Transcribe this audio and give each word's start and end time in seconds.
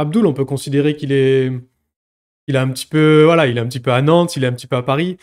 Abdul, 0.00 0.26
on 0.26 0.32
peut 0.34 0.44
considérer 0.44 0.96
qu'il 0.96 1.12
est, 1.12 1.52
il 2.46 2.56
a 2.56 2.62
un 2.62 2.68
petit 2.70 2.86
peu, 2.86 3.24
voilà, 3.24 3.46
il 3.46 3.56
est 3.56 3.60
un 3.60 3.66
petit 3.66 3.80
peu 3.80 3.92
à 3.92 4.02
Nantes, 4.02 4.36
il 4.36 4.44
est 4.44 4.46
un 4.46 4.52
petit 4.52 4.66
peu 4.66 4.76
à 4.76 4.82
Paris. 4.82 5.16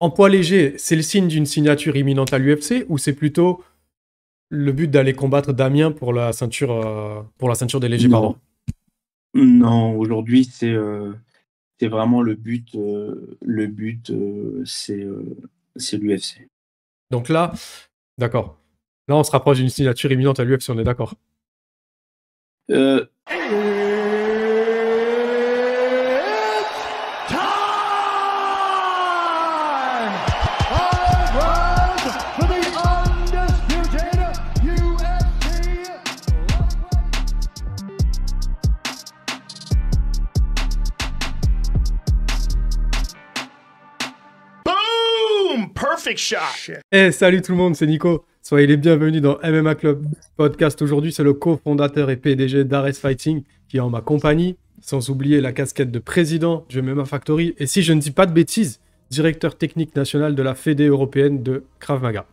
En 0.00 0.10
poids 0.10 0.28
léger, 0.28 0.74
c'est 0.78 0.96
le 0.96 1.02
signe 1.02 1.28
d'une 1.28 1.46
signature 1.46 1.96
imminente 1.96 2.32
à 2.32 2.38
l'UFC 2.38 2.86
ou 2.88 2.96
c'est 2.98 3.12
plutôt 3.14 3.62
le 4.48 4.72
but 4.72 4.88
d'aller 4.90 5.12
combattre 5.12 5.52
Damien 5.52 5.92
pour 5.92 6.12
la 6.12 6.32
ceinture, 6.32 6.72
euh, 6.72 7.22
pour 7.38 7.48
la 7.48 7.54
ceinture 7.54 7.80
des 7.80 7.88
légers, 7.88 8.08
Non. 8.08 8.12
pardon? 8.20 8.36
Non, 9.34 9.96
aujourd'hui, 9.96 10.44
c'est 10.44 10.72
euh, 10.72 11.12
c'est 11.78 11.86
vraiment 11.88 12.20
le 12.22 12.34
but. 12.34 12.74
euh, 12.74 13.36
le 13.42 13.66
but, 13.68 14.12
c'est 14.64 15.06
c'est 15.76 15.98
l'UFC. 15.98 16.48
Donc 17.12 17.28
là, 17.28 17.52
d'accord. 18.18 18.58
Là, 19.06 19.16
on 19.16 19.22
se 19.22 19.30
rapproche 19.30 19.58
d'une 19.58 19.68
signature 19.68 20.10
imminente 20.10 20.40
à 20.40 20.44
l'UFC, 20.44 20.70
on 20.70 20.78
est 20.78 20.84
d'accord? 20.84 21.14
Euh, 22.70 23.04
Shot. 46.16 46.72
Eh, 46.92 47.12
salut 47.12 47.42
tout 47.42 47.52
le 47.52 47.58
monde, 47.58 47.76
c'est 47.76 47.86
Nico. 47.86 48.24
Soyez 48.42 48.66
les 48.66 48.76
bienvenus 48.76 49.22
dans 49.22 49.38
MMA 49.44 49.74
Club 49.74 50.06
Podcast. 50.36 50.80
Aujourd'hui, 50.82 51.12
c'est 51.12 51.22
le 51.22 51.34
cofondateur 51.34 52.10
et 52.10 52.16
PDG 52.16 52.64
d'Ares 52.64 52.94
Fighting 52.94 53.42
qui 53.68 53.76
est 53.76 53.80
en 53.80 53.90
ma 53.90 54.00
compagnie, 54.00 54.56
sans 54.80 55.10
oublier 55.10 55.40
la 55.40 55.52
casquette 55.52 55.90
de 55.90 55.98
président 55.98 56.64
du 56.68 56.82
MMA 56.82 57.04
Factory 57.04 57.54
et 57.58 57.66
si 57.66 57.82
je 57.82 57.92
ne 57.92 58.00
dis 58.00 58.10
pas 58.10 58.26
de 58.26 58.32
bêtises, 58.32 58.80
directeur 59.10 59.56
technique 59.56 59.94
national 59.94 60.34
de 60.34 60.42
la 60.42 60.54
Fédé 60.54 60.86
européenne 60.86 61.42
de 61.42 61.64
Krav 61.78 62.02
Maga. 62.02 62.26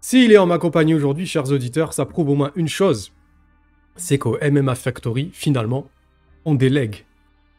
S'il 0.00 0.32
est 0.32 0.38
en 0.38 0.46
ma 0.46 0.58
compagnie 0.58 0.94
aujourd'hui, 0.94 1.26
chers 1.26 1.50
auditeurs, 1.50 1.92
ça 1.92 2.06
prouve 2.06 2.30
au 2.30 2.34
moins 2.34 2.52
une 2.56 2.68
chose, 2.68 3.12
c'est 3.96 4.18
qu'au 4.18 4.38
MMA 4.40 4.74
Factory, 4.74 5.30
finalement, 5.32 5.88
on 6.44 6.54
délègue. 6.54 7.04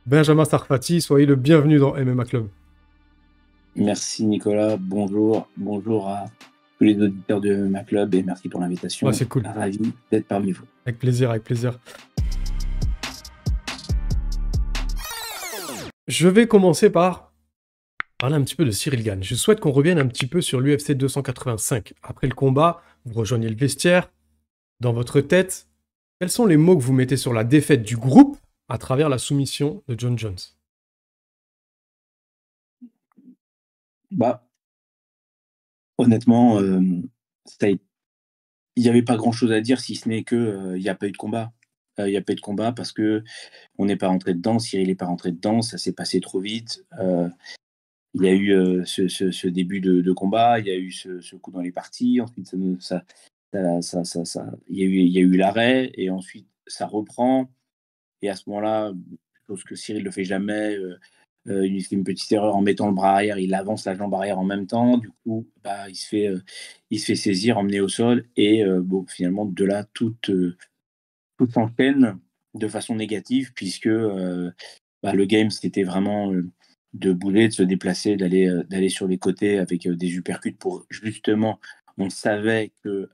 Benjamin 0.05 0.45
Sarfati, 0.45 1.01
soyez 1.01 1.25
le 1.25 1.35
bienvenu 1.35 1.77
dans 1.77 1.93
MMA 1.93 2.25
Club. 2.25 2.47
Merci 3.75 4.25
Nicolas. 4.25 4.77
Bonjour, 4.77 5.47
bonjour 5.57 6.09
à 6.09 6.25
tous 6.77 6.83
les 6.83 6.99
auditeurs 6.99 7.41
de 7.41 7.55
ma 7.67 7.83
club 7.83 8.15
et 8.15 8.23
merci 8.23 8.49
pour 8.49 8.59
l'invitation. 8.59 9.07
Ouais, 9.07 9.13
c'est 9.13 9.27
cool. 9.27 9.45
Ravi 9.45 9.79
d'être 10.11 10.27
parmi 10.27 10.51
vous. 10.51 10.65
Avec 10.85 10.99
plaisir, 10.99 11.29
avec 11.29 11.43
plaisir. 11.43 11.79
Je 16.07 16.27
vais 16.27 16.47
commencer 16.47 16.89
par 16.89 17.33
parler 18.19 18.35
un 18.35 18.41
petit 18.43 18.55
peu 18.55 18.65
de 18.65 18.71
Cyril 18.71 19.03
Gann. 19.03 19.23
Je 19.23 19.35
souhaite 19.35 19.59
qu'on 19.59 19.71
revienne 19.71 19.97
un 19.97 20.07
petit 20.07 20.27
peu 20.27 20.41
sur 20.41 20.59
l'UFC 20.59 20.91
285. 20.91 21.93
Après 22.03 22.27
le 22.27 22.35
combat, 22.35 22.81
vous 23.05 23.13
rejoignez 23.19 23.49
le 23.49 23.55
vestiaire. 23.55 24.11
Dans 24.81 24.93
votre 24.93 25.21
tête, 25.21 25.67
quels 26.19 26.29
sont 26.29 26.45
les 26.45 26.57
mots 26.57 26.77
que 26.77 26.83
vous 26.83 26.93
mettez 26.93 27.17
sur 27.17 27.33
la 27.33 27.43
défaite 27.43 27.83
du 27.83 27.97
groupe 27.97 28.37
à 28.69 28.77
travers 28.77 29.09
la 29.09 29.17
soumission 29.17 29.83
de 29.87 29.95
John 29.97 30.17
Jones? 30.17 30.37
Bah, 34.11 34.47
honnêtement, 35.97 36.59
euh, 36.59 36.81
il 37.61 37.79
n'y 38.83 38.89
avait 38.89 39.03
pas 39.03 39.17
grand-chose 39.17 39.51
à 39.51 39.61
dire 39.61 39.79
si 39.79 39.95
ce 39.95 40.09
n'est 40.09 40.23
que 40.23 40.35
euh, 40.35 40.77
il 40.77 40.83
n'y 40.83 40.89
a 40.89 40.95
pas 40.95 41.07
eu 41.07 41.11
de 41.11 41.17
combat. 41.17 41.53
Euh, 41.99 42.07
Il 42.07 42.11
n'y 42.11 42.17
a 42.17 42.21
pas 42.21 42.33
eu 42.33 42.35
de 42.35 42.41
combat 42.41 42.71
parce 42.71 42.91
que 42.91 43.23
on 43.77 43.85
n'est 43.85 43.95
pas 43.95 44.07
rentré 44.07 44.33
dedans. 44.33 44.59
Cyril 44.59 44.87
n'est 44.87 44.95
pas 44.95 45.05
rentré 45.05 45.31
dedans. 45.31 45.61
Ça 45.61 45.77
s'est 45.77 45.93
passé 45.93 46.19
trop 46.19 46.39
vite. 46.39 46.85
Il 48.13 48.23
y 48.23 48.27
a 48.27 48.33
eu 48.33 48.85
ce, 48.85 49.47
début 49.47 49.81
de, 49.81 50.11
combat. 50.13 50.59
Il 50.59 50.67
y 50.67 50.71
a 50.71 50.77
eu 50.77 50.91
ce, 50.91 51.35
coup 51.37 51.51
dans 51.51 51.61
les 51.61 51.71
parties. 51.71 52.21
Ensuite, 52.21 52.53
ça, 52.79 53.03
ça, 53.81 54.03
ça, 54.03 54.25
ça, 54.25 54.51
il 54.69 54.77
y 54.77 55.17
a 55.17 55.21
eu, 55.21 55.33
eu 55.33 55.37
l'arrêt 55.37 55.91
et 55.95 56.09
ensuite 56.09 56.47
ça 56.67 56.85
reprend. 56.85 57.49
Et 58.21 58.29
à 58.29 58.35
ce 58.35 58.49
moment-là, 58.49 58.93
chose 59.47 59.63
que 59.63 59.75
Cyril 59.75 60.03
ne 60.03 60.11
fait 60.11 60.25
jamais. 60.25 60.77
Euh, 61.47 61.67
il 61.67 61.83
fait 61.83 61.95
une 61.95 62.03
petite 62.03 62.31
erreur 62.31 62.55
en 62.55 62.61
mettant 62.61 62.87
le 62.87 62.93
bras 62.93 63.13
arrière, 63.13 63.37
il 63.37 63.53
avance 63.53 63.85
la 63.85 63.95
jambe 63.95 64.13
arrière 64.13 64.39
en 64.39 64.43
même 64.43 64.65
temps. 64.65 64.97
Du 64.97 65.11
coup, 65.23 65.47
bah, 65.63 65.87
il, 65.89 65.95
se 65.95 66.07
fait, 66.07 66.27
euh, 66.27 66.41
il 66.89 66.99
se 66.99 67.05
fait 67.05 67.15
saisir, 67.15 67.57
emmener 67.57 67.81
au 67.81 67.87
sol. 67.87 68.25
Et 68.35 68.63
euh, 68.63 68.81
bon, 68.81 69.05
finalement, 69.07 69.45
de 69.45 69.63
là, 69.63 69.85
tout, 69.93 70.15
tout 70.21 70.55
s'enchaîne 71.51 72.17
de 72.55 72.67
façon 72.67 72.95
négative, 72.95 73.51
puisque 73.53 73.89
bah, 73.89 75.13
le 75.13 75.25
game, 75.25 75.51
c'était 75.51 75.83
vraiment 75.83 76.33
de 76.93 77.13
bouler, 77.13 77.49
de 77.49 77.53
se 77.53 77.63
déplacer, 77.63 78.15
d'aller 78.15 78.49
d'aller 78.69 78.89
sur 78.89 79.07
les 79.07 79.17
côtés 79.17 79.59
avec 79.59 79.87
des 79.87 80.15
uppercuts 80.15 80.53
pour 80.53 80.85
justement, 80.89 81.59
on 81.97 82.09
savait 82.09 82.71
que 82.81 83.09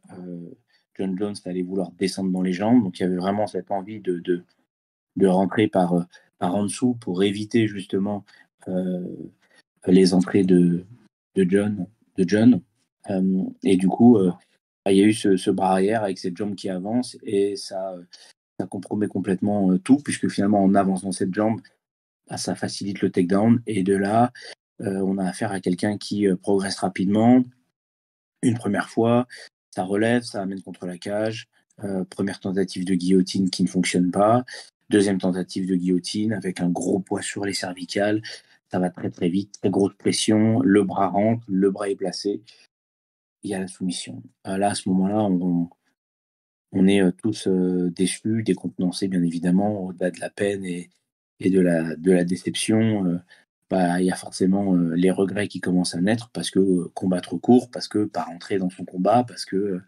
John 0.95 1.17
Jones 1.17 1.35
allait 1.45 1.63
vouloir 1.63 1.91
descendre 1.93 2.31
dans 2.31 2.43
les 2.43 2.53
jambes. 2.53 2.83
Donc, 2.83 2.99
il 2.99 3.03
y 3.03 3.05
avait 3.07 3.15
vraiment 3.15 3.47
cette 3.47 3.71
envie 3.71 3.99
de, 3.99 4.19
de, 4.19 4.43
de 5.15 5.27
rentrer 5.27 5.67
par, 5.67 6.05
par 6.41 6.55
en 6.55 6.63
dessous 6.63 6.95
pour 6.95 7.21
éviter 7.21 7.67
justement 7.67 8.25
euh, 8.67 9.05
les 9.85 10.15
entrées 10.15 10.43
de, 10.43 10.83
de 11.35 11.45
John. 11.47 11.85
De 12.17 12.27
John. 12.27 12.61
Euh, 13.11 13.43
et 13.63 13.77
du 13.77 13.87
coup, 13.87 14.17
euh, 14.17 14.31
il 14.87 14.97
y 14.97 15.03
a 15.03 15.05
eu 15.05 15.13
ce, 15.13 15.51
bras 15.51 15.73
arrière 15.73 16.03
avec 16.03 16.17
cette 16.17 16.35
jambe 16.35 16.55
qui 16.55 16.67
avance 16.67 17.15
et 17.21 17.55
ça, 17.55 17.93
compromet 18.71 19.07
complètement 19.07 19.77
tout, 19.79 19.97
puisque 19.97 20.29
finalement, 20.29 20.63
en 20.63 20.73
avançant 20.73 21.11
cette 21.11 21.33
jambe, 21.33 21.61
bah, 22.27 22.37
ça 22.37 22.55
facilite 22.55 23.01
le 23.01 23.11
takedown. 23.11 23.61
Et 23.67 23.83
de 23.83 23.95
là, 23.95 24.31
on 24.79 25.19
a 25.19 25.25
affaire 25.25 25.51
à 25.51 25.59
quelqu'un 25.59 25.97
qui 25.97 26.27
progresse 26.41 26.77
rapidement. 26.77 27.43
Une 28.41 28.57
première 28.57 28.89
fois, 28.89 29.27
ça 29.71 29.83
relève, 29.83 30.23
ça 30.23 30.41
amène 30.41 30.61
contre 30.61 30.85
la 30.87 30.97
cage. 30.97 31.49
Première 32.11 32.39
tentative 32.39 32.85
de 32.85 32.93
guillotine 32.93 33.49
qui 33.49 33.63
ne 33.63 33.67
fonctionne 33.67 34.11
pas. 34.11 34.43
Deuxième 34.91 35.19
tentative 35.19 35.69
de 35.69 35.75
guillotine 35.75 36.33
avec 36.33 36.59
un 36.59 36.67
gros 36.67 36.99
poids 36.99 37.21
sur 37.21 37.45
les 37.45 37.53
cervicales. 37.53 38.21
Ça 38.69 38.77
va 38.77 38.89
très 38.89 39.09
très 39.09 39.29
vite, 39.29 39.53
très 39.61 39.69
grosse 39.69 39.93
pression. 39.93 40.59
Le 40.59 40.83
bras 40.83 41.07
rentre, 41.07 41.45
le 41.47 41.71
bras 41.71 41.89
est 41.89 41.95
placé. 41.95 42.41
Il 43.43 43.51
y 43.51 43.53
a 43.53 43.59
la 43.59 43.69
soumission. 43.69 44.21
Euh, 44.47 44.57
là, 44.57 44.71
à 44.71 44.75
ce 44.75 44.89
moment-là, 44.89 45.23
on, 46.73 46.87
est 46.87 47.01
euh, 47.01 47.11
tous 47.11 47.47
euh, 47.47 47.89
déçus, 47.89 48.43
décontenancés, 48.43 49.07
bien 49.07 49.23
évidemment, 49.23 49.85
au-delà 49.85 50.11
de 50.11 50.19
la 50.19 50.29
peine 50.29 50.65
et, 50.65 50.89
de, 51.39 51.61
la, 51.61 52.25
déception. 52.25 53.21
bah, 53.69 54.01
il 54.01 54.07
y 54.07 54.11
a 54.11 54.15
forcément 54.15 54.75
les 54.75 55.09
regrets 55.09 55.47
qui 55.47 55.61
commencent 55.61 55.95
à 55.95 56.01
naître 56.01 56.29
parce 56.33 56.51
que 56.51 56.59
euh, 56.59 56.91
combattre 56.93 57.37
court, 57.37 57.71
parce 57.71 57.87
que 57.87 58.03
pas 58.03 58.23
rentrer 58.23 58.57
dans 58.57 58.69
son 58.69 58.83
combat, 58.83 59.23
parce 59.25 59.45
que, 59.45 59.79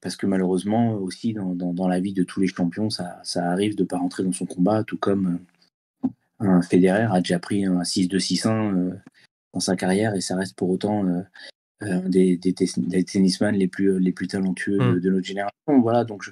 parce 0.00 0.16
que 0.16 0.26
malheureusement 0.26 0.94
aussi 0.94 1.32
dans, 1.34 1.54
dans, 1.54 1.72
dans 1.72 1.88
la 1.88 2.00
vie 2.00 2.12
de 2.12 2.22
tous 2.22 2.40
les 2.40 2.46
champions, 2.48 2.90
ça, 2.90 3.20
ça 3.24 3.50
arrive 3.50 3.74
de 3.76 3.84
pas 3.84 3.98
rentrer 3.98 4.22
dans 4.24 4.32
son 4.32 4.46
combat, 4.46 4.84
tout 4.84 4.98
comme 4.98 5.38
euh, 6.04 6.08
un 6.40 6.62
Federer 6.62 7.08
a 7.10 7.20
déjà 7.20 7.38
pris 7.38 7.64
un 7.64 7.82
6-2-6-1 7.82 8.74
euh, 8.74 8.94
dans 9.54 9.60
sa 9.60 9.76
carrière 9.76 10.14
et 10.14 10.20
ça 10.20 10.36
reste 10.36 10.56
pour 10.56 10.70
autant 10.70 11.04
euh, 11.06 11.22
un 11.80 12.08
des, 12.08 12.36
des, 12.36 12.54
des 12.76 13.04
tennisman 13.04 13.54
les 13.54 13.68
plus, 13.68 13.98
les 13.98 14.12
plus 14.12 14.28
talentueux 14.28 14.78
de, 14.78 14.84
Mm. 14.96 15.00
de 15.00 15.10
notre 15.10 15.26
génération. 15.26 15.80
Voilà, 15.80 16.04
donc 16.04 16.22
je 16.22 16.30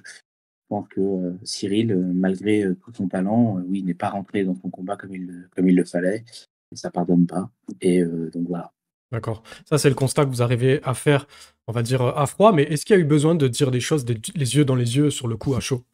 pense 0.68 0.88
que 0.88 1.00
euh, 1.00 1.32
Cyril, 1.44 1.92
euh, 1.92 1.96
malgré 2.14 2.64
euh, 2.64 2.74
tout 2.74 2.92
son 2.94 3.08
talent, 3.08 3.58
euh, 3.58 3.62
oui, 3.66 3.82
n'est 3.82 3.94
pas 3.94 4.10
rentré 4.10 4.44
dans 4.44 4.54
son 4.56 4.70
combat 4.70 4.96
comme 4.96 5.14
il, 5.14 5.26
le- 5.26 5.48
comme 5.54 5.68
il 5.68 5.76
le 5.76 5.84
fallait. 5.84 6.24
Et 6.72 6.76
ça 6.76 6.90
pardonne 6.90 7.26
pas. 7.26 7.48
Et 7.80 8.00
euh, 8.02 8.28
donc 8.30 8.48
voilà. 8.48 8.72
D'accord. 9.16 9.42
Ça, 9.64 9.78
c'est 9.78 9.88
le 9.88 9.94
constat 9.94 10.26
que 10.26 10.28
vous 10.28 10.42
arrivez 10.42 10.82
à 10.82 10.92
faire, 10.92 11.26
on 11.66 11.72
va 11.72 11.82
dire, 11.82 12.02
à 12.02 12.26
froid. 12.26 12.52
Mais 12.52 12.64
est-ce 12.64 12.84
qu'il 12.84 12.94
y 12.94 12.98
a 12.98 13.00
eu 13.00 13.06
besoin 13.06 13.34
de 13.34 13.48
dire 13.48 13.70
des 13.70 13.80
choses 13.80 14.04
les 14.06 14.56
yeux 14.56 14.66
dans 14.66 14.74
les 14.74 14.98
yeux 14.98 15.08
sur 15.08 15.26
le 15.26 15.38
coup 15.38 15.54
à 15.54 15.60
chaud? 15.60 15.86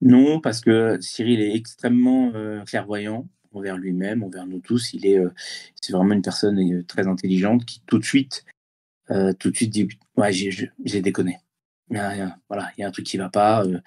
Non, 0.00 0.40
parce 0.40 0.60
que 0.60 1.00
Cyril 1.00 1.40
est 1.40 1.54
extrêmement 1.54 2.32
euh, 2.34 2.64
clairvoyant 2.64 3.28
envers 3.52 3.76
lui-même, 3.76 4.24
envers 4.24 4.48
nous 4.48 4.58
tous. 4.58 4.94
Il 4.94 5.06
est, 5.06 5.16
euh, 5.16 5.30
c'est 5.80 5.92
vraiment 5.92 6.14
une 6.14 6.22
personne 6.22 6.58
euh, 6.58 6.82
très 6.82 7.06
intelligente 7.06 7.64
qui 7.64 7.80
tout 7.86 8.00
de 8.00 8.04
suite, 8.04 8.44
euh, 9.12 9.32
tout 9.32 9.52
de 9.52 9.56
suite 9.56 9.70
dit, 9.70 9.88
ouais, 10.16 10.32
j'ai, 10.32 11.02
déconné. 11.02 11.38
Il 11.88 11.98
y 11.98 12.00
a- 12.00 12.36
un 12.80 12.90
truc 12.90 13.06
qui 13.06 13.16
va 13.16 13.28
pas. 13.28 13.64
euh, 13.64 13.78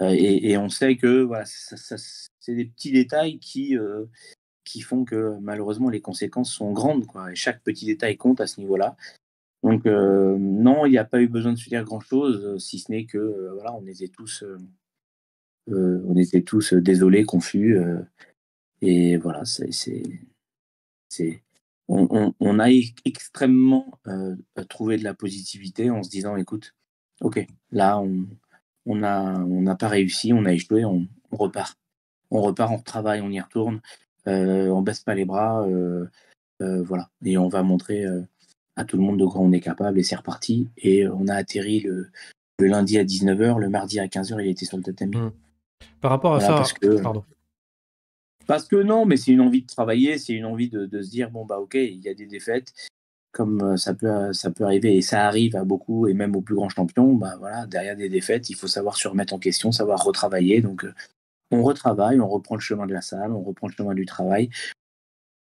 euh, 0.00 0.16
et, 0.18 0.56
on 0.56 0.70
sait 0.70 0.96
que 0.96 1.28
c'est 2.40 2.54
des 2.54 2.64
petits 2.64 2.92
détails 2.92 3.38
qui, 3.38 3.76
euh, 3.76 4.06
qui 4.64 4.80
font 4.80 5.04
que 5.04 5.36
malheureusement 5.40 5.90
les 5.90 6.00
conséquences 6.00 6.52
sont 6.52 6.72
grandes. 6.72 7.06
Quoi, 7.06 7.32
et 7.32 7.34
chaque 7.34 7.62
petit 7.62 7.86
détail 7.86 8.16
compte 8.16 8.40
à 8.40 8.46
ce 8.46 8.60
niveau-là. 8.60 8.96
Donc 9.62 9.86
euh, 9.86 10.36
non, 10.38 10.86
il 10.86 10.90
n'y 10.90 10.98
a 10.98 11.04
pas 11.04 11.20
eu 11.22 11.28
besoin 11.28 11.52
de 11.52 11.58
se 11.58 11.68
dire 11.68 11.84
grand-chose, 11.84 12.44
euh, 12.44 12.58
si 12.58 12.78
ce 12.80 12.90
n'est 12.90 13.06
que 13.06 13.18
euh, 13.18 13.52
voilà, 13.54 13.72
on 13.74 13.86
était 13.86 14.08
tous, 14.08 14.44
on 15.68 16.16
était 16.16 16.42
tous 16.42 16.74
désolés, 16.74 17.24
confus. 17.24 17.78
et 18.80 19.16
voilà, 19.18 19.44
c'est, 19.44 19.70
on, 21.88 22.08
on- 22.10 22.34
on 22.40 22.58
a 22.58 22.70
extrêmement 23.04 23.98
trouvé 24.68 24.96
de 24.96 25.04
la 25.04 25.14
positivité 25.14 25.90
en 25.90 26.02
se 26.02 26.10
disant, 26.10 26.36
écoute, 26.36 26.74
ok, 27.20 27.46
là, 27.70 28.00
on, 28.00 28.26
on 28.86 28.96
n'a 28.96 29.38
on 29.38 29.76
pas 29.76 29.88
réussi, 29.88 30.32
on 30.32 30.44
a 30.44 30.52
échoué, 30.52 30.84
on, 30.84 31.06
on 31.30 31.36
repart. 31.36 31.78
On 32.30 32.40
repart, 32.40 32.72
on 32.72 32.78
retravaille, 32.78 33.20
on 33.20 33.30
y 33.30 33.40
retourne, 33.40 33.80
on 34.26 34.82
baisse 34.82 35.00
pas 35.00 35.14
les 35.14 35.24
bras, 35.24 35.66
euh, 35.66 36.06
euh, 36.60 36.82
voilà. 36.82 37.08
Et 37.24 37.36
on 37.38 37.48
va 37.48 37.62
montrer 37.62 38.04
euh, 38.04 38.22
à 38.76 38.84
tout 38.84 38.96
le 38.96 39.02
monde 39.02 39.18
de 39.18 39.26
quoi 39.26 39.40
on 39.40 39.52
est 39.52 39.60
capable 39.60 39.98
et 39.98 40.02
c'est 40.02 40.16
reparti. 40.16 40.68
Et 40.78 41.04
euh, 41.04 41.14
on 41.14 41.28
a 41.28 41.34
atterri 41.34 41.80
le, 41.80 42.08
le 42.58 42.66
lundi 42.66 42.98
à 42.98 43.04
19h, 43.04 43.58
le 43.58 43.68
mardi 43.68 43.98
à 44.00 44.06
15h, 44.06 44.40
il 44.40 44.48
était 44.48 44.64
sur 44.64 44.76
le 44.76 44.82
totem. 44.82 45.10
Mm. 45.10 45.32
Par 46.00 46.10
rapport 46.10 46.34
à 46.34 46.38
Voilà, 46.38 46.48
ça, 46.48 46.54
parce 46.56 46.72
que- 46.72 47.00
pardon. 47.02 47.24
Parce 48.46 48.66
que 48.66 48.76
non, 48.76 49.06
mais 49.06 49.16
c'est 49.16 49.30
une 49.30 49.40
envie 49.40 49.62
de 49.62 49.68
travailler, 49.68 50.18
c'est 50.18 50.32
une 50.32 50.44
envie 50.46 50.68
de, 50.68 50.84
de 50.86 51.00
se 51.00 51.10
dire 51.10 51.30
bon 51.30 51.46
bah 51.46 51.60
ok, 51.60 51.74
il 51.74 52.00
y 52.00 52.08
a 52.08 52.14
des 52.14 52.26
défaites, 52.26 52.72
comme 53.30 53.62
euh, 53.62 53.76
ça 53.76 53.94
peut 53.94 54.32
ça 54.32 54.50
peut 54.50 54.64
arriver 54.64 54.96
et 54.96 55.00
ça 55.00 55.26
arrive 55.28 55.54
à 55.54 55.64
beaucoup 55.64 56.08
et 56.08 56.12
même 56.12 56.34
aux 56.34 56.40
plus 56.40 56.56
grands 56.56 56.68
champions. 56.68 57.14
Bah 57.14 57.36
voilà, 57.38 57.66
derrière 57.66 57.96
des 57.96 58.08
défaites, 58.08 58.50
il 58.50 58.56
faut 58.56 58.66
savoir 58.66 58.96
se 58.96 59.06
remettre 59.06 59.32
en 59.32 59.38
question, 59.38 59.70
savoir 59.70 60.02
retravailler. 60.02 60.60
Donc 60.60 60.84
euh, 60.84 60.92
on 61.52 61.62
retravaille, 61.62 62.20
on 62.20 62.28
reprend 62.28 62.56
le 62.56 62.60
chemin 62.60 62.86
de 62.86 62.92
la 62.92 63.02
salle, 63.02 63.32
on 63.32 63.42
reprend 63.42 63.68
le 63.68 63.74
chemin 63.74 63.94
du 63.94 64.06
travail 64.06 64.50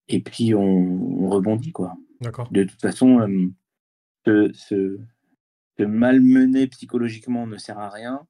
et 0.08 0.20
puis 0.20 0.54
on, 0.54 0.62
on 0.62 1.28
rebondit 1.28 1.72
quoi. 1.72 1.96
D'accord. 2.20 2.48
De 2.50 2.64
toute 2.64 2.80
façon, 2.80 3.20
euh, 3.20 3.48
se, 4.26 4.52
se, 4.52 4.98
se 5.78 5.82
malmener 5.82 6.66
psychologiquement 6.68 7.46
ne 7.46 7.58
sert 7.58 7.78
à 7.78 7.90
rien, 7.90 8.26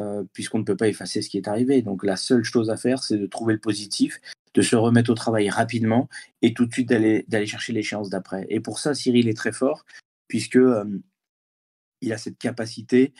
euh, 0.00 0.24
puisqu'on 0.32 0.58
ne 0.58 0.64
peut 0.64 0.76
pas 0.76 0.88
effacer 0.88 1.22
ce 1.22 1.28
qui 1.28 1.38
est 1.38 1.48
arrivé. 1.48 1.82
Donc 1.82 2.04
la 2.04 2.16
seule 2.16 2.44
chose 2.44 2.70
à 2.70 2.76
faire, 2.76 3.02
c'est 3.02 3.18
de 3.18 3.26
trouver 3.26 3.54
le 3.54 3.60
positif, 3.60 4.20
de 4.54 4.62
se 4.62 4.76
remettre 4.76 5.10
au 5.10 5.14
travail 5.14 5.48
rapidement 5.50 6.08
et 6.42 6.54
tout 6.54 6.66
de 6.66 6.72
suite 6.72 6.88
d'aller 6.88 7.24
d'aller 7.28 7.46
chercher 7.46 7.72
l'échéance 7.72 8.10
d'après. 8.10 8.46
Et 8.48 8.60
pour 8.60 8.78
ça, 8.78 8.94
Cyril 8.94 9.28
est 9.28 9.36
très 9.36 9.52
fort, 9.52 9.84
puisque 10.26 10.56
euh, 10.56 10.84
il 12.00 12.12
a 12.12 12.18
cette 12.18 12.38
capacité, 12.38 13.12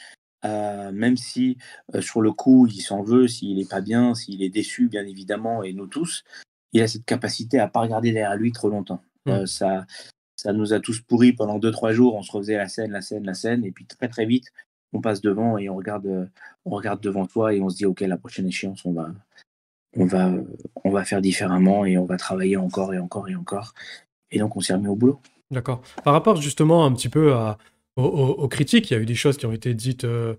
à, 0.42 0.92
même 0.92 1.16
si 1.16 1.58
euh, 1.94 2.00
sur 2.00 2.20
le 2.20 2.32
coup, 2.32 2.66
il 2.66 2.80
s'en 2.80 3.02
veut, 3.02 3.28
s'il 3.28 3.56
n'est 3.56 3.64
pas 3.64 3.80
bien, 3.80 4.14
s'il 4.14 4.42
est 4.42 4.50
déçu, 4.50 4.88
bien 4.88 5.06
évidemment, 5.06 5.62
et 5.62 5.72
nous 5.72 5.86
tous, 5.86 6.24
il 6.72 6.82
a 6.82 6.88
cette 6.88 7.04
capacité 7.04 7.58
à 7.58 7.68
pas 7.68 7.80
regarder 7.80 8.12
derrière 8.12 8.36
lui 8.36 8.52
trop 8.52 8.68
longtemps. 8.68 9.02
Mm. 9.26 9.30
Euh, 9.30 9.46
ça, 9.46 9.86
ça 10.36 10.52
nous 10.52 10.72
a 10.72 10.80
tous 10.80 11.00
pourris 11.00 11.32
pendant 11.32 11.58
deux 11.58 11.70
trois 11.70 11.92
jours. 11.92 12.14
On 12.14 12.22
se 12.22 12.32
refaisait 12.32 12.56
la 12.56 12.68
scène, 12.68 12.92
la 12.92 13.02
scène, 13.02 13.24
la 13.24 13.34
scène, 13.34 13.64
et 13.64 13.72
puis 13.72 13.86
très 13.86 14.08
très 14.08 14.26
vite, 14.26 14.46
on 14.92 15.00
passe 15.00 15.20
devant 15.20 15.58
et 15.58 15.68
on 15.68 15.76
regarde, 15.76 16.06
euh, 16.06 16.26
on 16.64 16.70
regarde 16.70 17.00
devant 17.00 17.26
toi 17.26 17.52
et 17.52 17.60
on 17.60 17.68
se 17.68 17.76
dit 17.76 17.86
ok, 17.86 18.00
la 18.00 18.16
prochaine 18.16 18.46
échéance, 18.46 18.84
on 18.84 18.92
va, 18.92 19.10
on 19.96 20.06
va, 20.06 20.28
euh, 20.28 20.42
on 20.84 20.90
va 20.90 21.04
faire 21.04 21.20
différemment 21.20 21.84
et 21.84 21.98
on 21.98 22.04
va 22.04 22.16
travailler 22.16 22.56
encore 22.56 22.94
et 22.94 22.98
encore 22.98 23.28
et 23.28 23.34
encore. 23.34 23.74
Et 24.30 24.38
donc 24.38 24.56
on 24.56 24.60
s'est 24.60 24.74
remis 24.74 24.88
au 24.88 24.96
boulot. 24.96 25.20
D'accord. 25.50 25.82
Par 26.04 26.12
rapport 26.12 26.40
justement 26.40 26.84
un 26.84 26.92
petit 26.92 27.08
peu 27.08 27.34
à, 27.34 27.58
aux, 27.98 28.48
critiques, 28.48 28.90
il 28.90 28.94
y 28.94 28.96
a 28.96 29.00
eu 29.00 29.06
des 29.06 29.14
choses 29.14 29.36
qui 29.36 29.46
ont 29.46 29.52
été 29.52 29.74
dites 29.74 30.04
euh, 30.04 30.34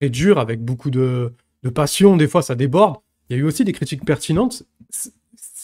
très 0.00 0.10
dures, 0.10 0.38
avec 0.38 0.62
beaucoup 0.62 0.90
de, 0.90 1.32
passion, 1.74 2.16
des 2.16 2.28
fois 2.28 2.42
ça 2.42 2.54
déborde. 2.54 2.96
Il 3.28 3.36
y 3.36 3.38
a 3.38 3.42
eu 3.42 3.44
aussi 3.44 3.64
des 3.64 3.72
critiques 3.72 4.04
pertinentes. 4.04 4.64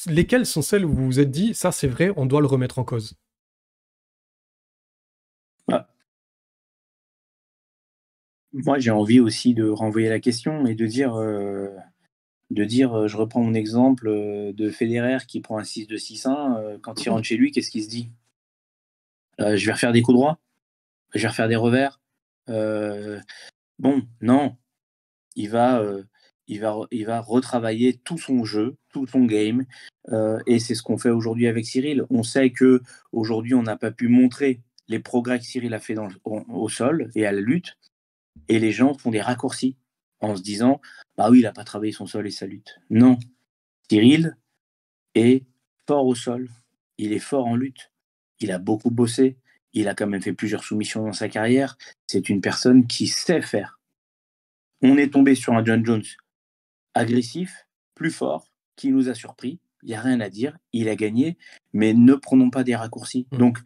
Lesquelles 0.06 0.46
sont 0.46 0.62
celles 0.62 0.84
où 0.84 0.92
vous 0.92 1.06
vous 1.06 1.20
êtes 1.20 1.30
dit, 1.30 1.54
ça 1.54 1.72
c'est 1.72 1.88
vrai, 1.88 2.12
on 2.16 2.26
doit 2.26 2.40
le 2.40 2.46
remettre 2.46 2.78
en 2.78 2.84
cause? 2.84 3.16
Moi, 8.52 8.78
j'ai 8.78 8.90
envie 8.90 9.20
aussi 9.20 9.52
de 9.52 9.68
renvoyer 9.68 10.08
la 10.08 10.18
question 10.18 10.66
et 10.66 10.74
de 10.74 10.86
dire, 10.86 11.14
euh, 11.16 11.68
de 12.50 12.64
dire, 12.64 12.94
euh, 12.94 13.08
je 13.08 13.16
reprends 13.18 13.42
mon 13.42 13.52
exemple 13.52 14.08
de 14.08 14.70
Federer 14.70 15.18
qui 15.28 15.40
prend 15.40 15.58
un 15.58 15.64
6 15.64 15.86
de 15.86 15.96
6-1. 15.98 16.56
euh, 16.56 16.78
quand 16.80 17.04
il 17.04 17.10
rentre 17.10 17.24
chez 17.24 17.36
lui, 17.36 17.50
qu'est-ce 17.52 17.70
qu'il 17.70 17.84
se 17.84 17.88
dit? 17.88 18.10
Je 19.38 19.66
vais 19.66 19.72
refaire 19.72 19.92
des 19.92 20.00
coups 20.00 20.16
droits 20.16 20.38
Je 21.14 21.22
vais 21.22 21.28
refaire 21.28 21.48
des 21.48 21.56
revers 21.56 22.00
Euh, 22.48 23.20
Bon, 23.78 24.02
non. 24.20 24.56
Il 25.36 25.50
va, 25.50 25.80
euh, 25.80 26.04
il, 26.48 26.60
va, 26.60 26.76
il 26.90 27.04
va 27.06 27.20
retravailler 27.20 27.98
tout 27.98 28.18
son 28.18 28.44
jeu, 28.44 28.76
tout 28.92 29.06
son 29.06 29.24
game. 29.24 29.66
euh, 30.10 30.40
et 30.46 30.58
c'est 30.60 30.74
ce 30.74 30.82
qu'on 30.82 30.98
fait 30.98 31.10
aujourd'hui 31.10 31.46
avec 31.46 31.66
Cyril. 31.66 32.04
On 32.10 32.22
sait 32.22 32.50
que 32.50 32.80
aujourd'hui, 33.12 33.54
on 33.54 33.62
n'a 33.62 33.76
pas 33.76 33.90
pu 33.90 34.08
montrer 34.08 34.62
les 34.88 35.00
progrès 35.00 35.38
que 35.38 35.44
Cyril 35.44 35.74
a 35.74 35.80
fait 35.80 35.94
dans, 35.94 36.08
au 36.24 36.68
sol 36.68 37.10
et 37.14 37.26
à 37.26 37.32
la 37.32 37.40
lutte. 37.40 37.76
Et 38.48 38.58
les 38.60 38.72
gens 38.72 38.94
font 38.94 39.10
des 39.10 39.20
raccourcis 39.20 39.76
en 40.20 40.36
se 40.36 40.42
disant 40.42 40.80
Bah 41.16 41.28
oui, 41.30 41.40
il 41.40 41.42
n'a 41.42 41.52
pas 41.52 41.64
travaillé 41.64 41.92
son 41.92 42.06
sol 42.06 42.26
et 42.26 42.30
sa 42.30 42.46
lutte. 42.46 42.78
Non. 42.90 43.18
Cyril 43.90 44.36
est 45.14 45.44
fort 45.86 46.06
au 46.06 46.14
sol. 46.14 46.48
Il 46.98 47.12
est 47.12 47.18
fort 47.18 47.46
en 47.46 47.56
lutte. 47.56 47.90
Il 48.40 48.52
a 48.52 48.58
beaucoup 48.58 48.90
bossé. 48.90 49.36
Il 49.76 49.88
a 49.88 49.94
quand 49.94 50.06
même 50.06 50.22
fait 50.22 50.32
plusieurs 50.32 50.64
soumissions 50.64 51.04
dans 51.04 51.12
sa 51.12 51.28
carrière. 51.28 51.76
C'est 52.06 52.30
une 52.30 52.40
personne 52.40 52.86
qui 52.86 53.06
sait 53.06 53.42
faire. 53.42 53.78
On 54.80 54.96
est 54.96 55.12
tombé 55.12 55.34
sur 55.34 55.52
un 55.52 55.62
John 55.62 55.84
Jones 55.84 56.02
agressif, 56.94 57.66
plus 57.94 58.10
fort, 58.10 58.50
qui 58.76 58.90
nous 58.90 59.10
a 59.10 59.14
surpris. 59.14 59.60
Il 59.82 59.90
n'y 59.90 59.94
a 59.94 60.00
rien 60.00 60.18
à 60.20 60.30
dire. 60.30 60.56
Il 60.72 60.88
a 60.88 60.96
gagné. 60.96 61.36
Mais 61.74 61.92
ne 61.92 62.14
prenons 62.14 62.48
pas 62.48 62.64
des 62.64 62.74
raccourcis. 62.74 63.26
Mm. 63.32 63.36
Donc, 63.36 63.58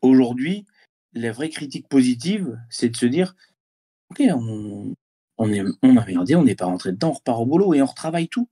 aujourd'hui, 0.00 0.64
la 1.12 1.32
vraie 1.32 1.50
critique 1.50 1.88
positive, 1.88 2.56
c'est 2.70 2.90
de 2.90 2.96
se 2.96 3.06
dire 3.06 3.34
Ok, 4.10 4.22
on, 4.32 4.94
on, 5.38 5.52
est, 5.52 5.64
on 5.82 5.96
a 5.96 6.02
regardé, 6.02 6.36
on 6.36 6.44
n'est 6.44 6.54
pas 6.54 6.66
rentré 6.66 6.92
dedans, 6.92 7.10
on 7.10 7.14
repart 7.14 7.40
au 7.40 7.46
boulot 7.46 7.74
et 7.74 7.82
on 7.82 7.86
retravaille 7.86 8.28
tout. 8.28 8.48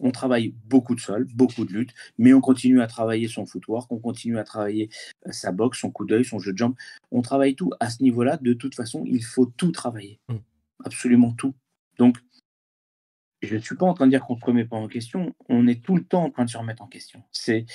On 0.00 0.10
travaille 0.10 0.54
beaucoup 0.66 0.94
de 0.94 1.00
sol, 1.00 1.26
beaucoup 1.34 1.64
de 1.64 1.72
lutte, 1.72 1.94
mais 2.18 2.32
on 2.32 2.40
continue 2.40 2.80
à 2.80 2.86
travailler 2.86 3.28
son 3.28 3.46
footwork, 3.46 3.90
on 3.90 3.98
continue 3.98 4.38
à 4.38 4.44
travailler 4.44 4.90
euh, 5.26 5.32
sa 5.32 5.52
boxe, 5.52 5.80
son 5.80 5.90
coup 5.90 6.04
d'œil, 6.04 6.24
son 6.24 6.38
jeu 6.38 6.52
de 6.52 6.58
jambes. 6.58 6.74
On 7.10 7.22
travaille 7.22 7.54
tout. 7.54 7.70
À 7.80 7.90
ce 7.90 8.02
niveau-là, 8.02 8.38
de 8.40 8.52
toute 8.52 8.74
façon, 8.74 9.04
il 9.06 9.24
faut 9.24 9.46
tout 9.46 9.72
travailler. 9.72 10.20
Mm. 10.28 10.36
Absolument 10.84 11.32
tout. 11.32 11.54
Donc, 11.98 12.18
je 13.42 13.54
ne 13.54 13.60
suis 13.60 13.76
pas 13.76 13.86
en 13.86 13.94
train 13.94 14.06
de 14.06 14.10
dire 14.10 14.24
qu'on 14.24 14.34
ne 14.34 14.40
se 14.40 14.44
remet 14.44 14.64
pas 14.64 14.76
en 14.76 14.88
question. 14.88 15.34
On 15.48 15.66
est 15.66 15.82
tout 15.82 15.96
le 15.96 16.04
temps 16.04 16.24
en 16.24 16.30
train 16.30 16.44
de 16.44 16.50
se 16.50 16.58
remettre 16.58 16.82
en 16.82 16.86
question. 16.86 17.22
C'est, 17.32 17.66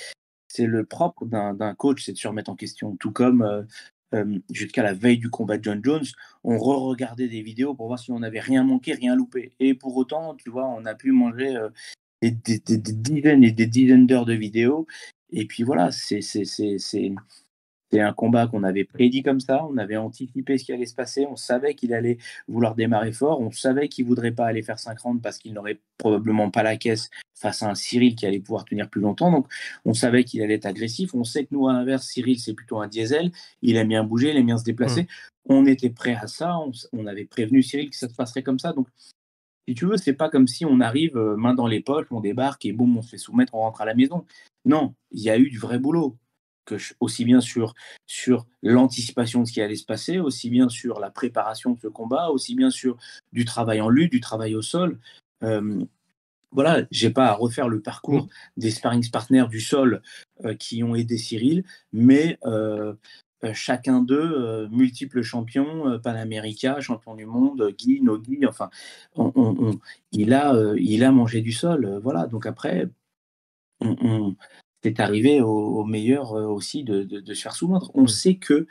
c'est 0.48 0.66
le 0.66 0.84
propre 0.84 1.24
d'un, 1.24 1.54
d'un 1.54 1.74
coach, 1.74 2.04
c'est 2.04 2.12
de 2.12 2.18
se 2.18 2.28
remettre 2.28 2.50
en 2.50 2.56
question. 2.56 2.96
Tout 2.96 3.12
comme 3.12 3.42
euh, 3.42 3.62
euh, 4.14 4.38
jusqu'à 4.50 4.82
la 4.82 4.92
veille 4.92 5.18
du 5.18 5.30
combat 5.30 5.56
de 5.58 5.64
John 5.64 5.80
Jones, 5.82 6.04
on 6.44 6.58
re-regardait 6.58 7.28
des 7.28 7.42
vidéos 7.42 7.74
pour 7.74 7.86
voir 7.86 7.98
si 7.98 8.12
on 8.12 8.18
n'avait 8.18 8.40
rien 8.40 8.62
manqué, 8.62 8.92
rien 8.92 9.16
loupé. 9.16 9.54
Et 9.58 9.74
pour 9.74 9.96
autant, 9.96 10.34
tu 10.34 10.50
vois, 10.50 10.66
on 10.68 10.84
a 10.84 10.94
pu 10.94 11.12
manger 11.12 11.56
euh, 11.56 11.70
des, 12.30 12.58
des- 12.58 12.58
des- 12.58 12.78
des 12.78 12.92
dizaines 12.92 13.44
et 13.44 13.52
des 13.52 13.66
dizaines 13.66 14.06
d'heures 14.06 14.26
de 14.26 14.34
vidéos. 14.34 14.86
Et 15.30 15.46
puis 15.46 15.62
voilà, 15.62 15.90
c'est, 15.90 16.20
un 17.94 18.12
combat 18.14 18.46
qu'on 18.46 18.62
avait 18.62 18.84
prédit 18.84 19.22
comme 19.22 19.40
ça, 19.40 19.66
on 19.66 19.76
avait 19.76 19.96
anticipé 19.98 20.56
ce 20.56 20.64
qui 20.64 20.72
allait 20.72 20.86
se 20.86 20.94
passer, 20.94 21.26
on 21.26 21.36
savait 21.36 21.74
qu'il 21.74 21.92
allait 21.92 22.16
vouloir 22.48 22.74
démarrer 22.74 23.12
fort, 23.12 23.40
on 23.40 23.50
savait 23.50 23.88
qu'il 23.88 24.06
voudrait 24.06 24.32
pas 24.32 24.46
aller 24.46 24.62
faire 24.62 24.78
5 24.78 24.98
rounds 25.00 25.20
parce 25.22 25.36
qu'il 25.38 25.52
n'aurait 25.52 25.78
probablement 25.98 26.50
pas 26.50 26.62
la 26.62 26.76
caisse 26.76 27.10
face 27.34 27.62
à 27.62 27.68
un 27.70 27.74
Cyril 27.74 28.14
qui 28.14 28.24
allait 28.24 28.40
pouvoir 28.40 28.64
tenir 28.64 28.88
plus 28.88 29.00
longtemps. 29.02 29.30
Donc 29.30 29.46
on 29.84 29.92
savait 29.94 30.24
qu'il 30.24 30.40
allait 30.42 30.54
être 30.54 30.64
agressif. 30.66 31.14
On 31.14 31.24
sait 31.24 31.44
que 31.44 31.48
nous, 31.54 31.68
à 31.68 31.72
l'inverse, 31.74 32.06
Cyril, 32.06 32.38
c'est 32.38 32.54
plutôt 32.54 32.78
un 32.80 32.88
diesel. 32.88 33.30
Il 33.60 33.76
aime 33.76 33.88
bien 33.88 34.04
bouger, 34.04 34.30
il 34.30 34.36
aime 34.38 34.46
bien 34.46 34.58
se 34.58 34.64
déplacer. 34.64 35.06
On 35.48 35.66
était 35.66 35.90
prêt 35.90 36.14
à 36.14 36.28
ça. 36.28 36.56
On, 36.58 36.72
on 36.92 37.06
avait 37.06 37.24
prévenu 37.26 37.62
Cyril 37.62 37.90
que 37.90 37.96
ça 37.96 38.08
se 38.08 38.14
passerait 38.14 38.42
comme 38.42 38.58
ça. 38.58 38.72
Donc, 38.72 38.86
si 39.68 39.74
tu 39.74 39.86
veux, 39.86 39.96
c'est 39.96 40.12
pas 40.14 40.28
comme 40.28 40.46
si 40.48 40.64
on 40.64 40.80
arrive 40.80 41.16
euh, 41.16 41.36
main 41.36 41.54
dans 41.54 41.66
les 41.66 41.80
poches, 41.80 42.06
on 42.10 42.20
débarque 42.20 42.64
et 42.64 42.72
boum, 42.72 42.96
on 42.96 43.02
se 43.02 43.10
fait 43.10 43.18
soumettre, 43.18 43.54
on 43.54 43.60
rentre 43.60 43.80
à 43.80 43.84
la 43.84 43.94
maison. 43.94 44.24
Non, 44.64 44.94
il 45.10 45.22
y 45.22 45.30
a 45.30 45.38
eu 45.38 45.50
du 45.50 45.58
vrai 45.58 45.78
boulot. 45.78 46.16
Que 46.64 46.78
je- 46.78 46.94
aussi 47.00 47.24
bien 47.24 47.40
sur, 47.40 47.74
sur 48.06 48.46
l'anticipation 48.62 49.40
de 49.40 49.46
ce 49.48 49.52
qui 49.52 49.60
allait 49.60 49.74
se 49.74 49.84
passer, 49.84 50.20
aussi 50.20 50.48
bien 50.48 50.68
sur 50.68 51.00
la 51.00 51.10
préparation 51.10 51.72
de 51.72 51.80
ce 51.80 51.88
combat, 51.88 52.30
aussi 52.30 52.54
bien 52.54 52.70
sur 52.70 52.96
du 53.32 53.44
travail 53.44 53.80
en 53.80 53.88
lutte, 53.88 54.12
du 54.12 54.20
travail 54.20 54.54
au 54.54 54.62
sol. 54.62 55.00
Euh, 55.42 55.84
voilà, 56.52 56.86
j'ai 56.92 57.10
pas 57.10 57.26
à 57.26 57.32
refaire 57.32 57.68
le 57.68 57.80
parcours 57.80 58.28
des 58.56 58.70
sparring 58.70 59.10
partners 59.10 59.46
du 59.48 59.60
sol 59.60 60.02
euh, 60.44 60.54
qui 60.54 60.84
ont 60.84 60.94
aidé 60.94 61.18
Cyril, 61.18 61.64
mais 61.92 62.38
euh, 62.44 62.52
euh, 62.52 62.94
chacun 63.54 64.00
d'eux, 64.02 64.32
euh, 64.36 64.68
multiples 64.70 65.22
champions, 65.22 65.88
euh, 65.88 65.98
Panamérica, 65.98 66.80
champion 66.80 67.14
du 67.16 67.26
monde, 67.26 67.74
Guy, 67.78 68.00
no 68.02 68.18
Guy, 68.18 68.46
enfin, 68.46 68.70
on- 69.16 69.32
on- 69.34 69.56
on- 69.70 69.80
il, 70.12 70.32
a, 70.32 70.54
euh, 70.54 70.76
il 70.80 71.04
a 71.04 71.12
mangé 71.12 71.40
du 71.42 71.52
sol, 71.52 71.84
euh, 71.84 71.98
voilà. 72.00 72.26
Donc 72.26 72.46
après, 72.46 72.88
on, 73.80 74.36
c'est 74.82 75.00
arrivé 75.00 75.40
au, 75.40 75.48
au 75.50 75.84
meilleur 75.84 76.32
euh, 76.34 76.46
aussi 76.46 76.84
de, 76.84 77.02
de- 77.04 77.20
de 77.20 77.34
se 77.34 77.42
faire 77.42 77.54
soumettre. 77.56 77.90
On 77.94 78.06
sait 78.06 78.36
que 78.36 78.66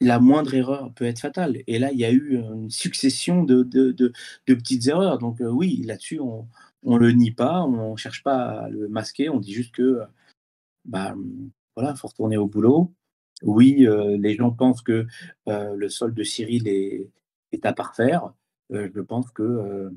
la 0.00 0.20
moindre 0.20 0.54
erreur 0.54 0.92
peut 0.94 1.04
être 1.06 1.20
fatale. 1.20 1.62
Et 1.66 1.78
là, 1.78 1.92
il 1.92 1.98
y 1.98 2.04
a 2.04 2.10
eu 2.12 2.36
une 2.36 2.70
succession 2.70 3.44
de, 3.44 3.62
de- 3.62 3.92
de- 3.92 4.12
de 4.46 4.54
petites 4.54 4.86
erreurs. 4.88 5.18
Donc 5.18 5.40
euh, 5.40 5.48
oui, 5.50 5.82
là-dessus, 5.84 6.20
on 6.20 6.48
on 6.88 6.98
le 6.98 7.10
nie 7.12 7.32
pas, 7.32 7.62
on 7.64 7.92
ne 7.92 7.96
cherche 7.96 8.22
pas 8.22 8.62
à 8.64 8.68
le 8.70 8.88
masquer, 8.88 9.28
on 9.30 9.40
dit 9.40 9.52
juste 9.52 9.74
que 9.74 9.82
euh, 9.82 10.04
bah, 10.86 11.14
voilà, 11.76 11.94
faut 11.96 12.08
retourner 12.08 12.38
au 12.38 12.48
boulot. 12.48 12.94
Oui, 13.42 13.86
euh, 13.86 14.16
les 14.18 14.34
gens 14.34 14.50
pensent 14.50 14.82
que 14.82 15.06
euh, 15.48 15.74
le 15.74 15.88
sol 15.88 16.14
de 16.14 16.22
Cyril 16.22 16.66
est, 16.68 17.10
à 17.64 17.72
parfaire. 17.72 18.32
Euh, 18.72 18.90
je 18.94 19.00
pense 19.00 19.30
que 19.30 19.90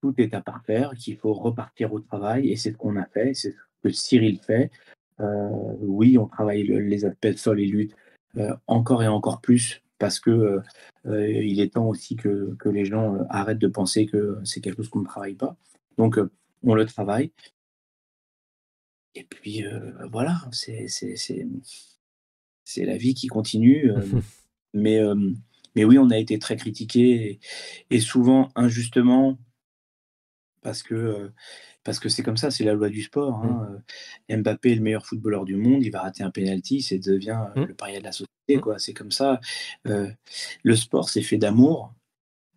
tout 0.00 0.14
est 0.18 0.34
à 0.34 0.40
parfaire, 0.40 0.92
qu'il 0.94 1.16
faut 1.16 1.34
repartir 1.34 1.92
au 1.92 2.00
travail, 2.00 2.50
et 2.50 2.56
c'est 2.56 2.72
ce 2.72 2.76
qu'on 2.76 2.96
a 2.96 3.06
fait, 3.06 3.34
c'est 3.34 3.52
ce 3.52 3.56
que 3.82 3.90
Cyril 3.90 4.38
fait. 4.38 4.70
Oui, 5.80 6.18
on 6.18 6.26
travaille 6.26 6.64
le- 6.64 6.80
les 6.80 7.04
aspects 7.04 7.32
sol 7.36 7.60
et 7.60 7.66
lutte 7.66 7.94
encore 8.66 9.02
et 9.02 9.08
encore 9.08 9.40
plus, 9.40 9.82
parce 9.98 10.20
que 10.20 10.60
il 11.04 11.60
est 11.60 11.74
temps 11.74 11.88
aussi 11.88 12.16
que, 12.16 12.56
les 12.66 12.84
gens 12.84 13.18
arrêtent 13.30 13.58
de 13.58 13.68
penser 13.68 14.06
que 14.06 14.38
c'est 14.44 14.60
quelque 14.60 14.78
chose 14.78 14.88
qu'on 14.90 15.00
ne 15.00 15.06
travaille 15.06 15.34
pas. 15.34 15.56
Donc, 15.98 16.18
on 16.62 16.74
le 16.74 16.86
travaille. 16.86 17.32
Et 19.14 19.24
puis, 19.24 19.64
voilà, 20.10 20.42
c'est 20.52 20.86
c'est- 22.64 22.84
la 22.84 22.96
vie 22.96 23.14
qui 23.14 23.26
continue. 23.28 23.90
euh, 23.90 23.96
mais, 24.74 24.98
euh, 24.98 25.14
mais 25.76 25.84
oui, 25.84 25.98
on 25.98 26.10
a 26.10 26.18
été 26.18 26.38
très 26.38 26.56
critiqué 26.56 27.30
et, 27.30 27.40
et 27.96 28.00
souvent 28.00 28.48
injustement 28.56 29.38
parce 30.62 30.82
que 30.82 30.94
euh, 30.94 31.28
parce 31.82 31.98
que 31.98 32.08
c'est 32.08 32.22
comme 32.22 32.38
ça, 32.38 32.50
c'est 32.50 32.64
la 32.64 32.72
loi 32.72 32.88
du 32.88 33.02
sport. 33.02 33.44
hein. 33.44 33.68
Euh, 34.30 34.36
Mbappé 34.38 34.72
est 34.72 34.74
le 34.76 34.80
meilleur 34.80 35.04
footballeur 35.04 35.44
du 35.44 35.56
monde, 35.56 35.84
il 35.84 35.90
va 35.90 36.00
rater 36.00 36.22
un 36.22 36.30
penalty, 36.30 36.80
c'est 36.80 36.98
devient 36.98 37.44
euh, 37.56 37.60
Mm. 37.62 37.66
le 37.66 37.74
paria 37.74 37.98
de 37.98 38.04
la 38.04 38.12
société. 38.12 38.30
Mm. 38.56 38.60
quoi. 38.60 38.78
C'est 38.78 38.94
comme 38.94 39.10
ça. 39.12 39.38
Euh, 39.86 40.10
le 40.62 40.76
sport, 40.76 41.10
c'est 41.10 41.20
fait 41.22 41.36
d'amour. 41.36 41.92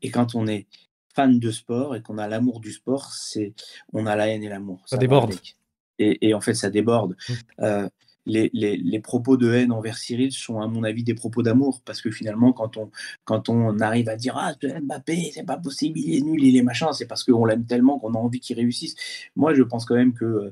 Et 0.02 0.12
quand 0.12 0.34
on 0.36 0.48
est 0.48 0.68
fan 1.14 1.40
de 1.40 1.52
sport 1.52 1.96
et 1.96 2.02
qu'on 2.02 2.18
a 2.20 2.28
l'amour 2.30 2.62
du 2.62 2.72
sport, 2.72 3.12
c'est 3.12 3.54
on 3.92 4.06
a 4.06 4.16
la 4.16 4.30
haine 4.30 4.44
et 4.44 4.50
l'amour. 4.50 4.82
Ça 4.86 4.96
déborde. 4.98 5.34
Et, 6.00 6.30
et 6.30 6.34
en 6.34 6.40
fait, 6.42 6.54
ça 6.54 6.70
déborde. 6.70 7.18
Euh, 7.60 7.90
les, 8.28 8.50
les- 8.54 8.78
les 8.78 9.00
propos 9.00 9.38
de 9.38 9.52
haine 9.54 9.72
envers 9.72 9.98
Cyril 9.98 10.32
sont, 10.32 10.60
à 10.62 10.68
mon 10.68 10.84
avis, 10.84 11.04
des 11.04 11.16
propos 11.16 11.42
d'amour. 11.42 11.82
Parce 11.86 12.02
que 12.02 12.12
finalement, 12.12 12.54
quand 12.54 12.78
on, 12.78 12.92
quand 13.26 13.50
on 13.50 13.80
arrive 13.80 14.10
à 14.10 14.16
dire 14.16 14.36
Ah, 14.38 14.54
Mbappé, 14.82 15.32
c'est 15.34 15.44
pas 15.46 15.58
possible, 15.58 15.98
il 16.00 16.16
est 16.16 16.22
nul, 16.22 16.44
il 16.44 16.56
est 16.58 16.62
machin, 16.62 16.92
c'est 16.94 17.08
parce 17.08 17.24
qu'on 17.24 17.46
l'aime 17.46 17.66
tellement 17.66 17.98
qu'on 18.00 18.14
a 18.14 18.18
envie 18.18 18.40
qu'il 18.40 18.58
réussisse. 18.58 18.96
Moi, 19.36 19.54
je 19.56 19.64
pense 19.64 19.86
quand 19.86 19.96
même 19.96 20.14
que 20.14 20.26
euh, 20.26 20.52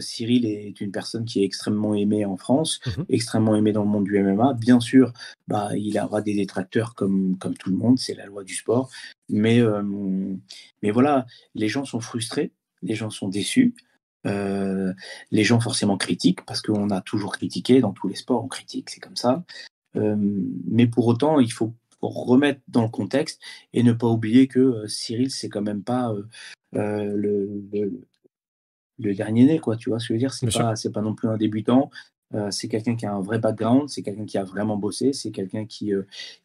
Cyril 0.00 0.46
est 0.46 0.80
une 0.80 0.92
personne 0.92 1.24
qui 1.24 1.42
est 1.42 1.44
extrêmement 1.44 1.94
aimée 1.94 2.24
en 2.24 2.36
France, 2.36 2.80
Mhm. 2.86 3.04
extrêmement 3.08 3.56
aimée 3.56 3.72
dans 3.72 3.82
le 3.82 3.88
monde 3.90 4.04
du 4.04 4.16
MMA. 4.18 4.54
Bien 4.54 4.78
sûr, 4.80 5.12
bah, 5.48 5.70
il 5.76 5.98
aura 5.98 6.22
des 6.22 6.34
détracteurs 6.34 6.94
comme, 6.94 7.36
comme 7.38 7.54
tout 7.56 7.70
le 7.70 7.76
monde, 7.76 7.98
c'est 7.98 8.14
la 8.14 8.26
loi 8.26 8.44
du 8.44 8.54
sport. 8.54 8.90
Mais, 9.28 9.60
euh, 9.60 9.82
mais 10.82 10.90
voilà, 10.90 11.26
les 11.54 11.68
gens 11.68 11.84
sont 11.84 12.00
frustrés, 12.00 12.52
les 12.82 12.94
gens 12.94 13.10
sont 13.10 13.28
déçus. 13.28 13.74
Euh, 14.26 14.92
les 15.30 15.44
gens 15.44 15.60
forcément 15.60 15.96
critiquent 15.96 16.44
parce 16.44 16.60
qu'on 16.60 16.90
a 16.90 17.00
toujours 17.00 17.32
critiqué 17.32 17.80
dans 17.80 17.92
tous 17.92 18.08
les 18.08 18.16
sports, 18.16 18.44
on 18.44 18.48
critique, 18.48 18.90
c'est 18.90 19.00
comme 19.00 19.16
ça. 19.16 19.44
Euh, 19.96 20.16
mais 20.66 20.86
pour 20.86 21.06
autant, 21.06 21.40
il 21.40 21.52
faut 21.52 21.72
remettre 22.02 22.60
dans 22.68 22.82
le 22.82 22.88
contexte 22.88 23.40
et 23.72 23.82
ne 23.82 23.92
pas 23.92 24.08
oublier 24.08 24.48
que 24.48 24.60
euh, 24.60 24.88
Cyril, 24.88 25.30
c'est 25.30 25.48
quand 25.48 25.62
même 25.62 25.82
pas 25.82 26.12
le, 26.72 27.62
le- 27.72 28.02
le 28.98 29.14
dernier 29.14 29.44
né, 29.44 29.58
quoi. 29.58 29.76
Tu 29.76 29.90
vois 29.90 29.98
ce 29.98 30.08
que 30.08 30.08
je 30.08 30.12
veux 30.14 30.18
dire? 30.18 30.32
C'est 30.34 30.46
pas, 30.62 30.76
c'est 30.76 30.90
pas 30.90 31.02
non 31.02 31.14
plus 31.14 31.28
un 31.28 31.36
débutant. 31.36 31.90
C'est 32.50 32.68
quelqu'un 32.68 32.96
qui 32.96 33.06
a 33.06 33.12
un 33.12 33.20
vrai 33.20 33.38
background, 33.38 33.88
c'est 33.88 34.02
quelqu'un 34.02 34.26
qui 34.26 34.36
a 34.36 34.42
vraiment 34.42 34.76
bossé, 34.76 35.12
c'est 35.12 35.30
quelqu'un 35.30 35.64
qui, 35.64 35.92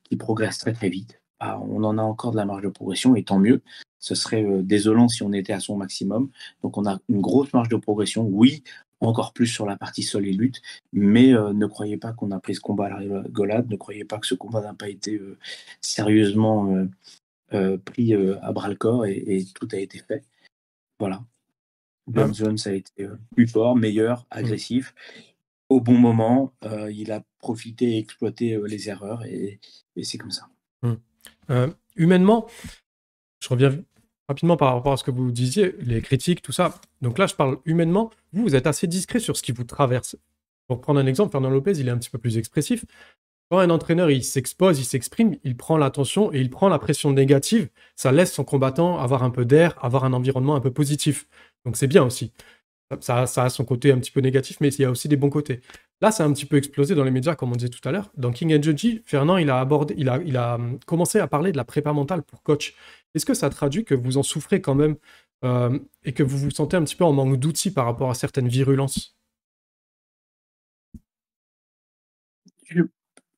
qui 0.03 0.15
progresse 0.15 0.59
très 0.59 0.73
très 0.73 0.89
vite. 0.89 1.19
Ah, 1.39 1.59
on 1.59 1.83
en 1.83 1.97
a 1.97 2.03
encore 2.03 2.31
de 2.31 2.37
la 2.37 2.45
marge 2.45 2.61
de 2.61 2.69
progression 2.69 3.15
et 3.15 3.23
tant 3.23 3.39
mieux. 3.39 3.63
Ce 4.01 4.15
serait 4.15 4.43
euh, 4.43 4.61
désolant 4.61 5.07
si 5.07 5.23
on 5.23 5.31
était 5.31 5.53
à 5.53 5.61
son 5.61 5.77
maximum. 5.77 6.29
Donc 6.61 6.77
on 6.77 6.85
a 6.85 6.99
une 7.07 7.21
grosse 7.21 7.53
marge 7.53 7.69
de 7.69 7.77
progression, 7.77 8.23
oui, 8.23 8.63
encore 8.99 9.31
plus 9.33 9.47
sur 9.47 9.65
la 9.65 9.77
partie 9.77 10.03
sol 10.03 10.27
et 10.27 10.33
lutte, 10.33 10.61
mais 10.91 11.33
euh, 11.33 11.53
ne 11.53 11.65
croyez 11.65 11.97
pas 11.97 12.11
qu'on 12.11 12.31
a 12.31 12.39
pris 12.39 12.55
ce 12.55 12.59
combat 12.59 12.87
à 12.87 12.89
la 13.01 13.21
rigolade, 13.21 13.69
ne 13.69 13.77
croyez 13.77 14.03
pas 14.03 14.19
que 14.19 14.27
ce 14.27 14.35
combat 14.35 14.61
n'a 14.61 14.73
pas 14.73 14.89
été 14.89 15.15
euh, 15.15 15.37
sérieusement 15.79 16.85
euh, 17.53 17.77
pris 17.77 18.13
à 18.13 18.51
bras 18.51 18.69
le 18.69 18.75
corps 18.75 19.05
et, 19.05 19.23
et 19.25 19.45
tout 19.55 19.67
a 19.71 19.77
été 19.77 19.99
fait. 19.99 20.23
Voilà. 20.99 21.23
John 22.11 22.33
Jones 22.33 22.57
a 22.65 22.71
été 22.71 23.07
plus 23.35 23.47
fort, 23.47 23.75
meilleur, 23.75 24.25
agressif, 24.31 24.93
au 25.69 25.79
bon 25.79 25.97
moment. 25.97 26.53
il 26.89 27.11
a 27.11 27.23
profité 27.39 27.91
et 27.91 27.97
exploité 27.99 28.59
les 28.67 28.89
erreurs 28.89 29.23
et, 29.25 29.59
et 29.95 30.03
c'est 30.03 30.17
comme 30.17 30.31
ça. 30.31 30.49
Euh, 31.49 31.69
humainement, 31.95 32.47
je 33.41 33.49
reviens 33.49 33.83
rapidement 34.31 34.55
par 34.55 34.73
rapport 34.73 34.93
à 34.93 34.97
ce 34.97 35.03
que 35.03 35.11
vous 35.11 35.29
disiez, 35.29 35.75
les 35.81 36.01
critiques, 36.01 36.41
tout 36.41 36.53
ça. 36.53 36.79
Donc 37.01 37.17
là, 37.17 37.27
je 37.27 37.35
parle 37.35 37.57
humainement. 37.65 38.11
Vous, 38.31 38.43
vous 38.43 38.55
êtes 38.55 38.65
assez 38.65 38.87
discret 38.87 39.19
sur 39.19 39.35
ce 39.35 39.43
qui 39.43 39.51
vous 39.51 39.65
traverse. 39.65 40.15
Pour 40.67 40.79
prendre 40.79 41.01
un 41.01 41.05
exemple, 41.05 41.31
Fernand 41.31 41.49
Lopez, 41.49 41.73
il 41.73 41.89
est 41.89 41.91
un 41.91 41.97
petit 41.97 42.09
peu 42.09 42.17
plus 42.17 42.37
expressif. 42.37 42.85
Quand 43.49 43.59
un 43.59 43.69
entraîneur, 43.69 44.09
il 44.09 44.23
s'expose, 44.23 44.79
il 44.79 44.85
s'exprime, 44.85 45.35
il 45.43 45.57
prend 45.57 45.77
l'attention 45.77 46.31
et 46.31 46.39
il 46.39 46.49
prend 46.49 46.69
la 46.69 46.79
pression 46.79 47.11
négative, 47.11 47.67
ça 47.97 48.13
laisse 48.13 48.31
son 48.31 48.45
combattant 48.45 48.97
avoir 48.99 49.23
un 49.23 49.31
peu 49.31 49.43
d'air, 49.43 49.77
avoir 49.83 50.05
un 50.05 50.13
environnement 50.13 50.55
un 50.55 50.61
peu 50.61 50.71
positif. 50.71 51.27
Donc 51.65 51.75
c'est 51.75 51.87
bien 51.87 52.03
aussi. 52.05 52.31
Ça, 53.01 53.25
ça 53.27 53.43
a 53.43 53.49
son 53.49 53.65
côté 53.65 53.91
un 53.91 53.99
petit 53.99 54.11
peu 54.11 54.21
négatif, 54.21 54.57
mais 54.61 54.69
il 54.69 54.81
y 54.81 54.85
a 54.85 54.91
aussi 54.91 55.09
des 55.09 55.17
bons 55.17 55.29
côtés. 55.29 55.59
Là, 56.01 56.11
c'est 56.11 56.23
un 56.23 56.33
petit 56.33 56.45
peu 56.45 56.57
explosé 56.57 56.95
dans 56.95 57.03
les 57.03 57.11
médias, 57.11 57.35
comme 57.35 57.51
on 57.51 57.55
disait 57.55 57.69
tout 57.69 57.87
à 57.87 57.91
l'heure. 57.91 58.11
Dans 58.17 58.31
King 58.31 58.57
and 58.57 58.63
Junji, 58.63 59.03
Fernand, 59.05 59.37
il 59.37 59.49
a 59.51 59.59
abordé, 59.59 59.93
il 59.97 60.09
a, 60.09 60.19
il 60.25 60.35
a 60.35 60.55
hum, 60.55 60.79
commencé 60.85 61.19
à 61.19 61.27
parler 61.27 61.51
de 61.51 61.57
la 61.57 61.63
prépa 61.63 61.93
mentale 61.93 62.23
pour 62.23 62.41
coach. 62.41 62.73
Est-ce 63.15 63.25
que 63.25 63.33
ça 63.33 63.49
traduit 63.49 63.83
que 63.85 63.95
vous 63.95 64.17
en 64.17 64.23
souffrez 64.23 64.61
quand 64.61 64.75
même 64.75 64.95
euh, 65.43 65.77
et 66.03 66.13
que 66.13 66.23
vous 66.23 66.37
vous 66.37 66.51
sentez 66.51 66.77
un 66.77 66.83
petit 66.83 66.95
peu 66.95 67.03
en 67.03 67.13
manque 67.13 67.37
d'outils 67.37 67.71
par 67.71 67.85
rapport 67.85 68.09
à 68.09 68.13
certaines 68.15 68.47
virulences? 68.47 69.15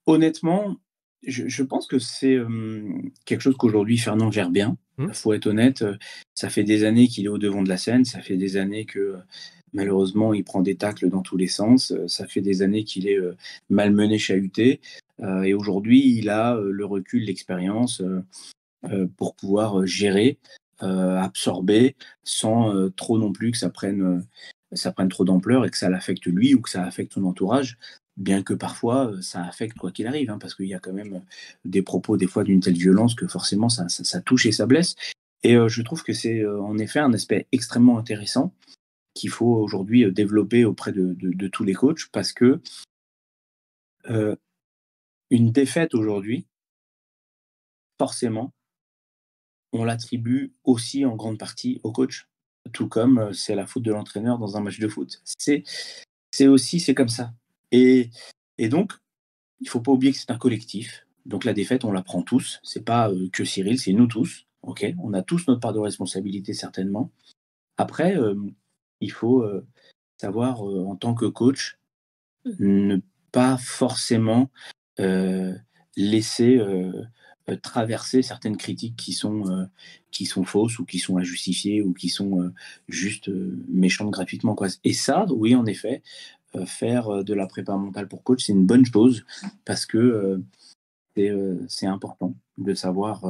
Honnêtement, 0.05 0.75
je, 1.25 1.47
je 1.47 1.63
pense 1.63 1.87
que 1.87 1.99
c'est 1.99 2.35
euh, 2.35 2.83
quelque 3.25 3.41
chose 3.41 3.55
qu'aujourd'hui 3.57 3.97
Fernand 3.97 4.31
gère 4.31 4.49
bien. 4.49 4.77
Il 4.97 5.05
Mhm. 5.05 5.13
faut 5.13 5.33
être 5.33 5.47
honnête, 5.47 5.81
euh, 5.81 5.97
ça 6.35 6.49
fait 6.49 6.63
des 6.63 6.83
années 6.83 7.07
qu'il 7.07 7.25
est 7.25 7.29
au 7.29 7.39
devant 7.39 7.63
de 7.63 7.69
la 7.69 7.77
scène, 7.77 8.05
ça 8.05 8.21
fait 8.21 8.37
des 8.37 8.57
années 8.57 8.85
que 8.85 9.15
malheureusement 9.73 10.35
il 10.35 10.43
prend 10.43 10.61
des 10.61 10.75
tacles 10.75 11.09
dans 11.09 11.23
tous 11.23 11.35
les 11.37 11.47
sens, 11.47 11.93
ça 12.07 12.27
fait 12.27 12.41
des 12.41 12.61
années 12.61 12.83
qu'il 12.83 13.07
est 13.07 13.17
euh, 13.17 13.35
malmené, 13.71 14.19
chahuté, 14.19 14.81
euh, 15.21 15.41
et 15.43 15.55
aujourd'hui 15.55 16.15
il 16.15 16.29
a 16.29 16.55
le 16.61 16.85
recul, 16.85 17.23
l'expérience 17.23 18.03
pour 19.17 19.35
pouvoir 19.35 19.81
euh, 19.81 19.85
gérer, 19.85 20.39
euh, 20.81 21.17
absorber, 21.17 21.95
sans 22.23 22.73
euh, 22.75 22.89
trop 22.89 23.17
non 23.17 23.31
plus 23.31 23.51
que 23.51 23.57
ça 23.57 23.69
prenne, 23.69 24.01
euh, 24.01 24.19
ça 24.75 24.91
prenne 24.91 25.09
trop 25.09 25.25
d'ampleur 25.25 25.65
et 25.65 25.69
que 25.69 25.77
ça 25.77 25.89
l'affecte 25.89 26.25
lui 26.25 26.55
ou 26.55 26.61
que 26.61 26.69
ça 26.69 26.83
affecte 26.83 27.13
son 27.13 27.25
entourage 27.25 27.77
bien 28.17 28.43
que 28.43 28.53
parfois 28.53 29.11
euh, 29.11 29.21
ça 29.21 29.43
affecte 29.43 29.77
quoi 29.77 29.91
qu'il 29.91 30.07
arrive, 30.07 30.29
hein, 30.29 30.37
parce 30.39 30.55
qu'il 30.55 30.67
y 30.67 30.73
a 30.73 30.79
quand 30.79 30.93
même 30.93 31.15
euh, 31.15 31.19
des 31.65 31.81
propos 31.81 32.17
des 32.17 32.27
fois 32.27 32.43
d'une 32.43 32.59
telle 32.59 32.77
violence 32.77 33.15
que 33.15 33.27
forcément 33.27 33.69
ça, 33.69 33.89
ça, 33.89 34.21
touche 34.21 34.45
et 34.45 34.51
ça 34.51 34.65
blesse. 34.65 34.95
Et 35.43 35.55
euh, 35.55 35.67
je 35.67 35.81
trouve 35.81 36.03
que 36.03 36.13
c'est 36.13 36.39
euh, 36.39 36.61
en 36.61 36.77
effet 36.77 36.99
un 36.99 37.13
aspect 37.13 37.47
extrêmement 37.51 37.97
intéressant 37.97 38.53
qu'il 39.13 39.29
faut 39.29 39.55
aujourd'hui 39.55 40.05
euh, 40.05 40.11
développer 40.11 40.65
auprès 40.65 40.91
de, 40.91 41.15
de- 41.19 41.47
tous 41.47 41.63
les 41.63 41.73
coachs, 41.73 42.07
parce 42.11 42.33
que 42.33 42.61
euh, 44.09 44.35
une 45.29 45.51
défaite 45.51 45.93
aujourd'hui, 45.93 46.45
forcément, 47.99 48.53
on 49.73 49.83
l'attribue 49.83 50.53
aussi 50.63 51.05
en 51.05 51.15
grande 51.15 51.37
partie 51.37 51.81
au 51.83 51.91
coach, 51.91 52.29
tout 52.71 52.87
comme 52.87 53.19
euh, 53.19 53.33
c'est 53.33 53.55
la 53.55 53.67
faute 53.67 53.83
de 53.83 53.91
l'entraîneur 53.91 54.39
dans 54.39 54.55
un 54.57 54.61
match 54.61 54.79
de 54.79 54.87
foot. 54.87 55.21
C'est 55.25 55.63
c'est 56.31 56.47
aussi 56.47 56.79
c'est 56.79 56.95
comme 56.95 57.09
ça. 57.09 57.33
Et, 57.71 58.09
et 58.57 58.69
donc, 58.69 58.93
il 59.59 59.67
faut 59.69 59.81
pas 59.81 59.91
oublier 59.91 60.13
que 60.13 60.19
c'est 60.19 60.31
un 60.31 60.37
collectif. 60.37 61.05
Donc 61.25 61.43
la 61.43 61.53
défaite, 61.53 61.85
on 61.85 61.91
la 61.91 62.03
prend 62.03 62.21
tous. 62.21 62.59
C'est 62.63 62.85
pas 62.85 63.09
euh, 63.09 63.29
que 63.33 63.45
Cyril, 63.45 63.79
c'est 63.79 63.93
nous 63.93 64.07
tous. 64.07 64.45
Ok, 64.61 64.85
on 65.03 65.13
a 65.13 65.21
tous 65.21 65.47
notre 65.47 65.59
part 65.59 65.73
de 65.73 65.79
responsabilité 65.79 66.53
certainement. 66.53 67.11
Après, 67.77 68.15
euh, 68.17 68.35
il 69.01 69.11
faut 69.11 69.41
euh, 69.41 69.65
savoir 70.17 70.67
euh, 70.67 70.85
en 70.85 70.95
tant 70.95 71.13
que 71.13 71.25
coach 71.25 71.77
ne 72.59 72.97
pas 73.31 73.57
forcément 73.57 74.49
laisser 75.95 76.61
euh, 77.49 77.57
traverser 77.57 78.21
certaines 78.21 78.57
critiques 78.57 78.95
qui 78.95 79.13
sont 79.13 79.49
euh, 79.49 79.65
qui 80.11 80.25
sont 80.25 80.43
fausses 80.43 80.79
ou 80.79 80.85
qui 80.85 80.99
sont 80.99 81.17
injustifiées 81.17 81.81
ou 81.81 81.93
qui 81.93 82.09
sont 82.09 82.41
euh, 82.41 82.53
juste 82.87 83.29
méchantes 83.67 84.11
gratuitement 84.11 84.55
quoi. 84.55 84.67
Et 84.83 84.93
ça, 84.93 85.25
oui, 85.29 85.55
en 85.55 85.65
effet, 85.65 86.01
faire 86.65 87.23
de 87.23 87.33
la 87.33 87.47
prépa 87.47 87.75
mentale 87.75 88.07
pour 88.07 88.23
coach, 88.23 88.45
c'est 88.45 88.53
une 88.53 88.67
bonne 88.67 88.85
chose 88.85 89.25
parce 89.65 89.87
que 89.87 90.41
c'est 91.15 91.31
c'est 91.67 91.87
important 91.87 92.35
de 92.59 92.75
savoir 92.75 93.23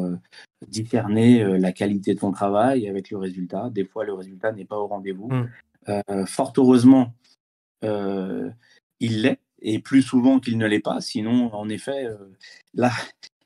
discerner 0.67 1.57
la 1.57 1.71
qualité 1.71 2.13
de 2.13 2.19
ton 2.19 2.31
travail 2.31 2.89
avec 2.89 3.09
le 3.11 3.17
résultat. 3.17 3.69
Des 3.69 3.85
fois, 3.85 4.03
le 4.03 4.13
résultat 4.13 4.51
n'est 4.51 4.65
pas 4.65 4.77
au 4.77 4.87
rendez-vous. 4.87 5.29
Mm. 5.29 5.49
Euh, 5.87 6.25
fort 6.25 6.51
heureusement, 6.57 7.13
il 7.81 9.21
l'est, 9.21 9.39
et 9.63 9.79
plus 9.79 10.01
souvent 10.01 10.39
qu'il 10.39 10.57
ne 10.57 10.67
l'est 10.67 10.79
pas. 10.79 11.01
Sinon, 11.01 11.53
en 11.53 11.69
effet, 11.69 12.05
euh, 12.05 12.17
là, 12.73 12.91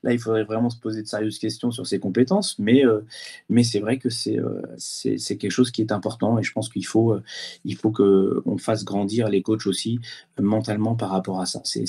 là, 0.02 0.12
il 0.12 0.18
faudrait 0.18 0.44
vraiment 0.44 0.70
se 0.70 0.78
poser 0.78 1.02
de 1.02 1.06
sérieuses 1.08 1.38
questions 1.38 1.70
sur 1.70 1.86
ses 1.86 1.98
compétences. 2.00 2.58
Mais, 2.58 2.84
euh, 2.84 3.00
mais 3.48 3.64
c'est 3.64 3.80
vrai 3.80 3.98
que 3.98 4.10
c'est 4.10 4.38
euh, 4.38 4.62
c'est 4.78 5.36
quelque 5.36 5.50
chose 5.50 5.70
qui 5.70 5.82
est 5.82 5.92
important, 5.92 6.38
et 6.38 6.42
je 6.42 6.52
pense 6.52 6.68
qu'il 6.68 6.86
faut, 6.86 7.12
euh, 7.12 7.22
il 7.64 7.76
faut 7.76 7.90
qu'on 7.90 8.58
fasse 8.58 8.84
grandir 8.84 9.28
les 9.28 9.42
coachs 9.42 9.66
aussi 9.66 9.98
mentalement 10.40 10.96
par 10.96 11.10
rapport 11.10 11.40
à 11.40 11.46
ça. 11.46 11.60
C'est 11.64 11.86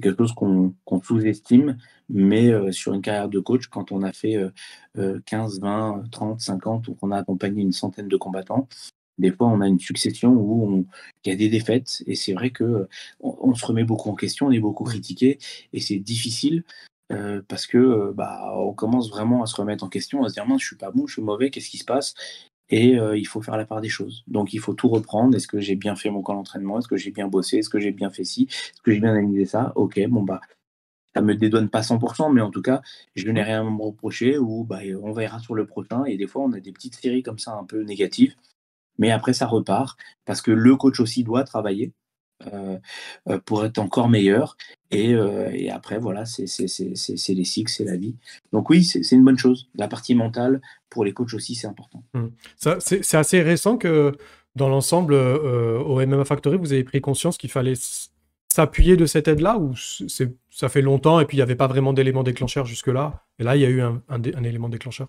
quelque 0.00 0.18
chose 0.18 0.32
qu'on 0.34 0.74
sous-estime, 1.02 1.76
mais 2.08 2.72
sur 2.72 2.92
une 2.92 3.02
carrière 3.02 3.28
de 3.28 3.40
coach, 3.40 3.66
quand 3.68 3.92
on 3.92 4.02
a 4.02 4.12
fait 4.12 4.36
euh, 4.36 4.50
euh, 4.98 5.20
15, 5.26 5.60
20, 5.60 6.04
30, 6.10 6.40
50, 6.40 6.88
ou 6.88 6.94
qu'on 6.94 7.10
a 7.10 7.18
accompagné 7.18 7.62
une 7.62 7.72
centaine 7.72 8.08
de 8.08 8.16
combattants, 8.16 8.68
Des 9.18 9.30
fois, 9.30 9.48
on 9.48 9.60
a 9.60 9.68
une 9.68 9.80
succession 9.80 10.32
où 10.32 10.86
il 11.24 11.30
y 11.30 11.32
a 11.32 11.36
des 11.36 11.48
défaites 11.48 12.02
et 12.06 12.14
c'est 12.14 12.32
vrai 12.32 12.50
que 12.50 12.88
on, 13.20 13.36
on 13.40 13.54
se 13.54 13.64
remet 13.66 13.84
beaucoup 13.84 14.10
en 14.10 14.14
question, 14.14 14.46
on 14.46 14.50
est 14.52 14.60
beaucoup 14.60 14.84
critiqué 14.84 15.38
et 15.72 15.80
c'est 15.80 15.98
difficile 15.98 16.64
euh, 17.12 17.42
parce 17.46 17.66
que 17.66 17.78
euh, 17.78 18.12
bah, 18.14 18.52
on 18.56 18.72
commence 18.72 19.10
vraiment 19.10 19.42
à 19.42 19.46
se 19.46 19.56
remettre 19.56 19.84
en 19.84 19.88
question, 19.88 20.24
à 20.24 20.28
se 20.28 20.34
dire 20.34 20.46
mince, 20.46 20.62
je 20.62 20.66
suis 20.66 20.76
pas 20.76 20.90
bon, 20.90 21.06
je 21.06 21.14
suis 21.14 21.22
mauvais, 21.22 21.50
qu'est-ce 21.50 21.68
qui 21.68 21.78
se 21.78 21.84
passe? 21.84 22.14
Et 22.70 22.98
euh, 22.98 23.18
il 23.18 23.26
faut 23.26 23.42
faire 23.42 23.56
la 23.56 23.66
part 23.66 23.80
des 23.82 23.90
choses. 23.90 24.24
Donc 24.28 24.54
il 24.54 24.60
faut 24.60 24.74
tout 24.74 24.88
reprendre. 24.88 25.36
Est-ce 25.36 25.48
que 25.48 25.60
j'ai 25.60 25.76
bien 25.76 25.94
fait 25.96 26.10
mon 26.10 26.22
camp 26.22 26.34
d'entraînement? 26.34 26.78
Est-ce 26.78 26.88
que 26.88 26.96
j'ai 26.96 27.10
bien 27.10 27.28
bossé? 27.28 27.58
Est-ce 27.58 27.68
que 27.68 27.80
j'ai 27.80 27.92
bien 27.92 28.10
fait 28.10 28.24
ci? 28.24 28.44
Est-ce 28.50 28.80
que 28.82 28.92
j'ai 28.92 29.00
bien 29.00 29.10
analysé 29.10 29.44
ça? 29.44 29.72
Ok, 29.76 30.00
bon 30.08 30.22
bah 30.22 30.40
ça 31.14 31.20
me 31.20 31.34
dédouane 31.34 31.68
pas 31.68 31.82
100%, 31.82 32.32
mais 32.32 32.40
en 32.40 32.50
tout 32.50 32.62
cas, 32.62 32.80
je 33.14 33.28
n'ai 33.30 33.42
rien 33.42 33.60
à 33.66 33.70
me 33.70 33.82
reprocher 33.82 34.38
ou 34.38 34.64
bah, 34.64 34.80
on 35.02 35.12
verra 35.12 35.38
sur 35.40 35.54
le 35.54 35.66
prochain. 35.66 36.04
Et 36.06 36.16
des 36.16 36.26
fois, 36.26 36.42
on 36.42 36.52
a 36.52 36.60
des 36.60 36.72
petites 36.72 36.94
séries 36.96 37.22
comme 37.22 37.38
ça 37.38 37.52
un 37.52 37.64
peu 37.64 37.82
négatives, 37.82 38.34
mais 38.98 39.10
après, 39.10 39.32
ça 39.32 39.46
repart 39.46 39.98
parce 40.24 40.42
que 40.42 40.50
le 40.50 40.76
coach 40.76 41.00
aussi 41.00 41.24
doit 41.24 41.44
travailler 41.44 41.92
euh, 42.52 42.78
euh, 43.28 43.38
pour 43.44 43.64
être 43.64 43.78
encore 43.78 44.08
meilleur. 44.08 44.56
Et, 44.90 45.14
euh, 45.14 45.50
et 45.52 45.70
après, 45.70 45.98
voilà, 45.98 46.24
c'est 46.24 46.44
les 47.34 47.44
cycles, 47.44 47.70
c'est 47.72 47.84
la 47.84 47.96
vie. 47.96 48.16
Donc 48.52 48.68
oui, 48.70 48.84
c'est 48.84 49.00
une 49.12 49.24
bonne 49.24 49.38
chose. 49.38 49.68
La 49.74 49.88
partie 49.88 50.14
mentale, 50.14 50.60
pour 50.90 51.04
les 51.04 51.12
coachs 51.12 51.34
aussi, 51.34 51.54
c'est 51.54 51.66
important. 51.66 52.02
Ça, 52.56 52.78
C'est 52.80 53.14
assez 53.16 53.40
récent 53.42 53.76
que 53.78 54.12
dans 54.54 54.68
l'ensemble, 54.68 55.14
euh, 55.14 55.78
au 55.78 56.00
MMA 56.00 56.24
Factory, 56.24 56.58
vous 56.58 56.72
avez 56.72 56.84
pris 56.84 57.00
conscience 57.00 57.38
qu'il 57.38 57.50
fallait 57.50 57.74
s'appuyer 58.52 58.96
de 58.98 59.06
cette 59.06 59.28
aide-là 59.28 59.58
ou 59.58 59.72
ça 60.50 60.68
fait 60.68 60.82
longtemps 60.82 61.20
et 61.20 61.24
puis 61.24 61.36
il 61.36 61.38
n'y 61.38 61.42
avait 61.42 61.56
pas 61.56 61.68
vraiment 61.68 61.94
d'élément 61.94 62.22
déclencheur 62.22 62.66
jusque-là 62.66 63.24
Et 63.38 63.44
là, 63.44 63.56
il 63.56 63.62
y 63.62 63.64
a 63.64 63.70
eu 63.70 63.80
un, 63.80 64.02
un 64.10 64.18
dé- 64.18 64.34
un 64.34 64.42
élément 64.44 64.68
déclencheur? 64.68 65.08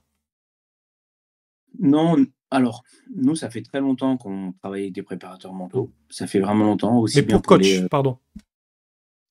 Non, 1.80 2.26
alors, 2.54 2.84
nous, 3.16 3.36
ça 3.36 3.50
fait 3.50 3.62
très 3.64 3.80
longtemps 3.82 4.16
qu'on 4.18 4.54
travaille 4.54 4.84
avec 4.84 4.94
des 4.94 5.04
préparateurs 5.04 5.54
mentaux. 5.54 5.92
Ça 6.10 6.28
fait 6.28 6.40
vraiment 6.40 6.66
longtemps, 6.66 6.98
aussi 7.00 7.18
Mais 7.18 7.24
bien 7.24 7.38
pour 7.38 7.48
coach, 7.48 7.62
les, 7.64 7.82
euh, 7.84 7.88
pardon. 7.90 8.20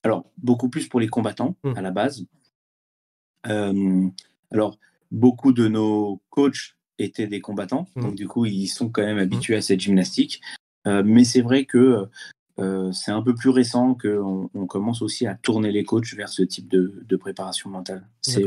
Alors, 0.02 0.24
beaucoup 0.38 0.68
plus 0.68 0.88
pour 0.88 0.98
les 1.00 1.08
combattants 1.08 1.56
Hmm. 1.62 1.74
à 1.76 1.82
la 1.82 1.90
base. 1.92 2.26
Euh, 3.46 4.08
alors, 4.50 4.78
beaucoup 5.10 5.52
de 5.52 5.68
nos 5.68 6.20
coachs 6.30 6.76
étaient 6.98 7.26
des 7.26 7.40
combattants, 7.40 7.86
Hmm. 7.94 8.02
donc 8.02 8.14
du 8.16 8.26
coup, 8.28 8.44
ils 8.46 8.66
sont 8.68 8.88
quand 8.88 9.02
même 9.02 9.18
habitués 9.18 9.56
à 9.56 9.62
cette 9.62 9.80
gymnastique. 9.80 10.40
Euh, 10.86 11.02
mais 11.04 11.24
c'est 11.24 11.42
vrai 11.42 11.64
que 11.64 12.08
euh, 12.58 12.92
c'est 12.92 13.12
un 13.12 13.22
peu 13.22 13.34
plus 13.34 13.50
récent 13.50 13.94
qu'on 13.94 14.50
on 14.52 14.66
commence 14.66 15.00
aussi 15.00 15.26
à 15.26 15.34
tourner 15.36 15.70
les 15.70 15.84
coachs 15.84 16.12
vers 16.14 16.28
ce 16.28 16.42
type 16.42 16.68
de, 16.68 17.02
de 17.06 17.16
préparation 17.16 17.70
mentale. 17.70 18.06
C'est 18.20 18.44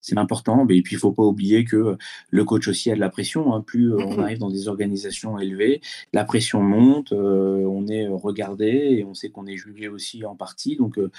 c'est 0.00 0.16
important. 0.18 0.64
Mais, 0.64 0.78
et 0.78 0.82
puis, 0.82 0.96
il 0.96 0.98
faut 0.98 1.12
pas 1.12 1.22
oublier 1.22 1.64
que 1.64 1.96
le 2.30 2.44
coach 2.44 2.68
aussi 2.68 2.90
a 2.90 2.94
de 2.94 3.00
la 3.00 3.10
pression. 3.10 3.54
hein. 3.54 3.60
Plus 3.62 3.92
euh, 3.92 3.98
on 3.98 4.18
arrive 4.22 4.38
dans 4.38 4.50
des 4.50 4.68
organisations 4.68 5.38
élevées, 5.38 5.80
la 6.12 6.24
pression 6.24 6.62
monte, 6.62 7.12
euh, 7.12 7.64
on 7.66 7.86
est 7.86 8.08
regardé 8.08 8.66
et 8.66 9.04
on 9.04 9.14
sait 9.14 9.30
qu'on 9.30 9.46
est 9.46 9.56
jugé 9.56 9.88
aussi 9.88 10.24
en 10.24 10.36
partie. 10.36 10.76
Donc, 10.76 10.98
euh, 10.98 11.10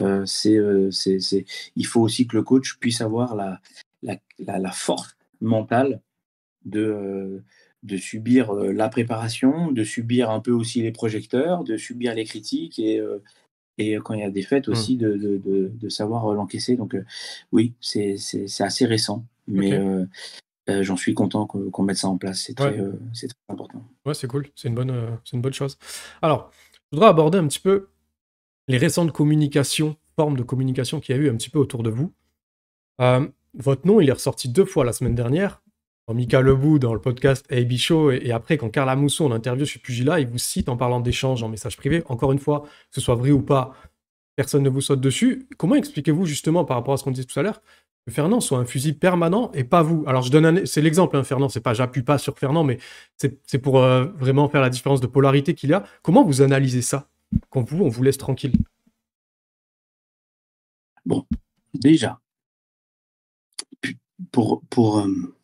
euh, 0.00 0.24
c'est, 0.26 0.56
euh, 0.56 0.90
c'est, 0.90 1.20
c'est- 1.20 1.44
il 1.76 1.86
faut 1.86 2.00
aussi 2.00 2.26
que 2.26 2.36
le 2.36 2.42
coach 2.42 2.76
puisse 2.78 3.00
avoir 3.00 3.34
la, 3.36 3.60
la, 4.02 4.16
la, 4.38 4.58
la 4.58 4.70
force 4.72 5.16
mentale 5.40 6.00
de, 6.64 6.80
euh, 6.80 7.42
de 7.82 7.96
subir 7.96 8.50
euh, 8.54 8.72
la 8.72 8.88
préparation, 8.88 9.70
de 9.72 9.84
subir 9.84 10.30
un 10.30 10.40
peu 10.40 10.52
aussi 10.52 10.82
les 10.82 10.92
projecteurs, 10.92 11.64
de 11.64 11.76
subir 11.76 12.14
les 12.14 12.24
critiques 12.24 12.78
et, 12.78 12.98
euh, 12.98 13.22
et 13.78 13.96
quand 13.96 14.14
il 14.14 14.20
y 14.20 14.24
a 14.24 14.30
des 14.30 14.42
fêtes 14.42 14.68
aussi, 14.68 14.96
de, 14.96 15.14
de, 15.16 15.36
de, 15.38 15.70
de 15.74 15.88
savoir 15.88 16.26
euh, 16.26 16.34
l'encaisser. 16.34 16.76
Donc, 16.76 16.94
euh, 16.94 17.04
oui, 17.52 17.74
c'est, 17.80 18.16
assez 18.60 18.86
récent, 18.86 19.24
mais 19.48 19.72
euh, 19.72 20.06
euh, 20.70 20.82
j'en 20.82 20.96
suis 20.96 21.14
content 21.14 21.46
qu'on 21.46 21.82
mette 21.82 21.96
ça 21.96 22.08
en 22.08 22.16
place. 22.16 22.42
C'est 22.46 22.54
très, 22.54 22.78
euh, 22.78 22.92
c'est 23.12 23.28
très 23.28 23.36
important. 23.48 23.82
Ouais, 24.06 24.14
c'est 24.14 24.28
cool. 24.28 24.46
C'est 24.54 24.68
une, 24.68 24.74
bonne, 24.74 24.90
euh, 24.90 25.10
c'est 25.24 25.36
une 25.36 25.42
bonne 25.42 25.52
chose. 25.52 25.78
Alors, 26.22 26.50
je 26.92 26.96
voudrais 26.96 27.10
aborder 27.10 27.38
un 27.38 27.46
petit 27.46 27.60
peu 27.60 27.88
les 28.68 28.78
récentes 28.78 29.12
communications, 29.12 29.96
formes 30.16 30.36
de 30.36 30.42
communication 30.42 31.00
qu'il 31.00 31.16
y 31.16 31.18
a 31.18 31.22
eu 31.22 31.28
un 31.28 31.36
petit 31.36 31.50
peu 31.50 31.58
autour 31.58 31.82
de 31.82 31.90
vous. 31.90 32.12
Euh, 33.00 33.26
votre 33.54 33.86
nom, 33.86 34.00
il 34.00 34.08
est 34.08 34.12
ressorti 34.12 34.48
deux 34.48 34.64
fois 34.64 34.84
la 34.84 34.92
semaine 34.92 35.14
dernière. 35.14 35.62
Mika 36.12 36.42
Lebou, 36.42 36.78
dans 36.78 36.92
le 36.92 37.00
podcast 37.00 37.50
AB 37.50 37.72
Show, 37.76 38.10
et, 38.10 38.30
après, 38.30 38.58
quand 38.58 38.68
Carla 38.68 38.94
Mousseau, 38.94 39.24
en 39.24 39.32
interview 39.32 39.64
chez 39.64 39.78
Pugila, 39.78 40.20
il 40.20 40.26
vous 40.26 40.38
cite 40.38 40.68
en 40.68 40.76
parlant 40.76 41.00
d'échanges 41.00 41.42
en 41.42 41.48
message 41.48 41.78
privé. 41.78 42.02
Encore 42.06 42.32
une 42.32 42.38
fois, 42.38 42.60
que 42.62 42.94
ce 42.96 43.00
soit 43.00 43.14
vrai 43.14 43.30
ou 43.30 43.40
pas, 43.40 43.74
personne 44.36 44.62
ne 44.62 44.68
vous 44.68 44.82
saute 44.82 45.00
dessus. 45.00 45.46
Comment 45.56 45.76
expliquez-vous 45.76 46.26
justement, 46.26 46.66
par 46.66 46.76
rapport 46.76 46.92
à 46.92 46.96
ce 46.98 47.04
qu'on 47.04 47.10
disait 47.10 47.24
tout 47.24 47.40
à 47.40 47.42
l'heure, 47.42 47.62
que 48.06 48.12
Fernand 48.12 48.40
soit 48.40 48.58
un 48.58 48.66
fusil 48.66 48.92
permanent 48.92 49.50
et 49.52 49.64
pas 49.64 49.82
vous? 49.82 50.04
Alors, 50.06 50.20
je 50.20 50.30
donne 50.30 50.44
un, 50.44 50.66
c'est 50.66 50.82
l'exemple, 50.82 51.16
hein, 51.16 51.24
Fernand, 51.24 51.48
c'est 51.48 51.62
pas 51.62 51.72
j'appuie 51.72 52.02
pas 52.02 52.18
sur 52.18 52.38
Fernand, 52.38 52.64
mais 52.64 52.78
c'est 53.16 53.58
pour 53.58 53.78
euh, 53.78 54.04
vraiment 54.18 54.50
faire 54.50 54.60
la 54.60 54.68
différence 54.68 55.00
de 55.00 55.06
polarité 55.06 55.54
qu'il 55.54 55.70
y 55.70 55.72
a. 55.72 55.84
Comment 56.02 56.22
vous 56.22 56.42
analysez 56.42 56.82
ça? 56.82 57.08
Quand 57.48 57.62
vous, 57.62 57.82
on 57.82 57.88
vous 57.88 58.02
laisse 58.02 58.18
tranquille 58.18 58.52
Déjà, 61.74 62.20
pu- 63.80 63.98
pour, 64.30 64.62
euh, 65.00 65.34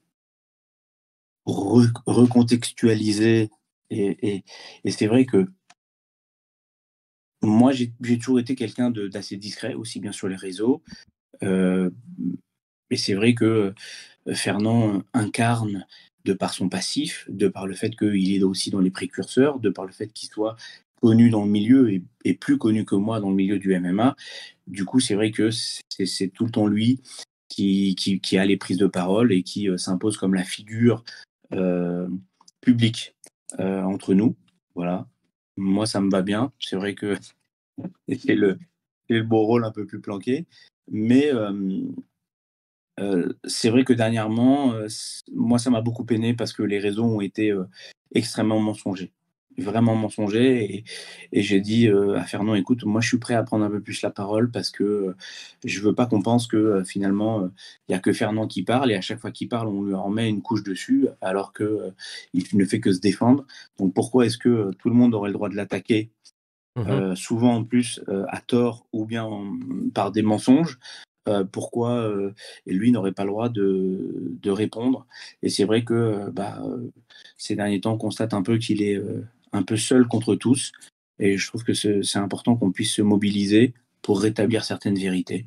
recontextualiser, 1.47 3.51
et, 3.91 4.45
et, 4.85 4.91
c'est 4.91 5.07
vrai 5.07 5.27
que 5.27 5.47
moi, 7.43 7.73
j'ai 7.73 8.19
toujours 8.19 8.39
été 8.39 8.55
quelqu'un 8.55 8.91
d'assez 8.91 9.37
discret, 9.37 9.75
aussi 9.75 10.01
bien 10.01 10.13
sur 10.13 10.29
les 10.29 10.37
réseaux. 10.37 10.83
Euh, 11.43 11.91
et 12.91 12.97
c'est 12.97 13.15
vrai 13.15 13.35
que 13.35 13.73
euh, 14.29 14.35
Fernand 14.35 15.03
incarne, 15.15 15.87
de 16.25 16.35
par 16.35 16.53
son 16.53 16.69
passif, 16.69 17.25
de 17.31 17.49
par 17.49 17.67
le 17.67 17.75
fait 17.75 17.97
qu'il 17.97 18.35
est 18.35 18.43
aussi 18.43 18.71
dans 18.71 18.81
les 18.81 18.91
précurseurs, 18.91 19.59
de 19.59 19.71
par 19.71 19.87
le 19.87 19.93
fait 19.93 20.13
qu'il 20.13 20.29
soit 20.29 20.57
connu 21.01 21.31
dans 21.31 21.45
le 21.45 21.51
milieu 21.51 22.03
et, 22.25 22.35
plus 22.35 22.59
connu 22.59 22.85
que 22.85 22.95
moi 22.95 23.21
dans 23.21 23.31
le 23.31 23.37
milieu 23.37 23.59
du 23.59 23.79
MMA. 23.79 24.17
Du 24.67 24.85
coup, 24.85 25.01
c'est 25.01 25.15
vrai 25.15 25.31
que 25.31 25.49
c'est 25.51 26.29
tout 26.29 26.45
le 26.45 26.51
temps 26.51 26.67
lui 26.67 27.01
qui, 27.49 27.95
qui, 27.97 28.21
qui 28.21 28.37
a 28.37 28.45
les 28.45 28.59
prises 28.59 28.77
de 28.77 28.87
parole 28.87 29.33
et 29.33 29.43
qui 29.43 29.71
euh, 29.71 29.79
s'impose 29.79 30.19
comme 30.19 30.35
la 30.35 30.45
figure 30.45 31.03
euh, 31.53 32.09
publique 32.61 33.17
euh, 33.59 33.83
entre 33.83 34.15
nous. 34.15 34.37
Voilà. 34.75 35.07
Moi, 35.57 35.87
ça 35.87 36.01
me 36.01 36.11
va 36.11 36.23
bien. 36.23 36.53
C'est 36.61 36.77
vrai 36.77 36.95
que 36.95 37.17
c'est 38.09 38.35
le, 38.35 38.59
beau 39.23 39.45
rôle 39.45 39.65
un 39.65 39.73
peu 39.73 39.87
plus 39.87 40.01
planqué. 40.01 40.47
Mais 40.89 41.31
euh, 41.33 41.83
c'est 43.45 43.71
vrai 43.71 43.85
que 43.85 43.93
dernièrement, 43.93 44.75
moi, 45.33 45.59
ça 45.59 45.71
m'a 45.71 45.81
beaucoup 45.81 46.05
peiné 46.05 46.35
parce 46.35 46.53
que 46.53 46.63
les 46.63 46.79
réseaux 46.79 47.05
ont 47.05 47.21
été 47.21 47.53
extrêmement 48.15 48.61
mensongers. 48.61 49.13
Vraiment 49.59 49.95
mensongers. 49.95 50.65
Et, 50.65 50.85
et 51.33 51.43
j'ai 51.43 51.61
dit 51.61 51.89
euh, 51.89 52.17
à 52.17 52.25
Fernand, 52.25 52.55
écoute, 52.55 52.85
moi, 52.85 53.01
je 53.01 53.09
suis 53.09 53.19
prêt 53.19 53.35
à 53.35 53.43
prendre 53.43 53.65
un 53.65 53.71
peu 53.71 53.81
plus 53.81 54.01
la 54.03 54.11
parole 54.11 54.51
parce 54.51 54.71
que 54.71 54.85
euh, 54.85 55.17
je 55.65 55.81
veux 55.81 55.95
pas 55.95 56.07
qu'on 56.07 56.23
pense 56.23 56.47
que 56.47 56.57
euh, 56.57 56.85
finalement, 56.85 57.43
il 57.89 57.91
n'y 57.91 57.95
a 57.95 57.99
que 57.99 58.13
Fernand 58.13 58.47
qui 58.47 58.63
parle 58.63 58.91
et 58.91 58.95
à 58.95 59.01
chaque 59.01 59.21
fois 59.21 59.31
qu'il 59.31 59.49
parle, 59.49 59.69
on 59.69 59.83
lui 59.83 59.95
en 59.95 60.09
met 60.09 60.29
une 60.29 60.41
couche 60.41 60.63
dessus 60.63 61.09
alors 61.21 61.53
que 61.53 61.65
euh, 61.65 61.91
il 62.33 62.45
ne 62.55 62.65
fait 62.65 62.81
que 62.81 62.93
se 62.93 63.01
défendre. 63.01 63.45
Donc 63.79 63.93
pourquoi 63.93 64.27
est-ce 64.27 64.39
que 64.39 64.49
euh, 64.49 64.71
tout 64.79 64.89
le 64.89 64.95
monde 64.95 65.15
aurait 65.15 65.29
le 65.29 65.35
droit 65.35 65.49
de 65.49 65.57
l'attaquer? 65.57 66.11
Euh, 66.79 67.15
souvent 67.15 67.57
en 67.57 67.65
plus 67.65 68.01
euh, 68.09 68.25
à 68.29 68.41
tort 68.41 68.87
ou 68.93 69.05
bien 69.05 69.25
en- 69.25 69.59
par 69.93 70.13
des 70.13 70.23
mensonges. 70.23 70.79
Euh, 71.29 71.45
pourquoi 71.45 71.91
euh, 71.91 72.33
lui 72.65 72.91
n'aurait 72.93 73.13
pas 73.13 73.25
le 73.25 73.31
droit 73.31 73.49
de, 73.51 74.39
de 74.41 74.51
répondre? 74.51 75.07
Et 75.43 75.51
c'est 75.51 75.65
vrai 75.65 75.85
que 75.85 75.93
euh, 75.93 76.31
bah, 76.31 76.63
euh, 76.65 76.91
ces 77.37 77.55
derniers 77.57 77.81
temps, 77.83 77.93
on 77.95 77.99
constate 77.99 78.33
un 78.33 78.43
peu 78.43 78.57
qu'il 78.57 78.83
est 78.83 78.97
euh, 78.97 79.27
un 79.53 79.63
peu 79.63 79.77
seul 79.77 80.07
contre 80.07 80.35
tous. 80.35 80.73
Et 81.19 81.37
je 81.37 81.47
trouve 81.47 81.65
que 81.65 81.75
c'est 81.75 82.17
important 82.19 82.57
qu'on 82.57 82.73
puisse 82.73 82.95
se 82.95 83.03
mobiliser 83.03 83.75
pour 84.03 84.21
rétablir 84.21 84.65
certaines 84.65 84.99
vérités, 84.99 85.47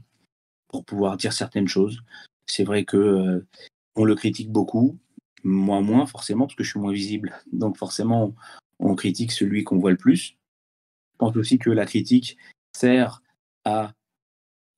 pour 0.68 0.86
pouvoir 0.86 1.18
dire 1.18 1.34
certaines 1.34 1.68
choses. 1.68 2.02
C'est 2.46 2.64
vrai 2.64 2.86
que 2.86 2.98
euh, 2.98 3.48
on 3.96 4.06
le 4.06 4.16
critique 4.16 4.52
beaucoup, 4.52 5.00
moi 5.44 5.82
moins 5.82 6.06
forcément 6.06 6.46
parce 6.46 6.56
que 6.56 6.64
je 6.64 6.70
suis 6.70 6.80
moins 6.80 6.94
visible. 6.94 7.34
Donc 7.52 7.78
forcément, 7.78 8.36
on, 8.80 8.92
on 8.92 8.96
critique 8.96 9.32
celui 9.32 9.64
qu'on 9.64 9.80
voit 9.80 9.92
le 9.92 9.98
plus. 9.98 10.36
Je 11.14 11.18
pense 11.18 11.36
aussi 11.36 11.58
que 11.58 11.70
la 11.70 11.86
critique 11.86 12.38
sert 12.76 13.22
à 13.66 13.94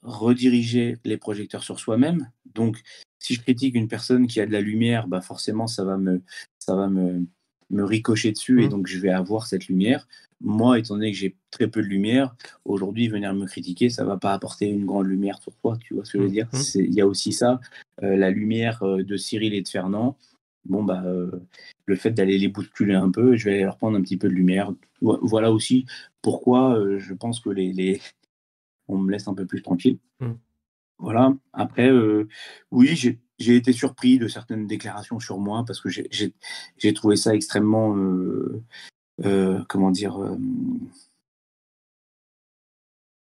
rediriger 0.04 0.98
les 1.04 1.18
projecteurs 1.18 1.64
sur 1.64 1.80
soi-même. 1.80 2.32
Donc, 2.54 2.82
si 3.20 3.34
je 3.34 3.42
critique 3.42 3.76
une 3.76 3.88
personne 3.88 4.28
qui 4.28 4.40
a 4.40 4.46
de 4.46 4.52
la 4.52 4.62
lumière, 4.62 5.08
bah 5.08 5.22
forcément, 5.22 5.68
ça 5.68 5.84
va 5.84 5.98
me, 5.98 6.22
ça 6.60 6.76
va 6.76 6.88
me, 6.88 7.26
me 7.70 7.84
ricocher 7.84 8.32
dessus 8.32 8.62
et 8.62 8.66
Mhm. 8.66 8.72
donc 8.72 8.88
je 8.88 9.00
vais 9.00 9.10
avoir 9.10 9.48
cette 9.48 9.68
lumière. 9.68 10.08
Moi, 10.42 10.78
étant 10.80 10.96
donné 10.96 11.12
que 11.12 11.18
j'ai 11.18 11.36
très 11.50 11.68
peu 11.68 11.82
de 11.82 11.88
lumière, 11.88 12.36
aujourd'hui, 12.66 13.08
venir 13.08 13.34
me 13.34 13.46
critiquer, 13.46 13.90
ça 13.90 14.04
va 14.04 14.18
pas 14.18 14.34
apporter 14.34 14.68
une 14.68 14.86
grande 14.86 15.08
lumière 15.08 15.42
sur 15.42 15.56
toi, 15.56 15.78
tu 15.80 15.94
vois 15.96 16.06
ce 16.06 16.14
que 16.14 16.20
je 16.20 16.24
veux 16.24 16.30
dire? 16.30 16.48
Mhm. 16.54 16.60
C'est- 16.60 16.84
Il 16.84 16.94
y 16.94 17.02
a 17.02 17.08
aussi 17.08 17.32
ça, 17.34 17.60
euh, 18.04 18.16
la 18.18 18.30
lumière 18.30 18.84
euh, 18.84 19.04
de 19.04 19.18
Cyril 19.18 19.54
et 19.54 19.62
de 19.62 19.68
Fernand. 19.68 20.18
Bon, 20.66 20.84
bah, 20.84 21.04
euh, 21.06 21.32
le 21.86 21.96
fait 21.96 22.12
d'aller 22.12 22.38
les 22.38 22.48
bousculer 22.50 22.96
un 22.96 23.10
peu, 23.12 23.36
je 23.36 23.46
vais 23.46 23.54
aller 23.56 23.64
leur 23.64 23.78
prendre 23.78 23.98
un 23.98 24.02
petit 24.02 24.18
peu 24.18 24.28
de 24.28 24.34
lumière. 24.34 24.74
Vo- 25.02 25.20
Voilà 25.22 25.52
aussi 25.52 25.86
pourquoi 26.22 26.78
euh, 26.78 27.00
je 27.00 27.14
pense 27.14 27.40
que 27.40 27.50
les, 27.50 27.72
les... 27.72 28.02
on 28.88 28.98
me 28.98 29.12
laisse 29.12 29.28
un 29.28 29.34
peu 29.34 29.46
plus 29.46 29.62
tranquille. 29.62 29.98
Voilà. 30.98 31.36
Après, 31.54 31.92
oui, 32.72 32.88
j'ai 32.96 33.20
j'ai 33.40 33.56
été 33.56 33.74
surpris 33.74 34.18
de 34.18 34.28
certaines 34.28 34.68
déclarations 34.68 35.20
sur 35.20 35.40
moi 35.40 35.64
parce 35.66 35.82
que 35.82 35.90
j'ai- 35.90 36.94
trouvé 36.94 37.16
ça 37.16 37.36
extrêmement, 37.36 37.96
euh, 37.98 38.64
euh, 39.26 39.64
comment 39.68 39.92
dire, 39.92 40.18
euh, 40.22 40.38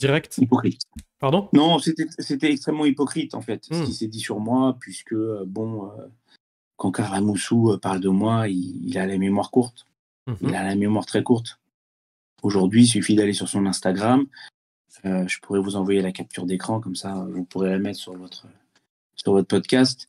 Direct? 0.01 0.38
hypocrite. 0.38 0.83
Pardon? 1.21 1.49
Non, 1.53 1.79
c'était 1.79 2.51
extrêmement 2.51 2.87
hypocrite 2.87 3.35
en 3.35 3.41
fait, 3.41 3.65
ce 3.67 3.75
Hmm. 3.75 3.85
qui 3.85 3.93
s'est 3.95 4.09
dit 4.09 4.19
sur 4.21 4.41
moi, 4.41 4.77
puisque 4.81 5.15
bon, 5.47 5.93
quand 6.77 6.91
Carla 6.91 7.21
Moussou 7.21 7.79
parle 7.81 8.01
de 8.01 8.09
moi, 8.09 8.49
il, 8.49 8.85
il 8.88 8.99
a 8.99 9.07
la 9.07 9.17
mémoire 9.19 9.51
courte. 9.53 9.87
Mhm. 10.27 10.37
Il 10.43 10.55
a 10.57 10.65
la 10.65 10.75
mémoire 10.75 11.07
très 11.07 11.23
courte. 11.23 11.61
Aujourd'hui, 12.43 12.83
il 12.83 12.87
suffit 12.88 13.15
d'aller 13.15 13.33
sur 13.35 13.49
son 13.49 13.67
Instagram. 13.67 14.27
Je 15.05 15.38
pourrais 15.41 15.61
vous 15.61 15.77
envoyer 15.77 16.03
la 16.03 16.11
capture 16.12 16.47
d'écran, 16.47 16.81
comme 16.81 16.97
ça, 16.97 17.25
vous 17.31 17.45
pourrez 17.45 17.71
la 17.71 17.79
mettre 17.79 17.99
sur 17.99 18.17
votre, 18.17 18.47
sur 19.22 19.32
votre 19.32 19.48
podcast. 19.48 20.08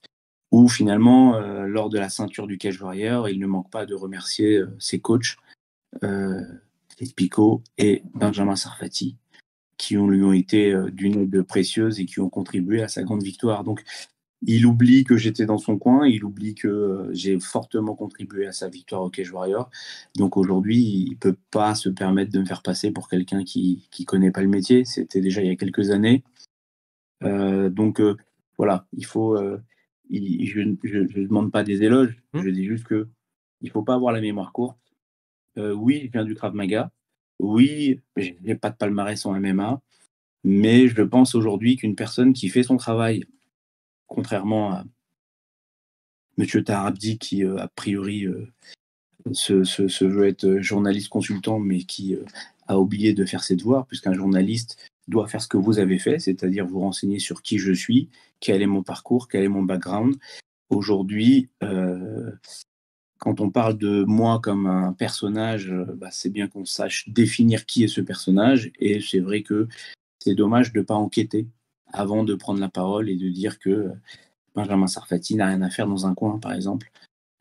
Où 0.52 0.67
finalement, 0.67 1.36
euh, 1.36 1.65
lors 1.65 1.89
de 1.89 1.97
la 1.97 2.10
ceinture 2.10 2.45
du 2.45 2.58
Cage 2.58 2.80
Warrior, 2.80 3.28
il 3.28 3.39
ne 3.39 3.47
manque 3.47 3.71
pas 3.71 3.88
de 3.88 3.95
remercier 3.95 4.58
euh, 4.58 4.76
ses 4.78 4.99
coachs, 4.99 5.38
euh, 6.04 6.41
Picot 7.15 7.63
et 7.80 8.04
Benjamin 8.13 8.56
Sarfati, 8.56 9.17
qui 9.78 9.95
lui 9.95 10.23
ont 10.23 10.32
été 10.32 10.71
euh, 10.71 10.91
d'une 10.91 11.21
aide 11.21 11.41
précieuse 11.41 11.99
et 11.99 12.06
qui 12.06 12.19
ont 12.19 12.30
contribué 12.30 12.84
à 12.84 12.88
sa 12.88 13.02
grande 13.02 13.23
victoire. 13.23 13.63
Donc, 13.63 13.84
il 14.45 14.65
oublie 14.67 15.06
que 15.06 15.17
j'étais 15.17 15.47
dans 15.47 15.58
son 15.58 15.80
coin, 15.80 16.06
il 16.06 16.23
oublie 16.23 16.54
que 16.54 17.10
j'ai 17.13 17.39
fortement 17.39 17.95
contribué 17.95 18.45
à 18.45 18.52
sa 18.52 18.69
victoire 18.69 19.02
au 19.02 19.10
Cage 19.10 19.32
Warrior. 19.32 19.71
Donc 20.17 20.38
aujourd'hui, 20.38 20.78
il 20.78 21.17
peut 21.17 21.38
pas 21.49 21.76
se 21.76 21.88
permettre 21.88 22.32
de 22.32 22.39
me 22.39 22.45
faire 22.45 22.62
passer 22.62 22.91
pour 22.91 23.08
quelqu'un 23.08 23.45
qui 23.45 23.88
qui 23.89 24.04
connaît 24.04 24.32
pas 24.32 24.41
le 24.41 24.49
métier. 24.49 24.84
C'était 24.84 25.21
déjà 25.21 25.41
il 25.41 25.47
y 25.47 25.52
a 25.52 25.56
quelques 25.56 25.91
années. 25.91 26.23
Donc 27.21 28.02
voilà, 28.58 28.86
il 28.94 29.06
faut. 29.06 29.36
euh, 29.38 29.62
il- 30.10 30.46
je 30.48 30.60
ne 30.60 31.26
demande 31.28 31.52
pas 31.52 31.63
des 31.63 31.84
éloges. 31.84 32.22
Hmm. 32.34 32.42
Je 32.44 32.50
dis 32.50 32.66
juste 32.66 32.86
que 32.86 33.08
il 33.62 33.70
faut 33.72 33.84
pas 33.84 33.96
avoir 33.96 34.12
la 34.13 34.22
mémoire 34.22 34.52
courte. 34.52 34.78
Euh, 35.58 35.74
oui, 35.74 36.04
je 36.06 36.12
viens 36.12 36.26
du 36.26 36.36
Krav 36.36 36.54
Maga. 36.54 36.92
Oui, 37.39 38.02
j'ai 38.18 38.56
pas 38.56 38.70
de 38.70 38.76
palmarès 38.76 39.26
en 39.26 39.34
MMA. 39.36 39.82
Mais 40.44 40.88
je 40.89 41.02
pense 41.02 41.36
aujourd'hui 41.36 41.78
qu'une 41.78 41.96
personne 41.96 42.34
qui 42.34 42.50
fait 42.50 42.63
son 42.63 42.76
travail, 42.78 43.24
contrairement 44.08 44.72
à 44.74 44.84
Monsieur 46.38 46.63
Tarabdi, 46.63 47.18
qui 47.18 47.44
euh, 47.46 47.58
a 47.58 47.68
priori 47.70 48.26
se, 49.32 49.63
se- 49.63 49.88
se 49.88 50.04
veut 50.06 50.28
être 50.28 50.58
journaliste 50.60 51.10
consultant, 51.10 51.60
mais 51.60 51.84
qui 51.84 52.18
a 52.68 52.78
oublié 52.80 53.13
de 53.13 53.24
faire 53.26 53.44
ses 53.44 53.56
devoirs, 53.56 53.86
puisqu'un 53.86 54.13
journaliste 54.13 54.78
doit 55.08 55.28
faire 55.28 55.42
ce 55.42 55.48
que 55.48 55.58
vous 55.58 55.80
avez 55.80 56.00
fait, 56.00 56.20
c'est-à-dire 56.20 56.66
vous 56.66 56.80
renseigner 56.80 57.20
sur 57.20 57.42
qui 57.42 57.58
je 57.58 57.74
suis, 57.74 58.10
quel 58.39 58.62
est 58.62 58.68
mon 58.68 58.84
parcours, 58.84 59.28
quel 59.28 59.44
est 59.44 59.50
mon 59.50 59.63
background. 59.63 60.16
Aujourd'hui, 60.70 61.50
euh, 61.63 62.32
quand 63.20 63.42
on 63.42 63.50
parle 63.50 63.78
de 63.78 64.04
moi 64.04 64.39
comme 64.42 64.66
un 64.66 64.94
personnage, 64.94 65.72
euh, 65.72 65.86
bah, 65.96 66.10
c'est 66.12 66.30
bien 66.30 66.48
qu'on 66.48 66.66
sache 66.66 67.10
définir 67.10 67.66
qui 67.66 67.84
est 67.84 67.88
ce 67.88 68.02
personnage, 68.02 68.72
et 68.80 69.02
c'est 69.02 69.20
vrai 69.20 69.44
que 69.44 69.68
c'est 70.20 70.36
dommage 70.36 70.74
de 70.74 70.80
ne 70.80 70.84
pas 70.84 70.96
enquêter 70.96 71.48
avant 71.92 72.24
de 72.24 72.34
prendre 72.36 72.60
la 72.60 72.70
parole 72.70 73.10
et 73.10 73.16
de 73.16 73.30
dire 73.30 73.60
que 73.60 73.70
euh, 73.70 73.94
Benjamin 74.56 74.88
Sarfati 74.88 75.36
n'a 75.36 75.48
rien 75.48 75.62
à 75.62 75.70
faire 75.70 75.88
dans 75.88 76.06
un 76.06 76.13
coin, 76.13 76.39
par 76.39 76.54
exemple. 76.54 76.92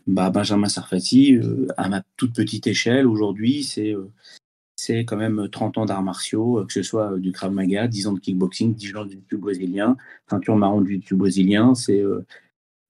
Bah, 0.07 0.31
Benjamin 0.31 0.69
Sarfati, 0.69 1.39
à 1.77 1.89
ma 1.89 2.03
toute 2.17 2.35
petite 2.35 2.67
échelle, 2.67 3.07
aujourd'hui, 3.07 3.63
c'est 3.63 3.95
c'est 4.83 5.05
quand 5.05 5.17
même 5.17 5.49
30 5.49 5.79
ans 5.79 5.87
d'arts 5.87 6.03
martiaux, 6.03 6.59
euh, 6.59 6.67
que 6.67 6.73
ce 6.73 6.83
soit 6.83 7.13
euh, 7.13 7.19
du 7.19 7.31
Krav 7.33 7.53
Maga, 7.53 7.87
10 7.87 8.09
ans 8.09 8.13
de 8.15 8.21
kickboxing, 8.21 8.75
10 8.75 8.97
ans 8.97 9.05
de 9.05 9.11
jiu 9.11 9.39
brésilien, 9.39 9.97
ceinture 10.29 10.57
marron 10.57 10.81
du 10.81 11.01
jiu 11.01 11.15
brésilien, 11.15 11.75
c'est 11.75 12.01
euh, 12.01 12.27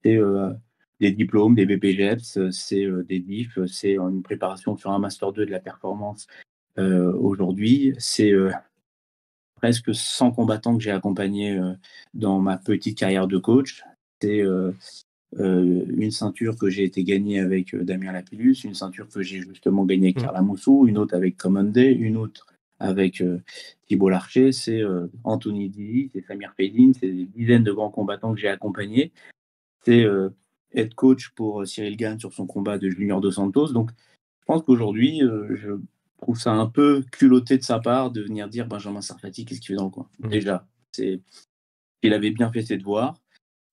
euh, 0.07 0.53
des 1.01 1.13
diplômes, 1.13 1.55
des 1.55 1.67
BPGEPS, 1.67 2.39
euh, 2.39 2.51
c'est 2.51 2.85
euh, 2.85 3.03
des 3.05 3.21
DIF, 3.21 3.59
euh, 3.59 3.67
c'est 3.67 3.97
une 3.99 4.23
préparation 4.23 4.77
sur 4.77 4.91
un 4.91 4.99
Master 4.99 5.33
2 5.33 5.45
de 5.45 5.51
la 5.51 5.61
performance 5.61 6.27
euh, 6.79 7.13
aujourd'hui, 7.13 7.95
c'est 7.99 8.31
euh, 8.33 8.51
presque 9.57 9.95
100 9.95 10.33
combattants 10.33 10.77
que 10.77 10.83
j'ai 10.83 10.93
accompagnés 10.93 11.59
euh, 11.59 11.75
dans 12.15 12.41
ma 12.41 12.57
petite 12.57 12.99
carrière 12.99 13.27
de 13.29 13.37
coach. 13.37 13.85
Euh, 15.39 15.85
une 15.89 16.11
ceinture 16.11 16.57
que 16.57 16.69
j'ai 16.69 16.85
été 16.85 17.05
gagnée 17.05 17.41
avec 17.41 17.75
euh, 17.75 17.85
Damien 17.85 18.13
Lapillus, 18.13 18.65
une 18.65 18.75
ceinture 18.75 19.09
que 19.09 19.23
j'ai 19.23 19.41
justement 19.41 19.85
gagnée 19.85 20.09
avec 20.09 20.19
Mm. 20.19 20.23
Carla 20.23 20.43
Moussou, 20.43 20.87
une 20.87 20.99
autre 20.99 21.15
avec 21.15 21.37
Common 21.37 21.65
Day, 21.65 21.93
une 21.93 22.17
autre 22.17 22.47
avec 22.79 23.21
euh, 23.21 23.39
Thibault 23.87 24.09
Larcher, 24.09 24.53
c'est 24.53 24.81
euh, 24.81 25.07
Anthony 25.25 25.71
Dizzy, 25.71 26.11
c'est 26.13 26.23
Samir 26.27 26.53
Fedin, 26.57 26.93
c'est 26.99 27.11
des 27.11 27.25
dizaines 27.25 27.65
de 27.65 27.73
grands 27.73 27.91
combattants 27.91 28.35
que 28.35 28.41
j'ai 28.41 28.49
accompagnés. 28.49 29.13
C'est 29.85 30.07
être 30.75 30.95
coach 30.95 31.31
pour 31.31 31.67
Cyril 31.67 31.97
Gann 31.97 32.17
sur 32.21 32.33
son 32.33 32.47
combat 32.47 32.79
de 32.79 32.89
Junior 32.89 33.21
Dos 33.21 33.33
Santos. 33.33 33.73
Donc, 33.73 33.91
je 33.91 34.45
pense 34.47 34.63
qu'aujourd'hui, 34.63 35.21
je 35.21 35.73
trouve 36.21 36.39
ça 36.39 36.53
un 36.53 36.67
peu 36.67 37.03
culotté 37.11 37.59
de 37.59 37.65
sa 37.65 37.81
part 37.81 38.13
de 38.13 38.23
venir 38.23 38.49
dire 38.49 38.69
Benjamin 38.69 39.01
Sarfati, 39.01 39.45
qu'est-ce 39.45 39.61
qu'il 39.61 39.75
fait 39.75 39.79
dans 39.79 39.87
le 39.87 39.91
coin? 39.91 40.09
Mhm. 40.21 40.31
Déjà, 40.31 40.69
c'est 40.93 41.21
il 42.03 42.13
avait 42.13 42.31
bien 42.31 42.51
fait 42.53 42.63
ses 42.63 42.77
devoirs, 42.77 43.17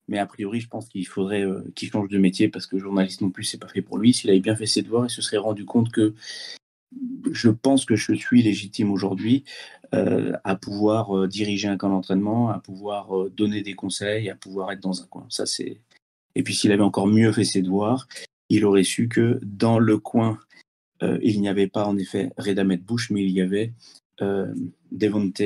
mais 0.10 0.18
a 0.18 0.26
priori, 0.26 0.60
je 0.60 0.68
pense 0.68 0.90
qu'il 0.90 1.08
faudrait 1.08 1.46
euh, 1.46 1.62
qu'il 1.76 1.92
change 1.92 2.10
de 2.10 2.18
métier 2.18 2.50
parce 2.50 2.66
que 2.66 2.80
journaliste 2.80 3.22
non 3.22 3.30
plus, 3.30 3.44
c'est 3.44 3.60
pas 3.60 3.68
fait 3.68 3.84
pour 3.84 4.00
lui. 4.00 4.12
S'il 4.12 4.32
avait 4.32 4.40
bien 4.40 4.56
fait 4.56 4.66
ses 4.66 4.82
devoirs, 4.82 5.06
il 5.06 5.12
se 5.12 5.22
serait 5.22 5.38
rendu 5.38 5.66
compte 5.66 5.92
que 5.92 6.16
je 7.32 7.50
pense 7.50 7.86
que 7.86 7.96
je 7.96 8.14
suis 8.14 8.42
légitime 8.42 8.92
aujourd'hui 8.92 9.44
euh, 9.94 10.34
à 10.44 10.56
pouvoir 10.56 11.16
euh, 11.16 11.28
diriger 11.28 11.68
un 11.68 11.78
camp 11.78 11.90
d'entraînement, 11.90 12.50
à 12.50 12.58
pouvoir 12.58 13.30
donner 13.30 13.62
des 13.62 13.76
conseils, 13.76 14.32
à 14.32 14.36
pouvoir 14.36 14.72
être 14.72 14.80
dans 14.80 15.04
un 15.04 15.06
coin. 15.06 15.28
Ça, 15.30 15.46
c'est. 15.46 15.80
Et 16.34 16.42
puis, 16.42 16.56
s'il 16.56 16.72
avait 16.72 16.82
encore 16.82 17.06
mieux 17.06 17.32
fait 17.32 17.44
ses 17.44 17.62
devoirs, 17.62 18.08
il 18.50 18.66
aurait 18.66 18.84
su 18.84 19.08
que 19.08 19.40
dans 19.44 19.78
le 19.78 20.00
coin, 20.00 20.40
il 21.02 21.40
n'y 21.40 21.48
avait 21.48 21.68
pas 21.68 21.86
en 21.86 21.98
effet 21.98 22.32
Redamet 22.38 22.78
Bush, 22.78 23.10
mais 23.10 23.24
il 23.24 23.32
y 23.32 23.42
avait 23.42 23.74
Devonte 24.92 25.42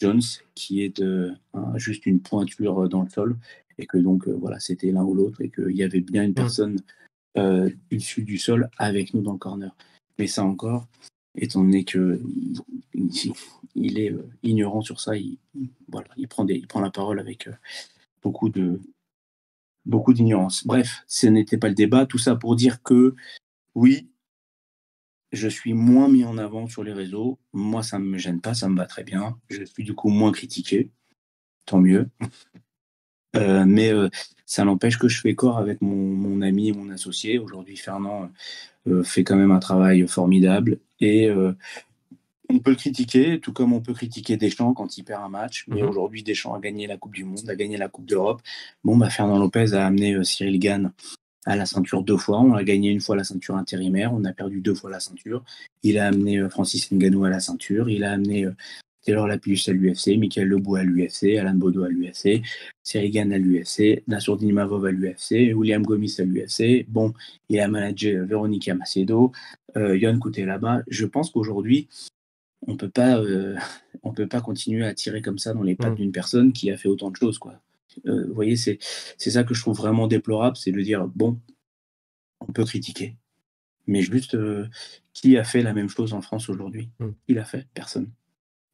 Jones, 0.00 0.22
qui 0.54 0.82
est 0.82 1.00
un- 1.00 1.78
juste 1.78 2.06
une 2.06 2.20
pointure 2.20 2.88
dans 2.88 3.02
le 3.02 3.08
sol, 3.08 3.36
et 3.78 3.86
que 3.86 3.98
donc 3.98 4.26
euh, 4.28 4.32
voilà, 4.32 4.58
c'était 4.60 4.90
l'un 4.92 5.04
ou 5.04 5.14
l'autre, 5.14 5.40
et 5.42 5.50
qu'il 5.50 5.76
y 5.76 5.82
avait 5.82 6.00
bien 6.00 6.22
une 6.24 6.34
personne 6.34 6.80
euh, 7.36 7.70
issue 7.90 8.22
du 8.22 8.38
sol 8.38 8.70
avec 8.78 9.12
nous 9.14 9.22
dans 9.22 9.32
le 9.32 9.38
corner. 9.38 9.74
Mais 10.18 10.26
ça 10.26 10.44
encore, 10.44 10.86
étant 11.36 11.62
donné 11.62 11.84
que 11.84 12.20
il, 12.34 12.60
il- 12.94 13.32
il 13.74 13.98
est 13.98 14.10
euh, 14.10 14.26
ignorant 14.42 14.80
sur 14.80 15.00
ça, 15.00 15.16
il, 15.16 15.38
il- 15.54 15.68
voilà, 15.88 16.08
il 16.16 16.28
prend 16.28 16.44
des, 16.44 16.54
il 16.54 16.66
prend 16.66 16.80
la 16.80 16.90
parole 16.90 17.20
avec 17.20 17.46
euh, 17.48 17.52
beaucoup 18.22 18.48
de 18.48 18.80
beaucoup 19.84 20.12
d'ignorance. 20.14 20.66
Bref, 20.66 21.04
ce 21.06 21.26
n'était 21.26 21.58
pas 21.58 21.68
le 21.68 21.74
débat. 21.74 22.06
Tout 22.06 22.18
ça 22.18 22.34
pour 22.36 22.56
dire 22.56 22.82
que 22.82 23.14
oui, 23.74 24.08
je 25.32 25.48
suis 25.48 25.74
moins 25.74 26.08
mis 26.08 26.24
en 26.24 26.38
avant 26.38 26.66
sur 26.66 26.82
les 26.82 26.92
réseaux. 26.92 27.38
Moi, 27.52 27.82
ça 27.82 27.98
ne 27.98 28.04
me 28.04 28.16
gêne 28.18 28.40
pas, 28.40 28.54
ça 28.54 28.68
me 28.68 28.76
va 28.76 28.86
très 28.86 29.04
bien. 29.04 29.38
Je 29.50 29.64
suis 29.64 29.84
du 29.84 29.94
coup 29.94 30.08
moins 30.08 30.32
critiqué. 30.32 30.90
Tant 31.66 31.80
mieux. 31.80 32.08
Euh, 33.36 33.64
mais 33.66 33.92
euh, 33.92 34.08
ça 34.46 34.64
n'empêche 34.64 34.98
que 34.98 35.08
je 35.08 35.20
fais 35.20 35.34
corps 35.34 35.58
avec 35.58 35.80
mon, 35.82 35.94
mon 35.96 36.42
ami 36.42 36.68
et 36.68 36.72
mon 36.72 36.90
associé. 36.90 37.38
Aujourd'hui, 37.38 37.76
Fernand 37.76 38.30
euh, 38.86 39.02
fait 39.02 39.24
quand 39.24 39.36
même 39.36 39.50
un 39.50 39.58
travail 39.58 40.06
formidable. 40.08 40.78
Et 41.00 41.30
on 42.48 42.58
peut 42.60 42.70
le 42.70 42.76
critiquer, 42.76 43.40
tout 43.40 43.52
comme 43.52 43.72
on 43.72 43.80
peut 43.80 43.92
critiquer 43.92 44.36
Deschamps 44.36 44.72
quand 44.72 44.96
il 44.96 45.02
perd 45.04 45.22
un 45.22 45.28
match. 45.28 45.64
Mais 45.68 45.82
Mhm. 45.82 45.88
aujourd'hui, 45.88 46.22
Deschamps 46.22 46.54
a 46.54 46.60
gagné 46.60 46.86
la 46.86 46.96
Coupe 46.96 47.14
du 47.14 47.24
Monde, 47.24 47.48
a 47.50 47.56
gagné 47.56 47.76
la 47.76 47.88
Coupe 47.88 48.06
d'Europe. 48.06 48.40
Bon, 48.84 48.96
bah, 48.96 49.10
Fernand 49.10 49.38
Lopez 49.38 49.74
a 49.74 49.84
amené 49.84 50.22
Cyril 50.24 50.58
Gann 50.58 50.92
à 51.44 51.56
la 51.56 51.66
ceinture 51.66 52.02
deux 52.02 52.16
fois. 52.16 52.40
On 52.40 52.54
a 52.54 52.64
gagné 52.64 52.90
une 52.90 53.00
fois 53.00 53.16
la 53.16 53.24
ceinture 53.24 53.56
intérimaire, 53.56 54.14
on 54.14 54.24
a 54.24 54.32
perdu 54.32 54.60
deux 54.60 54.74
fois 54.74 54.90
la 54.90 55.00
ceinture. 55.00 55.44
Il 55.82 55.98
a 55.98 56.06
amené 56.06 56.48
Francis 56.48 56.90
Ngannou 56.92 57.24
à 57.24 57.30
la 57.30 57.40
ceinture, 57.40 57.90
il 57.90 58.04
a 58.04 58.12
amené 58.12 58.46
Taylor 59.06 59.28
Lapillus 59.28 59.60
à 59.68 59.72
l'UFC, 59.72 60.18
Michael 60.18 60.48
Lebou 60.48 60.74
à 60.74 60.82
l'UFC, 60.82 61.38
Alan 61.38 61.54
Bodo 61.54 61.84
à 61.84 61.88
l'UFC, 61.88 62.42
Cyril 62.82 63.10
Gann 63.12 63.32
à 63.32 63.38
l'UFC, 63.38 64.02
Nassourdine 64.08 64.52
Mavov 64.52 64.84
à 64.84 64.90
l'UFC, 64.90 65.54
William 65.54 65.82
Gomis 65.84 66.16
à 66.18 66.24
l'UFC. 66.24 66.84
Bon, 66.88 67.14
il 67.48 67.60
a 67.60 67.68
managé 67.68 68.16
euh, 68.16 68.24
Véronica 68.24 68.74
Macedo, 68.74 69.30
euh, 69.76 69.96
Yann 69.96 70.18
Couté 70.18 70.44
là-bas. 70.44 70.82
Je 70.88 71.06
pense 71.06 71.30
qu'aujourd'hui, 71.30 71.88
on 72.66 72.76
peut 72.76 72.90
pas, 72.90 73.18
euh, 73.18 73.56
on 74.02 74.12
peut 74.12 74.26
pas 74.26 74.40
continuer 74.40 74.84
à 74.84 74.92
tirer 74.92 75.22
comme 75.22 75.38
ça 75.38 75.54
dans 75.54 75.62
les 75.62 75.76
pattes 75.76 75.92
Mm. 75.92 75.96
d'une 75.96 76.12
personne 76.12 76.52
qui 76.52 76.70
a 76.70 76.76
fait 76.76 76.88
autant 76.88 77.10
de 77.10 77.16
choses, 77.16 77.38
quoi. 77.38 77.60
Euh, 78.06 78.26
vous 78.26 78.34
voyez, 78.34 78.56
c'est 78.56 78.78
ça 79.18 79.44
que 79.44 79.54
je 79.54 79.60
trouve 79.62 79.76
vraiment 79.76 80.06
déplorable, 80.06 80.56
c'est 80.56 80.72
de 80.72 80.80
dire 80.82 81.06
bon, 81.14 81.38
on 82.40 82.52
peut 82.52 82.64
critiquer, 82.64 83.16
mais 83.86 84.02
juste 84.02 84.34
euh, 84.34 84.66
qui 85.14 85.38
a 85.38 85.44
fait 85.44 85.62
la 85.62 85.72
même 85.72 85.88
chose 85.88 86.12
en 86.12 86.20
France 86.20 86.48
aujourd'hui? 86.50 86.90
Mm. 86.98 87.08
Qui 87.26 87.34
l'a 87.34 87.44
fait? 87.44 87.66
Personne. 87.72 88.10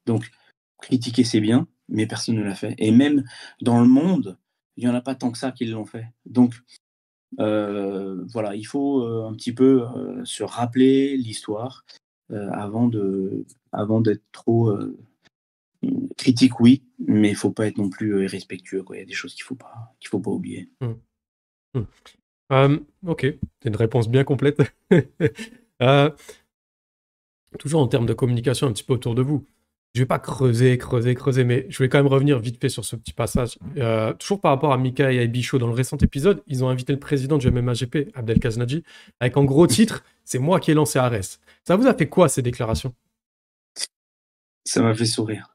Donc 0.06 0.30
critiquer 0.80 1.24
c'est 1.24 1.40
bien, 1.40 1.68
mais 1.88 2.06
personne 2.06 2.36
ne 2.36 2.42
l'a 2.42 2.54
fait. 2.54 2.74
Et 2.78 2.90
même 2.90 3.24
dans 3.60 3.80
le 3.80 3.88
monde, 3.88 4.38
il 4.76 4.84
y 4.84 4.88
en 4.88 4.94
a 4.94 5.00
pas 5.00 5.14
tant 5.14 5.30
que 5.30 5.38
ça 5.38 5.52
qui 5.52 5.66
l'ont 5.66 5.86
fait. 5.86 6.06
Donc 6.26 6.54
euh, 7.38 8.24
voilà, 8.26 8.54
il 8.54 8.64
faut 8.64 9.02
euh, 9.02 9.26
un 9.26 9.34
petit 9.34 9.52
peu 9.52 9.86
euh, 9.96 10.24
se 10.24 10.42
rappeler 10.42 11.16
l'histoire 11.16 11.84
avant 12.52 12.88
de, 12.88 13.44
avant 13.72 14.00
d'être 14.00 14.22
trop, 14.32 14.74
critique, 16.16 16.60
oui, 16.60 16.82
mais 17.06 17.28
il 17.28 17.36
faut 17.36 17.50
pas 17.50 17.66
être 17.66 17.76
non 17.76 17.90
plus 17.90 18.22
irrespectueux. 18.24 18.82
Quoi. 18.82 18.96
Il 18.96 19.00
y 19.00 19.02
a 19.02 19.06
des 19.06 19.12
choses 19.12 19.34
qu'il 19.34 19.44
faut 19.44 19.58
faut 20.04 20.20
pas 20.20 20.30
oublier. 20.30 20.70
Euh, 22.52 22.78
ok, 23.06 23.26
c'est 23.60 23.68
une 23.68 23.76
réponse 23.76 24.08
bien 24.08 24.24
complète. 24.24 24.60
Toujours 27.58 27.82
en 27.82 27.88
termes 27.88 28.06
de 28.06 28.14
communication 28.14 28.66
un 28.66 28.72
petit 28.72 28.84
peu 28.84 28.94
autour 28.94 29.14
de 29.14 29.22
vous. 29.22 29.46
Je 29.94 30.00
vais 30.00 30.07
pas 30.07 30.18
creuser, 30.18 30.78
creuser, 30.78 31.14
creuser, 31.14 31.44
mais 31.44 31.66
je 31.68 31.78
vais 31.83 31.88
quand 31.90 31.98
même 31.98 32.07
revenir 32.07 32.38
vite 32.38 32.59
fait 32.59 32.70
sur 32.70 32.85
ce 32.85 32.96
petit 32.96 33.12
passage. 33.12 33.59
Euh, 33.76 34.14
toujours 34.14 34.40
par 34.40 34.52
rapport 34.52 34.72
à 34.72 34.78
Mika 34.78 35.12
et 35.12 35.20
à 35.20 35.26
Bichot, 35.26 35.59
dans 35.59 35.66
le 35.66 35.74
récent 35.74 35.98
épisode, 35.98 36.42
ils 36.46 36.64
ont 36.64 36.70
invité 36.70 36.94
le 36.94 36.98
président 36.98 37.37
du 37.37 37.50
MMAGP, 37.50 38.11
Abdel 38.14 38.40
Kaznadji, 38.40 38.85
avec 39.20 39.37
en 39.37 39.44
gros 39.44 39.66
titre 39.66 40.02
C'est 40.24 40.38
moi 40.38 40.61
qui 40.61 40.70
ai 40.70 40.74
lancé 40.74 40.98
Ares. 40.98 41.38
Ça 41.64 41.76
vous 41.76 41.87
a 41.87 41.92
fait 41.94 42.09
quoi 42.09 42.31
ces 42.31 42.40
déclarations? 42.40 42.94
Ça 44.64 44.81
m'a 44.81 44.94
fait 44.94 45.05
sourire. 45.05 45.55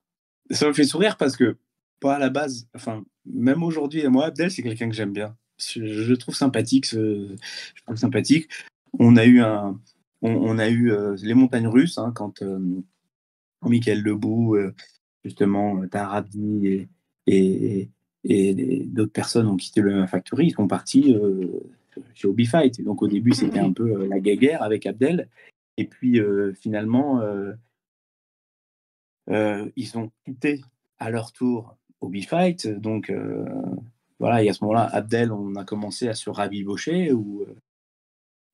Ça 0.52 0.68
m'a 0.68 0.74
fait 0.74 0.84
sourire 0.84 1.18
parce 1.18 1.36
que, 1.36 1.58
pas 2.00 2.16
à 2.16 2.20
la 2.20 2.30
base, 2.30 2.68
enfin, 2.76 3.04
même 3.26 3.64
aujourd'hui, 3.64 4.08
moi, 4.08 4.26
Abdel, 4.28 4.52
c'est 4.52 4.62
quelqu'un 4.62 4.88
que 4.88 4.96
j'aime 4.96 5.14
bien. 5.14 5.36
Je, 5.58 5.80
le 5.82 6.18
trouve 6.18 6.36
sympathique. 6.36 6.86
ce- 6.86 7.36
je 7.74 7.82
trouve 7.84 7.96
sympathique. 7.96 8.48
On 9.00 9.16
a 9.18 9.26
eu 9.26 9.42
un, 9.42 9.80
on, 10.22 10.30
on 10.32 10.60
a 10.60 10.70
eu 10.70 10.92
euh, 10.92 11.16
les 11.24 11.34
montagnes 11.34 11.68
russes 11.68 11.98
hein, 11.98 12.12
quand 12.14 12.44
euh, 12.44 12.60
Michael 13.68 14.02
Lebou, 14.02 14.56
euh, 14.56 14.74
justement, 15.24 15.82
euh, 15.82 15.88
Tarabi 15.88 16.68
et, 16.68 16.90
et, 17.28 17.90
et, 18.24 18.50
et 18.50 18.86
d'autres 18.86 19.12
personnes 19.12 19.48
ont 19.48 19.58
quitté 19.58 19.82
le 19.82 20.06
Factory. 20.08 20.48
Ils 20.48 20.52
sont 20.54 20.68
partis 20.68 21.14
euh, 21.16 21.60
chez 22.14 22.28
Hobby 22.28 22.46
Fight. 22.46 22.80
Et 22.80 22.84
donc 22.84 23.02
au 23.02 23.08
début, 23.08 23.34
c'était 23.34 23.60
un 23.60 23.74
peu 23.74 24.08
la 24.08 24.20
guéguerre 24.20 24.64
avec 24.64 24.86
Abdel. 24.86 25.30
Et 25.78 25.86
puis 25.86 26.20
finalement, 26.60 27.22
ils 29.28 29.98
ont 29.98 30.12
quitté 30.26 30.62
à 31.00 31.12
leur 31.12 31.32
tour 31.32 31.78
Hobby 32.02 32.24
Fight. 32.24 32.68
Donc 32.68 33.12
voilà, 34.20 34.44
et 34.44 34.50
à 34.50 34.54
ce 34.54 34.64
moment-là, 34.64 34.90
Abdel, 34.92 35.32
on 35.32 35.56
a 35.56 35.64
commencé 35.64 36.08
à 36.08 36.16
se 36.16 36.30
rabibocher 36.30 37.12
où, 37.12 37.46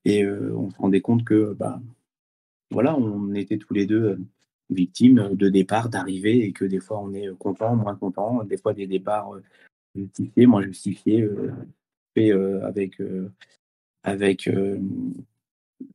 et 0.04 0.22
euh, 0.22 0.54
on 0.56 0.70
se 0.70 0.76
rendait 0.76 1.00
compte 1.00 1.24
que 1.24 1.54
bah, 1.54 1.80
voilà, 2.70 2.96
on 2.96 3.34
était 3.34 3.58
tous 3.58 3.72
les 3.74 3.86
deux 3.86 4.20
victimes 4.74 5.30
de 5.34 5.48
départs, 5.48 5.88
d'arrivées, 5.88 6.44
et 6.44 6.52
que 6.52 6.64
des 6.64 6.80
fois 6.80 7.00
on 7.00 7.12
est 7.14 7.28
content, 7.38 7.76
moins 7.76 7.96
content, 7.96 8.44
des 8.44 8.58
fois 8.58 8.74
des 8.74 8.86
départs 8.86 9.34
euh, 9.34 9.42
justifiés, 9.94 10.46
moins 10.46 10.62
justifiés, 10.62 11.28
faits 12.14 12.30
euh, 12.30 12.64
avec, 12.64 13.00
euh, 13.00 13.30
avec 14.02 14.48
euh, 14.48 14.78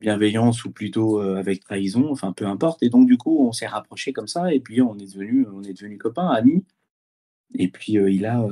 bienveillance 0.00 0.64
ou 0.64 0.70
plutôt 0.70 1.20
avec 1.20 1.60
trahison, 1.60 2.10
enfin 2.10 2.32
peu 2.32 2.46
importe. 2.46 2.82
Et 2.82 2.90
donc 2.90 3.06
du 3.06 3.16
coup, 3.16 3.46
on 3.46 3.52
s'est 3.52 3.66
rapprochés 3.66 4.12
comme 4.12 4.28
ça, 4.28 4.52
et 4.52 4.60
puis 4.60 4.80
on 4.82 4.96
est 4.98 5.12
devenu, 5.12 5.46
on 5.52 5.62
est 5.62 5.72
devenu 5.72 5.98
copains, 5.98 6.28
amis. 6.28 6.64
Et 7.54 7.68
puis 7.68 7.94
il 7.94 8.26
a, 8.26 8.46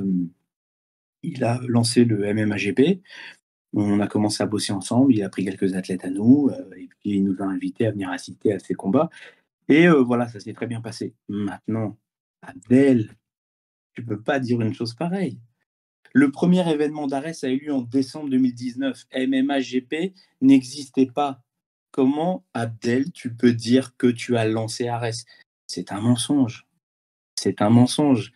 il 1.23 1.43
a 1.43 1.61
lancé 1.67 2.03
le 2.05 2.33
MMAGP. 2.33 3.01
On 3.73 3.99
a 3.99 4.07
commencé 4.07 4.41
à 4.41 4.47
bosser 4.47 4.73
ensemble. 4.73 5.13
Il 5.13 5.23
a 5.23 5.29
pris 5.29 5.45
quelques 5.45 5.75
athlètes 5.75 6.03
à 6.03 6.09
nous, 6.09 6.49
et 6.75 6.87
puis 6.87 7.11
il 7.11 7.23
nous 7.23 7.41
a 7.41 7.45
invités 7.45 7.85
à 7.85 7.91
venir 7.91 8.09
assister 8.09 8.51
à 8.51 8.59
ses 8.59 8.73
combats. 8.73 9.09
Et 9.69 9.87
euh, 9.87 10.01
voilà, 10.01 10.27
ça 10.27 10.39
s'est 10.39 10.53
très 10.53 10.67
bien 10.67 10.81
passé. 10.81 11.15
Maintenant, 11.29 11.97
Abdel, 12.41 13.15
tu 13.93 14.03
peux 14.03 14.21
pas 14.21 14.39
dire 14.39 14.59
une 14.61 14.73
chose 14.73 14.95
pareille. 14.95 15.39
Le 16.13 16.31
premier 16.31 16.67
événement 16.69 17.05
d'Arès 17.05 17.43
a 17.43 17.49
eu 17.49 17.59
lieu 17.59 17.73
en 17.73 17.81
décembre 17.81 18.29
2019. 18.31 19.05
MMA 19.15 19.59
GP 19.59 20.13
n'existait 20.41 21.05
pas. 21.05 21.43
Comment, 21.91 22.45
Abdel, 22.53 23.11
tu 23.11 23.33
peux 23.33 23.53
dire 23.53 23.95
que 23.95 24.07
tu 24.07 24.37
as 24.37 24.47
lancé 24.47 24.87
Arès? 24.87 25.25
C'est 25.67 25.91
un 25.91 26.01
mensonge. 26.01 26.67
C'est 27.35 27.61
un 27.61 27.69
mensonge. 27.69 28.31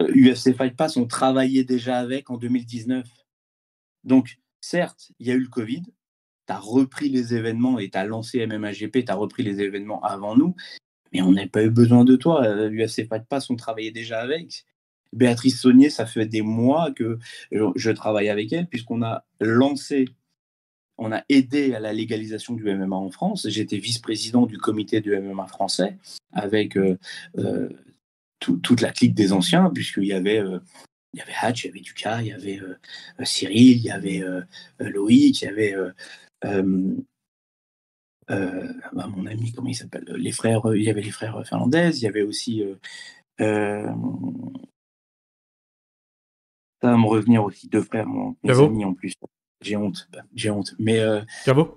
Euh, 0.00 0.08
UFC 0.14 0.54
Fight 0.56 0.74
Pass, 0.74 0.96
on 0.96 1.06
travaillait 1.06 1.64
déjà 1.64 1.98
avec 1.98 2.30
en 2.30 2.38
2019. 2.38 3.06
Donc, 4.04 4.38
certes, 4.60 5.12
il 5.18 5.26
y 5.26 5.30
a 5.30 5.34
eu 5.34 5.40
le 5.40 5.48
Covid. 5.48 5.82
Tu 6.60 6.68
repris 6.68 7.08
les 7.08 7.34
événements 7.34 7.78
et 7.78 7.90
tu 7.90 7.98
as 7.98 8.04
lancé 8.04 8.46
MMA 8.46 8.72
GP, 8.72 9.04
tu 9.04 9.12
as 9.12 9.14
repris 9.14 9.42
les 9.42 9.60
événements 9.60 10.02
avant 10.02 10.36
nous. 10.36 10.54
Mais 11.12 11.22
on 11.22 11.32
n'a 11.32 11.46
pas 11.46 11.62
eu 11.62 11.70
besoin 11.70 12.04
de 12.04 12.16
toi. 12.16 12.44
Euh, 12.44 12.70
UFC 12.70 13.06
Fight 13.06 13.24
Pass, 13.28 13.50
on 13.50 13.56
travaillait 13.56 13.90
déjà 13.90 14.20
avec. 14.20 14.64
Béatrice 15.12 15.60
Saunier, 15.60 15.90
ça 15.90 16.06
fait 16.06 16.26
des 16.26 16.40
mois 16.40 16.90
que 16.90 17.18
je, 17.50 17.90
travaille 17.90 18.30
avec 18.30 18.52
elle, 18.52 18.66
puisqu'on 18.66 19.02
a 19.02 19.24
lancé, 19.40 20.06
on 20.96 21.12
a 21.12 21.22
aidé 21.28 21.74
à 21.74 21.80
la 21.80 21.92
légalisation 21.92 22.54
du 22.54 22.64
MMA 22.64 22.96
en 22.96 23.10
France. 23.10 23.46
J'étais 23.48 23.76
vice-président 23.76 24.46
du 24.46 24.56
comité 24.56 25.02
du 25.02 25.14
MMA 25.14 25.46
français 25.48 25.98
avec 26.32 26.78
euh, 26.78 26.96
euh, 27.38 27.68
tout- 28.40 28.58
toute 28.58 28.80
la 28.80 28.90
clique 28.90 29.14
des 29.14 29.32
anciens, 29.34 29.70
puisqu'il 29.70 30.06
y 30.06 30.14
avait, 30.14 30.38
euh, 30.40 30.58
il 31.12 31.18
y 31.18 31.22
avait 31.22 31.34
Hatch, 31.40 31.64
il 31.64 31.66
y 31.68 31.70
avait 31.70 31.80
Ducas, 31.80 32.22
il 32.22 32.28
y 32.28 32.32
avait 32.32 32.60
euh, 32.60 32.74
euh, 33.20 33.24
Cyril, 33.24 33.76
il 33.76 33.82
y 33.82 33.90
avait 33.90 34.22
euh, 34.22 34.40
euh, 34.80 34.88
Loïc, 34.88 35.42
il 35.42 35.44
y 35.44 35.48
avait 35.48 35.74
euh, 35.74 35.88
euh, 35.88 35.90
euh, 35.90 35.92
bah, 38.92 39.06
mon 39.08 39.26
ami, 39.26 39.52
comment 39.52 39.68
il 39.68 39.74
s'appelle? 39.74 40.04
Les 40.16 40.32
frères, 40.32 40.68
euh, 40.68 40.78
il 40.78 40.84
y 40.84 40.90
avait 40.90 41.02
les 41.02 41.10
frères 41.10 41.42
Fernandez, 41.46 41.90
il 41.96 42.02
y 42.02 42.06
avait 42.06 42.22
aussi 42.22 42.62
euh, 42.62 42.76
euh, 43.40 43.92
ça 46.82 46.90
va 46.90 46.96
me 46.96 47.06
revenir 47.06 47.44
aussi, 47.44 47.68
deux 47.68 47.82
frères, 47.82 48.06
mon, 48.06 48.36
mes 48.42 48.58
amis 48.58 48.84
en 48.84 48.94
plus. 48.94 49.14
J'ai 49.60 49.76
honte, 49.76 50.08
bah, 50.12 50.24
j'ai 50.34 50.50
honte. 50.50 50.74
Mais 50.80 50.98
euh, 50.98 51.22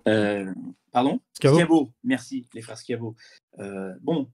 euh, 0.08 0.52
pardon? 0.92 1.20
Schiavo 1.40 1.92
merci, 2.04 2.48
les 2.54 2.62
frères 2.62 2.78
Schiavo. 2.78 3.16
Euh, 3.60 3.94
bon, 4.02 4.28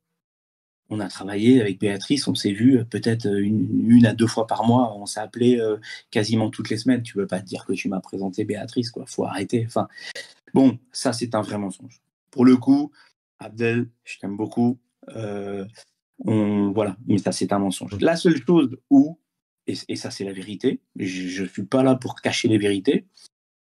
on 0.92 1.00
a 1.00 1.08
travaillé 1.08 1.62
avec 1.62 1.80
Béatrice, 1.80 2.28
on 2.28 2.36
s'est 2.36 2.52
vu 2.52 2.78
euh, 2.78 2.84
peut-être 2.84 3.26
euh, 3.26 3.42
une, 3.42 4.06
à 4.06 4.14
deux 4.14 4.28
fois 4.28 4.46
par 4.46 4.66
mois, 4.66 4.94
on 4.98 5.06
s'est 5.06 5.22
appelé 5.22 5.58
euh, 5.58 5.78
quasiment 6.12 6.50
toutes 6.50 6.70
les 6.70 6.78
semaines. 6.78 7.02
Tu 7.02 7.14
peux 7.14 7.26
pas 7.26 7.40
te 7.40 7.46
dire 7.46 7.66
que 7.66 7.72
tu 7.72 7.88
m'as 7.88 8.02
présenté 8.02 8.44
Béatrice, 8.44 8.92
quoi. 8.92 9.06
Faut 9.08 9.26
arrêter. 9.26 9.64
Enfin, 9.66 9.88
bon, 10.54 10.78
ça 10.92 11.14
c'est 11.14 11.34
un 11.34 11.42
vrai 11.42 11.58
mensonge. 11.58 12.02
Pour 12.30 12.44
le 12.44 12.58
coup, 12.58 12.92
Abdel, 13.40 13.90
je 14.04 14.20
t'aime 14.20 14.36
beaucoup. 14.36 14.78
On, 16.24 16.72
voilà, 16.72 16.98
mais 17.08 17.18
ça 17.18 17.32
c'est 17.32 17.52
un 17.52 17.60
mensonge. 17.60 17.98
La 18.00 18.16
seule 18.16 18.40
chose 18.46 18.78
où, 18.92 19.18
et, 19.66 19.74
et 19.88 19.96
ça 19.96 20.12
c'est 20.12 20.24
la 20.24 20.34
vérité, 20.34 20.82
je 20.98 21.42
ne 21.42 21.48
suis 21.48 21.64
pas 21.64 21.82
là 21.84 21.96
pour 21.96 22.16
cacher 22.16 22.48
les 22.48 22.60
vérités, 22.60 23.08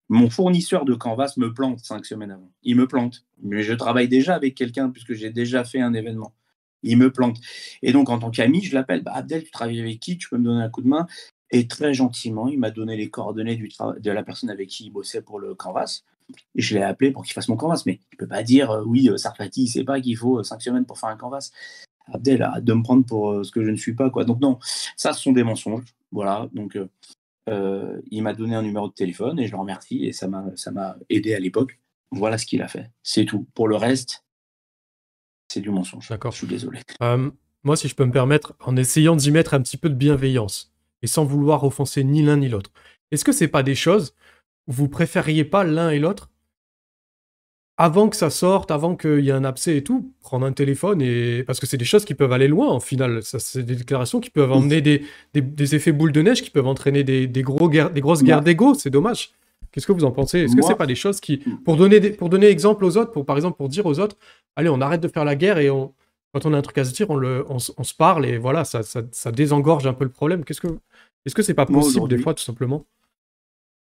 mon 0.09 0.31
fournisseur 0.31 0.85
de 0.85 0.95
canvas 0.95 1.35
me 1.39 1.53
plante 1.53 1.81
cinq 1.81 2.05
semaines 2.05 2.31
avant. 2.31 2.53
Il 2.63 2.77
me 2.77 2.87
plante. 2.87 3.25
Mais 3.43 3.63
je 3.63 3.73
travaille 3.73 4.09
déjà 4.09 4.35
avec 4.35 4.55
quelqu'un 4.55 4.91
puisque 4.91 5.15
j'ai 5.15 5.31
déjà 5.31 5.65
fait 5.65 5.81
un 5.81 5.95
événement. 5.95 6.35
Il 6.85 6.99
me 6.99 7.11
plante. 7.11 7.39
Et 7.83 7.93
donc, 7.93 8.11
en 8.11 8.19
tant 8.19 8.31
qu'ami, 8.31 8.63
je 8.63 8.75
l'appelle. 8.75 9.03
Bah, 9.03 9.13
Abdel, 9.15 9.43
tu 9.43 9.51
travailles 9.51 9.81
avec 9.81 9.99
qui? 9.99 10.19
Tu 10.19 10.29
peux 10.29 10.39
me 10.39 10.45
donner 10.45 10.63
un 10.63 10.69
coup 10.69 10.83
de 10.83 10.89
main 10.89 11.07
Et 11.51 11.67
très 11.67 11.95
gentiment, 11.95 12.47
il 12.47 12.59
m'a 12.59 12.71
donné 12.71 12.97
les 12.97 13.11
coordonnées 13.11 13.57
de 13.57 14.11
la 14.11 14.23
personne 14.23 14.51
avec 14.51 14.69
qui 14.69 14.85
il 14.85 14.91
bossait 14.91 15.23
pour 15.23 15.41
le 15.41 15.55
canvas. 15.55 16.03
Je 16.55 16.75
l'ai 16.75 16.83
appelé 16.83 17.11
pour 17.11 17.25
qu'il 17.25 17.33
fasse 17.33 17.49
mon 17.49 17.57
canvas. 17.57 17.83
Mais 17.87 17.95
il 17.95 18.15
ne 18.15 18.19
peut 18.19 18.29
pas 18.29 18.43
dire, 18.43 18.71
euh, 18.71 18.85
oui, 18.85 19.09
euh, 19.09 19.17
Sarfati, 19.17 19.63
il 19.63 19.65
ne 19.65 19.71
sait 19.71 19.85
pas 19.85 20.01
qu'il 20.01 20.17
faut 20.17 20.39
euh, 20.39 20.43
cinq 20.43 20.63
semaines 20.63 20.85
pour 20.85 20.99
faire 20.99 21.09
un 21.09 21.17
canvas. 21.17 21.51
Abdel, 22.13 22.43
arrête 22.43 22.65
de 22.65 22.73
me 22.75 22.83
prendre 22.83 23.07
pour 23.07 23.33
euh, 23.33 23.45
ce 23.45 23.51
que 23.51 23.65
je 23.65 23.71
ne 23.71 23.77
suis 23.77 23.95
pas. 23.95 24.11
Quoi. 24.11 24.25
Donc, 24.25 24.41
non, 24.41 24.59
ça, 24.97 25.15
ce 25.15 25.23
sont 25.23 25.33
des 25.33 25.43
mensonges. 25.43 25.85
Voilà. 26.13 26.49
Donc, 26.53 26.79
il 27.47 28.23
m'a 28.23 28.33
donné 28.35 28.55
un 28.55 28.63
numéro 28.63 28.89
de 28.89 28.95
téléphone 28.95 29.39
et 29.39 29.47
je 29.47 29.53
le 29.53 29.59
remercie 29.59 30.05
et 30.05 30.13
ça 30.13 30.29
m'a 30.29 30.97
aidé 31.09 31.35
à 31.35 31.41
l'époque. 31.41 31.79
Voilà 32.11 32.39
ce 32.39 32.47
qu'il 32.47 32.63
a 32.63 32.69
fait. 32.69 32.91
C'est 33.03 33.25
tout. 33.25 33.47
Pour 33.55 33.69
le 33.69 33.77
reste, 33.77 34.24
c'est 35.55 35.61
du 35.61 35.71
mensonge. 35.71 36.09
D'accord. 36.09 36.33
Je 36.33 36.39
suis 36.39 36.47
désolé. 36.47 36.81
Euh, 37.03 37.31
moi, 37.63 37.77
si 37.77 37.89
je 37.89 37.95
peux 37.95 38.05
me 38.05 38.13
permettre, 38.13 38.55
en 38.61 38.77
essayant 38.77 39.17
d'y 39.17 39.31
mettre 39.31 39.55
un 39.55 39.63
petit 39.63 39.77
peu 39.79 39.89
de 39.89 39.95
bienveillance 39.95 40.73
et 41.03 41.07
sans 41.07 41.25
vouloir 41.25 41.65
offenser 41.65 42.05
ni 42.05 42.23
l'un 42.23 42.37
ni 42.37 42.49
l'autre, 42.49 42.71
est-ce 43.11 43.25
que 43.25 43.33
c'est 43.33 43.49
pas 43.49 43.63
des 43.63 43.75
choses 43.75 44.15
où 44.67 44.73
vous 44.73 44.89
préfériez 44.89 45.45
pas 45.45 45.65
l'un 45.65 45.91
et 45.91 45.99
l'autre? 45.99 46.31
Avant 47.77 48.09
que 48.09 48.15
ça 48.15 48.31
sorte, 48.31 48.71
avant 48.71 48.95
qu'il 48.95 49.21
y 49.21 49.31
ait 49.31 49.33
un 49.33 49.43
abcès 49.43 49.77
et 49.77 49.83
tout, 49.83 50.13
prendre 50.21 50.47
un 50.47 50.53
téléphone 50.53 51.03
et 51.03 51.43
parce 51.43 51.59
que 51.59 51.67
c'est 51.67 51.77
des 51.77 51.85
choses 51.85 52.05
qui 52.05 52.15
peuvent 52.15 52.31
aller 52.33 52.47
loin 52.47 52.69
en 52.69 52.79
final. 52.79 53.21
C'est 53.25 53.65
des 53.65 53.75
déclarations 53.75 54.21
qui 54.21 54.31
peuvent 54.31 54.53
emmener 54.53 54.81
des, 54.81 55.05
des- 55.33 55.41
des 55.41 55.75
effets 55.75 55.91
boule 55.91 56.13
de 56.13 56.23
neige, 56.23 56.43
qui 56.43 56.51
peuvent 56.51 56.69
entraîner 56.69 57.03
des, 57.03 57.27
des 57.27 57.43
gros 57.43 57.69
guerres, 57.69 57.91
des 57.91 58.01
grosses 58.01 58.23
guerres 58.23 58.37
Moi- 58.39 58.45
d'ego. 58.45 58.75
C'est 58.75 58.91
dommage. 58.91 59.33
Qu'est-ce 59.75 59.89
que 59.89 59.93
vous 59.93 60.05
en 60.05 60.13
pensez? 60.13 60.39
Est-ce 60.39 60.55
que 60.55 60.63
c'est 60.63 60.77
pas 60.77 60.87
des 60.87 60.95
choses 60.95 61.19
qui, 61.21 61.39
pour 61.65 61.77
donner 61.77 61.99
des- 61.99 62.13
pour 62.13 62.29
donner 62.29 62.47
exemple 62.47 62.85
aux 62.85 62.97
autres, 62.97 63.11
pour 63.11 63.27
par 63.27 63.35
exemple 63.35 63.57
pour 63.57 63.69
dire 63.69 63.85
aux 63.87 63.99
autres, 63.99 64.17
allez, 64.55 64.69
on 64.69 64.81
arrête 64.81 65.01
de 65.01 65.09
faire 65.09 65.25
la 65.25 65.35
guerre 65.35 65.59
et 65.59 65.69
on, 65.69 65.93
quand 66.33 66.47
on 66.47 66.55
a 66.55 66.59
un 66.59 66.63
truc 66.63 66.79
à 66.79 66.85
se 66.85 66.93
dire, 66.93 67.11
on, 67.11 67.17
le, 67.17 67.45
on, 67.49 67.59
se 67.59 67.95
parle 67.95 68.25
et 68.25 68.39
voilà, 68.39 68.65
ça, 68.65 68.85
ça, 68.85 69.03
ça 69.11 69.33
désengorge 69.33 69.85
un 69.89 69.93
peu 69.93 70.05
le 70.05 70.13
problème. 70.13 70.45
Qu'est-ce 70.45 70.61
que, 70.61 70.79
est-ce 71.27 71.35
que 71.35 71.43
c'est 71.43 71.55
pas 71.55 71.67
possible 71.67 72.07
des 72.09 72.19
fois, 72.19 72.35
tout 72.35 72.45
simplement? 72.45 72.87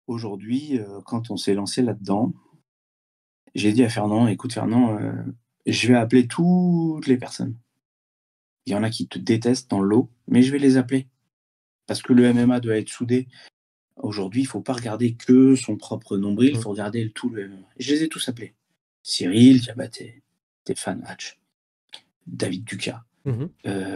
Aujourd'hui, 0.07 0.77
euh, 0.77 0.99
quand 1.05 1.31
on 1.31 1.37
s'est 1.37 1.53
lancé 1.53 1.81
là-dedans, 1.81 2.33
j'ai 3.55 3.71
dit 3.71 3.83
à 3.85 3.89
Fernand, 3.89 4.27
écoute 4.27 4.51
Fernand, 4.51 4.97
euh, 4.97 5.13
je 5.65 5.87
vais 5.87 5.95
appeler 5.95 6.27
toutes 6.27 7.07
les 7.07 7.17
personnes. 7.17 7.55
Il 8.65 8.73
y 8.73 8.75
en 8.75 8.83
a 8.83 8.89
qui 8.89 9.07
te 9.07 9.17
détestent 9.17 9.71
dans 9.71 9.81
l'eau, 9.81 10.09
mais 10.27 10.41
je 10.41 10.51
vais 10.51 10.59
les 10.59 10.75
appeler. 10.75 11.07
Parce 11.85 12.01
que 12.01 12.11
le 12.11 12.33
MMA 12.33 12.59
doit 12.59 12.75
être 12.75 12.89
soudé. 12.89 13.29
Aujourd'hui, 13.99 14.41
il 14.41 14.45
ne 14.45 14.49
faut 14.49 14.61
pas 14.61 14.73
regarder 14.73 15.13
que 15.15 15.55
son 15.55 15.75
propre 15.77 16.17
nombril, 16.17 16.51
il 16.51 16.57
Mm. 16.57 16.61
faut 16.61 16.69
regarder 16.71 17.11
tout 17.11 17.29
le 17.29 17.47
MMA. 17.47 17.67
Et 17.77 17.83
je 17.83 17.93
les 17.93 18.03
ai 18.03 18.09
tous 18.09 18.27
appelés. 18.29 18.53
Cyril, 19.03 19.61
Diabaté, 19.61 20.21
Stéphane 20.63 21.03
Hatch, 21.05 21.39
David 22.27 22.63
Ducas, 22.65 23.03
Mhm. 23.25 23.49
euh, 23.65 23.95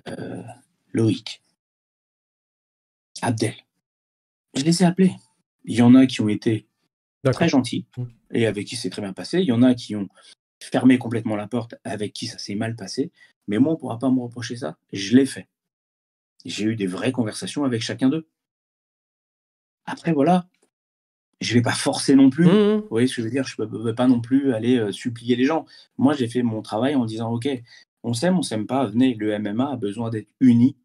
Loïc, 0.94 1.42
Abdel. 3.22 3.54
Je 4.56 4.64
les 4.64 4.82
ai 4.82 4.86
appelés. 4.86 5.16
Il 5.66 5.76
y 5.76 5.82
en 5.82 5.94
a 5.96 6.06
qui 6.08 6.22
ont 6.22 6.30
été 6.30 6.68
très 7.32 7.48
gentils 7.50 7.86
Mm. 7.98 8.04
et 8.32 8.46
avec 8.48 8.66
qui 8.68 8.76
c'est 8.76 8.90
très 8.90 9.02
bien 9.02 9.14
passé. 9.14 9.40
Il 9.40 9.46
y 9.46 9.52
en 9.52 9.62
a 9.62 9.76
qui 9.76 9.96
ont 9.96 10.10
fermé 10.60 10.98
complètement 10.98 11.36
la 11.36 11.48
porte, 11.48 11.76
avec 11.84 12.14
qui 12.14 12.28
ça 12.28 12.38
s'est 12.38 12.56
mal 12.56 12.76
passé. 12.76 13.12
Mais 13.48 13.58
moi, 13.60 13.72
on 13.74 13.76
ne 13.76 13.80
pourra 13.80 14.00
pas 14.00 14.10
me 14.10 14.20
reprocher 14.20 14.56
ça. 14.56 14.78
Je 14.94 15.16
l'ai 15.16 15.26
fait. 15.26 15.48
J'ai 16.46 16.66
eu 16.66 16.76
des 16.76 16.88
vraies 16.88 17.12
conversations 17.12 17.64
avec 17.64 17.82
chacun 17.82 18.10
d'eux. 18.10 18.28
Après, 19.86 20.14
voilà, 20.14 20.46
je 21.42 21.54
vais 21.54 21.62
pas 21.62 21.72
forcer 21.72 22.16
non 22.16 22.30
plus. 22.30 22.46
Mhm. 22.46 22.82
Vous 22.82 22.88
voyez 22.90 23.08
ce 23.08 23.16
que 23.16 23.22
je 23.22 23.28
veux 23.28 23.32
dire? 23.32 23.46
Je 23.46 23.56
ne 23.60 23.66
peux 23.66 23.96
pas 23.96 24.08
non 24.08 24.22
plus 24.22 24.54
aller 24.54 24.78
euh, 24.78 24.92
supplier 24.92 25.36
les 25.36 25.46
gens. 25.46 25.66
Moi, 25.98 26.14
j'ai 26.14 26.28
fait 26.28 26.44
mon 26.44 26.62
travail 26.62 26.96
en 26.96 27.06
disant, 27.06 27.32
OK, 27.34 27.48
on 28.04 28.14
s'aime, 28.14 28.38
on 28.38 28.42
s'aime 28.44 28.68
pas, 28.68 28.86
venez, 28.86 29.14
le 29.16 29.38
MMA 29.40 29.72
a 29.74 29.76
besoin 29.76 30.10
d'être 30.10 30.30
uni. 30.40 30.76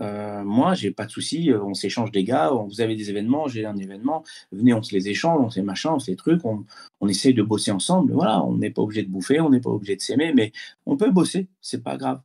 Euh, 0.00 0.44
moi, 0.44 0.74
j'ai 0.74 0.92
pas 0.92 1.06
de 1.06 1.10
souci, 1.10 1.50
euh, 1.50 1.60
on 1.62 1.74
s'échange 1.74 2.12
des 2.12 2.22
gars, 2.22 2.54
on- 2.54 2.66
vous 2.68 2.80
avez 2.80 2.94
des 2.94 3.10
événements, 3.10 3.48
j'ai 3.48 3.66
un 3.66 3.76
événement, 3.76 4.22
venez, 4.52 4.72
on 4.72 4.82
se 4.82 4.94
les 4.94 5.08
échange, 5.08 5.40
on 5.44 5.50
fait 5.50 5.62
machin, 5.62 5.92
on 5.92 5.98
fait 5.98 6.14
trucs, 6.14 6.44
on, 6.44 6.64
on 7.00 7.08
essaye 7.08 7.34
de 7.34 7.42
bosser 7.42 7.72
ensemble. 7.72 8.12
Voilà, 8.12 8.44
on 8.44 8.56
n'est 8.56 8.70
pas 8.70 8.82
obligé 8.82 9.02
de 9.02 9.08
bouffer, 9.08 9.40
on 9.40 9.50
n'est 9.50 9.60
pas 9.60 9.70
obligé 9.70 9.96
de 9.96 10.00
s'aimer, 10.00 10.32
mais 10.32 10.52
on 10.86 10.96
peut 10.96 11.10
bosser, 11.10 11.48
c'est 11.60 11.82
pas 11.82 11.96
grave. 11.96 12.20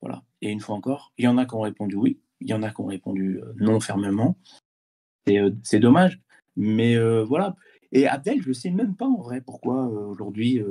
Voilà. 0.00 0.22
Et 0.40 0.50
une 0.50 0.60
fois 0.60 0.74
encore, 0.74 1.12
il 1.18 1.24
y 1.26 1.28
en 1.28 1.36
a 1.36 1.44
qui 1.44 1.54
ont 1.54 1.60
répondu 1.60 1.96
oui, 1.96 2.18
il 2.40 2.48
y 2.48 2.54
en 2.54 2.62
a 2.62 2.70
qui 2.70 2.80
ont 2.80 2.86
répondu 2.86 3.40
euh, 3.42 3.52
non 3.56 3.78
fermement. 3.80 4.36
Euh, 5.28 5.50
c'est 5.62 5.80
dommage, 5.80 6.20
mais 6.56 6.96
euh, 6.96 7.24
voilà. 7.24 7.54
Et 7.92 8.06
Abdel, 8.08 8.40
je 8.42 8.52
sais 8.52 8.70
même 8.70 8.94
pas 8.94 9.06
en 9.06 9.20
vrai 9.20 9.40
pourquoi 9.40 9.86
euh, 9.86 10.06
aujourd'hui 10.06 10.62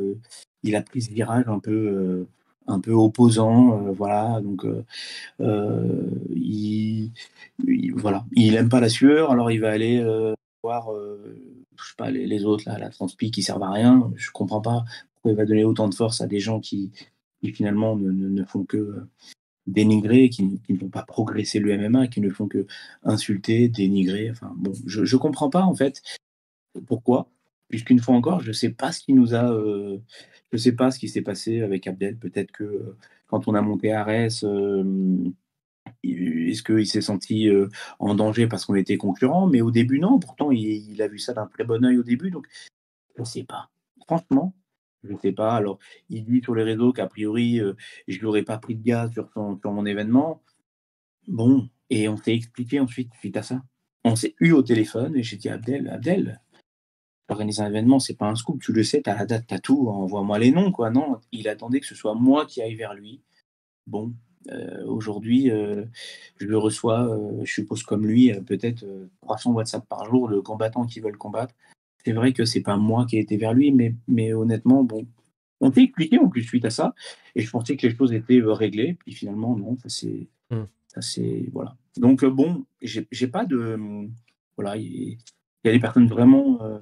il 0.64 0.76
a 0.76 0.82
pris 0.82 1.02
ce 1.04 1.12
virage 1.12 1.48
un 1.48 1.60
peu, 1.60 2.26
un 2.68 2.80
peu 2.80 2.92
opposant. 2.94 3.78
voilà, 3.94 4.42
donc 4.42 4.66
il, 5.40 7.12
il- 7.68 7.94
voilà, 7.96 8.26
il 8.34 8.56
aime 8.56 8.70
pas 8.70 8.80
la 8.80 8.90
sueur, 8.90 9.32
alors 9.32 9.52
il 9.52 9.60
va 9.60 9.70
aller 9.72 10.04
voir, 10.64 10.90
je 10.96 11.84
sais 11.84 11.94
pas, 11.98 12.10
les, 12.12 12.46
autres 12.46 12.64
là, 12.68 12.78
la 12.80 12.90
transpi 12.90 13.30
qui 13.32 13.44
servent 13.44 13.64
à 13.64 13.72
rien. 13.72 14.12
Je 14.16 14.32
comprends 14.32 14.62
pas 14.62 14.84
pourquoi 15.14 15.32
il 15.32 15.38
va 15.38 15.46
donner 15.46 15.64
autant 15.64 15.88
de 15.90 15.96
force 15.96 16.22
à 16.22 16.28
des 16.28 16.40
gens 16.40 16.60
qui, 16.60 16.92
finalement 17.54 17.96
ne, 17.96 18.12
ne- 18.12 18.30
ne 18.30 18.44
font 18.46 18.64
que 18.66 19.04
dénigrer, 19.67 20.30
qui, 20.30 20.60
ne 20.69 20.78
font 20.78 20.89
pas 20.89 21.04
progresser 21.04 21.60
le 21.60 21.78
MMA, 21.78 22.08
qui 22.08 22.21
ne 22.21 22.30
font 22.30 22.47
que 22.47 22.65
insulter, 23.04 23.69
dénigrer. 23.69 24.32
Enfin 24.32 24.54
bon, 24.58 24.74
je, 24.86 25.06
je 25.06 25.17
comprends 25.17 25.50
pas 25.50 25.63
en 25.63 25.76
fait 25.76 26.02
pourquoi, 26.88 27.30
puisqu'une 27.69 28.00
fois 28.00 28.15
encore, 28.15 28.41
je 28.41 28.52
sais 28.52 28.69
pas 28.69 28.91
ce 28.91 29.02
qui 29.02 29.13
nous 29.13 29.34
a, 29.36 29.52
euh, 29.54 30.00
je 30.52 30.58
sais 30.58 30.74
pas 30.74 30.91
ce 30.91 31.00
qui 31.00 31.10
s'est 31.10 31.21
passé 31.21 31.62
avec 31.62 31.88
Abdel. 31.88 32.17
Peut-être 32.17 32.52
que 32.52 32.63
euh, 32.63 32.97
quand 33.28 33.47
on 33.47 33.56
a 33.56 33.62
monté 33.62 33.93
Ares, 33.93 34.43
euh, 34.43 34.84
est-ce 36.04 36.63
qu'il 36.63 36.88
s'est 36.88 37.02
senti 37.02 37.50
euh, 37.50 37.69
en 38.00 38.15
danger 38.15 38.47
parce 38.47 38.65
qu'on 38.65 38.76
était 38.76 38.97
concurrents? 38.97 39.47
Mais 39.47 39.62
au 39.62 39.71
début, 39.71 40.00
non. 40.00 40.19
Pourtant, 40.19 40.52
il, 40.52 40.91
il 40.91 41.02
a 41.02 41.08
vu 41.08 41.19
ça 41.19 41.34
d'un 41.34 41.47
très 41.47 41.63
bon 41.63 41.84
œil 41.86 41.97
au 41.97 42.04
début. 42.04 42.32
Donc, 42.32 42.47
je 43.15 43.21
ne 43.21 43.26
sais 43.26 43.43
pas. 43.43 43.69
Franchement, 44.08 44.54
je 45.04 45.14
ne 45.14 45.18
sais 45.20 45.32
pas. 45.32 45.56
Alors, 45.56 45.80
il 46.10 46.24
dit 46.26 46.42
sur 46.42 46.56
les 46.56 46.64
réseaux 46.64 46.94
qu'a 46.94 47.08
priori, 47.08 47.60
euh, 47.60 47.74
je 48.08 48.16
ne 48.16 48.20
lui 48.22 48.28
aurais 48.28 48.44
pas 48.44 48.58
pris 48.58 48.76
de 48.76 48.84
gaz 48.84 49.12
sur, 49.14 49.30
son- 49.34 49.60
mon 49.66 49.86
événement. 49.86 50.42
Bon, 51.28 51.70
et 51.90 52.08
on 52.10 52.18
s'est 52.18 52.34
expliqué 52.36 52.80
ensuite 52.80 53.14
suite 53.20 53.38
à 53.38 53.44
ça. 53.44 53.62
On 54.04 54.16
s'est 54.16 54.36
eu 54.40 54.52
au 54.52 54.64
téléphone 54.64 55.16
et 55.16 55.24
j'ai 55.24 55.38
dit 55.38 55.50
Abdel, 55.50 55.88
Abdel, 55.90 56.42
organiser 57.30 57.62
un 57.62 57.68
événement, 57.68 58.00
c'est 58.00 58.16
pas 58.18 58.28
un 58.28 58.36
scoop, 58.36 58.62
tu 58.62 58.74
le 58.74 58.84
sais, 58.84 59.02
t'as 59.02 59.16
la 59.16 59.26
date, 59.26 59.46
t'as 59.48 59.60
tout, 59.60 59.88
envoie-moi 59.90 60.40
les 60.40 60.52
noms, 60.52 60.72
quoi. 60.72 60.90
Non, 60.90 61.20
il 61.32 61.48
attendait 61.48 61.80
que 61.80 61.86
ce 61.86 61.96
soit 61.96 62.16
moi 62.16 62.46
qui 62.46 62.62
aille 62.62 62.76
vers 62.76 62.94
lui. 62.94 63.22
Bon, 63.88 64.14
euh, 64.52 64.84
aujourd'hui, 64.86 65.52
euh, 65.52 65.86
je 66.38 66.48
le 66.48 66.58
reçois, 66.58 67.18
je 67.44 67.52
suppose 67.52 67.84
comme 67.84 68.06
lui, 68.06 68.34
peut-être 68.42 68.84
euh, 68.84 69.10
300 69.22 69.52
WhatsApp 69.54 69.88
par 69.88 70.06
jour 70.06 70.30
de 70.30 70.40
combattants 70.40 70.86
qui 70.86 71.00
veulent 71.00 71.18
combattre. 71.18 71.54
C'est 72.06 72.14
vrai 72.14 72.34
que 72.34 72.46
c'est 72.46 72.62
pas 72.62 72.78
moi 72.78 73.06
qui 73.06 73.18
ai 73.18 73.20
été 73.20 73.38
vers 73.38 73.54
lui, 73.54 73.72
mais, 73.72 73.96
mais 74.08 74.34
honnêtement, 74.34 74.84
bon, 74.84 75.06
on 75.60 75.72
s'est 75.72 75.84
expliqué 75.84 76.18
en 76.20 76.28
plus 76.30 76.44
suite 76.44 76.66
à 76.66 76.70
ça, 76.72 76.94
et 77.36 77.42
je 77.42 77.50
pensais 77.52 77.76
que 77.78 77.86
les 77.88 77.96
choses 77.96 78.14
étaient 78.14 78.40
euh, 78.42 78.54
réglées, 78.54 78.96
puis 79.00 79.14
finalement, 79.14 79.56
non, 79.56 79.78
ça 79.78 79.90
c'est. 79.90 80.28
Hmm. 80.50 80.64
Ça 80.88 81.02
c'est. 81.02 81.46
Voilà. 81.54 81.76
Donc, 81.98 82.24
euh, 82.24 82.30
bon, 82.30 82.66
j'ai 82.82 83.28
pas 83.28 83.46
de. 83.46 83.78
Voilà, 84.58 84.76
il 84.78 85.18
y 85.64 85.70
a 85.70 85.72
des 85.72 85.80
personnes 85.80 86.08
vraiment. 86.08 86.62
euh, 86.64 86.80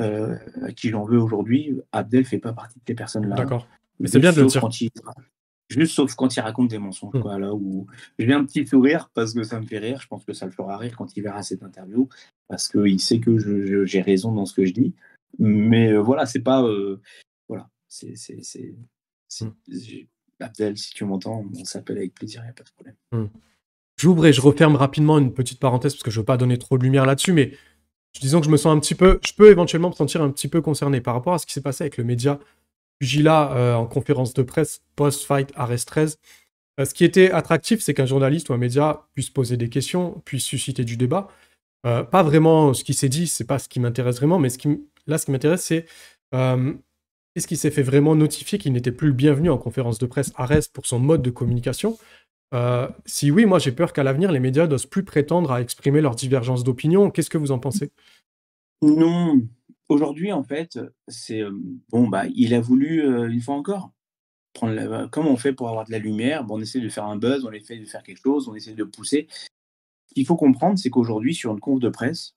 euh, 0.00 0.36
à 0.62 0.72
qui 0.72 0.90
j'en 0.90 1.04
veux 1.06 1.18
aujourd'hui, 1.18 1.80
Abdel 1.90 2.26
fait 2.26 2.38
pas 2.38 2.52
partie 2.52 2.78
de 2.78 2.84
ces 2.86 2.94
personnes-là. 2.94 3.34
D'accord. 3.34 3.66
Mais 3.98 4.08
c'est 4.08 4.18
bien 4.18 4.30
de 4.30 4.42
le 4.42 4.46
dire. 4.46 4.68
il- 4.82 4.90
Juste 5.68 5.94
sauf 5.94 6.14
quand 6.14 6.36
il 6.36 6.40
raconte 6.40 6.68
des 6.68 6.78
mensonges, 6.78 7.14
Hmm. 7.14 7.22
quoi, 7.22 7.38
là 7.38 7.54
où 7.54 7.86
j'ai 8.18 8.32
un 8.34 8.44
petit 8.44 8.66
sourire 8.66 9.10
parce 9.14 9.32
que 9.32 9.42
ça 9.42 9.58
me 9.58 9.64
fait 9.66 9.78
rire. 9.78 9.98
Je 10.02 10.06
pense 10.06 10.22
que 10.24 10.32
ça 10.34 10.44
le 10.44 10.52
fera 10.52 10.76
rire 10.76 10.94
quand 10.98 11.16
il 11.16 11.22
verra 11.22 11.42
cette 11.42 11.62
interview 11.62 12.08
parce 12.48 12.68
qu'il 12.68 13.00
sait 13.00 13.20
que 13.20 13.84
j'ai 13.84 14.00
raison 14.00 14.32
dans 14.32 14.46
ce 14.46 14.54
que 14.54 14.64
je 14.64 14.72
dis. 14.72 14.94
Mais 15.38 15.92
euh, 15.92 16.00
voilà, 16.00 16.26
c'est 16.26 16.40
pas. 16.40 16.62
euh, 16.62 17.00
voilà, 17.48 17.68
c'est. 17.88 18.14
Hmm. 19.40 19.50
Abdel, 20.40 20.76
si 20.76 20.92
tu 20.92 21.04
m'entends, 21.04 21.44
on 21.58 21.64
s'appelle 21.64 21.98
avec 21.98 22.14
plaisir, 22.14 22.42
il 22.42 22.44
n'y 22.44 22.50
a 22.50 22.54
pas 22.54 22.64
de 22.64 22.70
problème. 22.70 23.30
J'ouvre 23.98 24.26
et 24.26 24.32
je 24.32 24.40
referme 24.40 24.76
rapidement 24.76 25.18
une 25.18 25.32
petite 25.32 25.58
parenthèse 25.58 25.94
parce 25.94 26.02
que 26.02 26.10
je 26.10 26.20
veux 26.20 26.26
pas 26.26 26.36
donner 26.36 26.58
trop 26.58 26.76
de 26.76 26.84
lumière 26.84 27.06
là-dessus, 27.06 27.32
mais 27.32 27.52
disons 28.20 28.40
que 28.40 28.46
je 28.46 28.50
me 28.50 28.58
sens 28.58 28.76
un 28.76 28.78
petit 28.78 28.94
peu, 28.94 29.18
je 29.24 29.32
peux 29.32 29.50
éventuellement 29.50 29.88
me 29.88 29.94
sentir 29.94 30.22
un 30.22 30.30
petit 30.30 30.48
peu 30.48 30.60
concerné 30.60 31.00
par 31.00 31.14
rapport 31.14 31.34
à 31.34 31.38
ce 31.38 31.46
qui 31.46 31.54
s'est 31.54 31.62
passé 31.62 31.84
avec 31.84 31.96
le 31.96 32.04
média 32.04 32.38
Pugilat 32.98 33.52
euh, 33.52 33.74
en 33.74 33.86
conférence 33.86 34.32
de 34.32 34.42
presse 34.42 34.82
post-fight 34.96 35.52
Ares 35.54 35.84
13. 35.84 36.18
Euh, 36.80 36.84
ce 36.84 36.94
qui 36.94 37.04
était 37.04 37.30
attractif, 37.30 37.82
c'est 37.82 37.92
qu'un 37.92 38.06
journaliste 38.06 38.48
ou 38.48 38.54
un 38.54 38.58
média 38.58 39.06
puisse 39.14 39.28
poser 39.28 39.56
des 39.56 39.68
questions, 39.68 40.22
puisse 40.24 40.44
susciter 40.44 40.84
du 40.84 40.96
débat. 40.96 41.28
Euh, 41.84 42.02
pas 42.02 42.22
vraiment 42.22 42.72
ce 42.74 42.84
qui 42.84 42.94
s'est 42.94 43.08
dit, 43.08 43.26
c'est 43.26 43.46
pas 43.46 43.58
ce 43.58 43.68
qui 43.68 43.80
m'intéresse 43.80 44.16
vraiment, 44.16 44.38
mais 44.38 44.48
là, 45.06 45.18
ce 45.18 45.24
qui 45.26 45.30
m'intéresse, 45.30 45.64
c'est 45.64 45.86
est-ce 47.36 47.46
qu'il 47.46 47.58
s'est 47.58 47.70
fait 47.70 47.82
vraiment 47.82 48.16
notifier 48.16 48.58
qu'il 48.58 48.72
n'était 48.72 48.92
plus 48.92 49.08
le 49.08 49.12
bienvenu 49.14 49.50
en 49.50 49.58
conférence 49.58 49.98
de 49.98 50.06
presse 50.06 50.32
Ares 50.36 50.70
pour 50.72 50.86
son 50.86 50.98
mode 50.98 51.22
de 51.22 51.30
communication? 51.30 51.98
Euh, 52.54 52.88
Si 53.04 53.30
oui, 53.30 53.44
moi 53.44 53.58
j'ai 53.58 53.72
peur 53.72 53.92
qu'à 53.92 54.02
l'avenir, 54.02 54.32
les 54.32 54.40
médias 54.40 54.66
n'osent 54.66 54.86
plus 54.86 55.04
prétendre 55.04 55.52
à 55.52 55.60
exprimer 55.60 56.00
leurs 56.00 56.14
divergences 56.14 56.64
d'opinion. 56.64 57.10
Qu'est-ce 57.10 57.28
que 57.28 57.38
vous 57.38 57.52
en 57.52 57.58
pensez? 57.58 57.90
Non, 58.82 59.40
aujourd'hui, 59.88 60.32
en 60.32 60.42
fait, 60.44 60.78
c'est. 61.08 61.42
bon, 61.90 62.08
bah, 62.08 62.24
il 62.34 62.54
a 62.54 62.60
voulu, 62.60 63.02
une 63.30 63.40
fois 63.40 63.54
encore, 63.56 63.92
prendre 64.54 64.72
la- 64.74 65.08
Comment 65.12 65.32
on 65.32 65.36
fait 65.36 65.52
pour 65.52 65.68
avoir 65.68 65.84
de 65.84 65.92
la 65.92 65.98
lumière 65.98 66.44
Bon, 66.44 66.56
On 66.56 66.60
essaie 66.60 66.80
de 66.80 66.88
faire 66.88 67.04
un 67.04 67.16
buzz, 67.16 67.44
on 67.44 67.52
essaie 67.52 67.78
de 67.78 67.84
faire 67.84 68.02
quelque 68.02 68.22
chose, 68.22 68.48
on 68.48 68.54
essaie 68.54 68.72
de 68.72 68.84
pousser. 68.84 69.28
Ce 70.08 70.14
qu'il 70.14 70.26
faut 70.26 70.36
comprendre, 70.36 70.78
c'est 70.78 70.90
qu'aujourd'hui, 70.90 71.34
sur 71.34 71.52
une 71.52 71.60
conf 71.60 71.80
de 71.80 71.88
presse, 71.88 72.36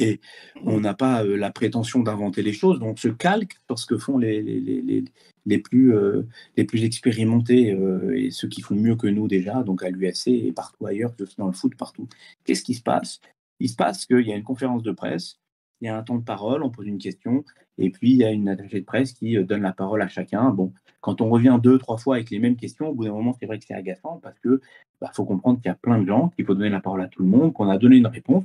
et 0.00 0.20
on 0.64 0.80
n'a 0.80 0.94
pas 0.94 1.24
euh, 1.24 1.36
la 1.36 1.50
prétention 1.50 2.00
d'inventer 2.00 2.42
les 2.42 2.52
choses, 2.52 2.80
donc 2.80 2.94
on 2.94 2.96
se 2.96 3.08
calque 3.08 3.58
sur 3.66 3.78
ce 3.78 3.86
que 3.86 3.98
font 3.98 4.18
les, 4.18 4.42
les, 4.42 4.58
les, 4.60 4.80
les, 4.80 5.04
les 5.46 5.58
plus, 5.58 5.94
euh, 5.94 6.22
les 6.56 6.64
plus 6.64 6.84
expérimentés 6.84 7.72
euh, 7.72 8.16
et 8.16 8.30
ceux 8.30 8.48
qui 8.48 8.62
font 8.62 8.74
mieux 8.74 8.96
que 8.96 9.06
nous 9.06 9.28
déjà, 9.28 9.62
donc 9.62 9.82
à 9.82 9.90
l'UFC 9.90 10.28
et 10.28 10.52
partout 10.52 10.86
ailleurs, 10.86 11.14
dans 11.36 11.46
le 11.46 11.52
foot, 11.52 11.74
partout. 11.76 12.08
Qu'est-ce 12.44 12.62
qui 12.62 12.74
se 12.74 12.82
passe? 12.82 13.20
Il 13.58 13.68
se 13.68 13.76
passe 13.76 14.06
qu'il 14.06 14.26
y 14.26 14.32
a 14.32 14.36
une 14.36 14.42
conférence 14.42 14.82
de 14.82 14.92
presse, 14.92 15.38
il 15.80 15.86
y 15.86 15.88
a 15.88 15.96
un 15.96 16.02
temps 16.02 16.18
de 16.18 16.24
parole, 16.24 16.62
on 16.62 16.70
pose 16.70 16.86
une 16.86 16.98
question, 16.98 17.44
et 17.78 17.90
puis 17.90 18.10
il 18.10 18.16
y 18.16 18.24
a 18.24 18.30
une 18.30 18.48
attachée 18.48 18.80
de 18.80 18.84
presse 18.84 19.12
qui 19.12 19.36
euh, 19.36 19.44
donne 19.44 19.62
la 19.62 19.72
parole 19.72 20.02
à 20.02 20.08
chacun. 20.08 20.50
Bon, 20.50 20.72
quand 21.00 21.20
on 21.20 21.30
revient 21.30 21.58
deux, 21.62 21.78
trois 21.78 21.96
fois 21.96 22.16
avec 22.16 22.30
les 22.30 22.38
mêmes 22.38 22.56
questions, 22.56 22.88
au 22.88 22.94
bout 22.94 23.04
d'un 23.04 23.12
moment, 23.12 23.34
c'est 23.38 23.46
vrai 23.46 23.58
que 23.58 23.64
c'est 23.66 23.74
agaçant 23.74 24.18
parce 24.22 24.38
que 24.40 24.60
bah, 25.00 25.10
faut 25.14 25.24
comprendre 25.24 25.58
qu'il 25.60 25.68
y 25.68 25.72
a 25.72 25.76
plein 25.76 25.98
de 26.00 26.06
gens, 26.06 26.28
qu'il 26.30 26.44
faut 26.44 26.54
donner 26.54 26.68
la 26.68 26.80
parole 26.80 27.00
à 27.02 27.08
tout 27.08 27.22
le 27.22 27.28
monde, 27.28 27.52
qu'on 27.52 27.68
a 27.68 27.78
donné 27.78 27.96
une 27.96 28.06
réponse. 28.06 28.44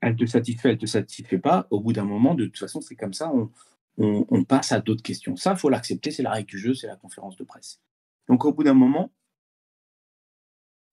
Elle 0.00 0.16
te 0.16 0.24
satisfait, 0.24 0.70
elle 0.70 0.78
te 0.78 0.86
satisfait 0.86 1.38
pas. 1.38 1.66
Au 1.70 1.80
bout 1.80 1.92
d'un 1.92 2.04
moment, 2.04 2.34
de 2.34 2.46
toute 2.46 2.58
façon, 2.58 2.80
c'est 2.80 2.96
comme 2.96 3.12
ça, 3.12 3.32
on, 3.98 4.44
passe 4.44 4.72
à 4.72 4.80
d'autres 4.80 5.02
questions. 5.02 5.36
Ça, 5.36 5.56
faut 5.56 5.68
l'accepter, 5.68 6.10
c'est 6.10 6.22
la 6.22 6.30
règle 6.30 6.48
du 6.48 6.58
jeu, 6.58 6.74
c'est 6.74 6.86
la 6.86 6.96
conférence 6.96 7.36
de 7.36 7.44
presse. 7.44 7.80
Donc, 8.28 8.44
au 8.44 8.52
bout 8.52 8.64
d'un 8.64 8.74
moment, 8.74 9.12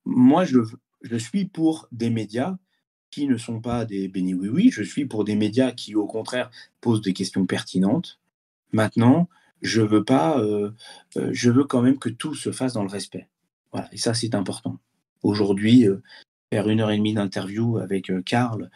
moi, 0.03 0.43
je 0.43 1.17
suis 1.17 1.45
pour 1.45 1.87
des 1.91 2.09
médias 2.09 2.57
qui 3.09 3.27
ne 3.27 3.37
sont 3.37 3.61
pas 3.61 3.85
des 3.85 4.07
béni 4.07 4.33
oui 4.33 4.49
oui, 4.49 4.69
je 4.71 4.83
suis 4.83 5.05
pour 5.05 5.23
des 5.23 5.35
médias 5.35 5.71
qui, 5.71 5.95
au 5.95 6.07
contraire, 6.07 6.51
posent 6.81 7.01
des 7.01 7.13
questions 7.13 7.45
pertinentes. 7.45 8.19
Maintenant, 8.71 9.29
je 9.61 9.81
veux 9.81 10.03
pas, 10.03 10.39
euh, 10.39 10.71
euh, 11.17 11.29
je 11.31 11.49
veux 11.49 11.63
quand 11.63 11.81
même 11.81 11.99
que 11.99 12.09
tout 12.09 12.35
se 12.35 12.51
fasse 12.51 12.73
dans 12.73 12.83
le 12.83 12.89
respect. 12.89 13.27
Voilà, 13.71 13.89
et 13.91 13.97
ça, 13.97 14.13
c'est 14.13 14.35
important. 14.35 14.77
Aujourd'hui, 15.23 15.87
euh, 15.87 16.01
faire 16.51 16.69
une 16.69 16.81
heure 16.81 16.91
et 16.91 16.97
demie 16.97 17.13
d'interview 17.13 17.77
avec 17.77 18.11
Karl 18.25 18.69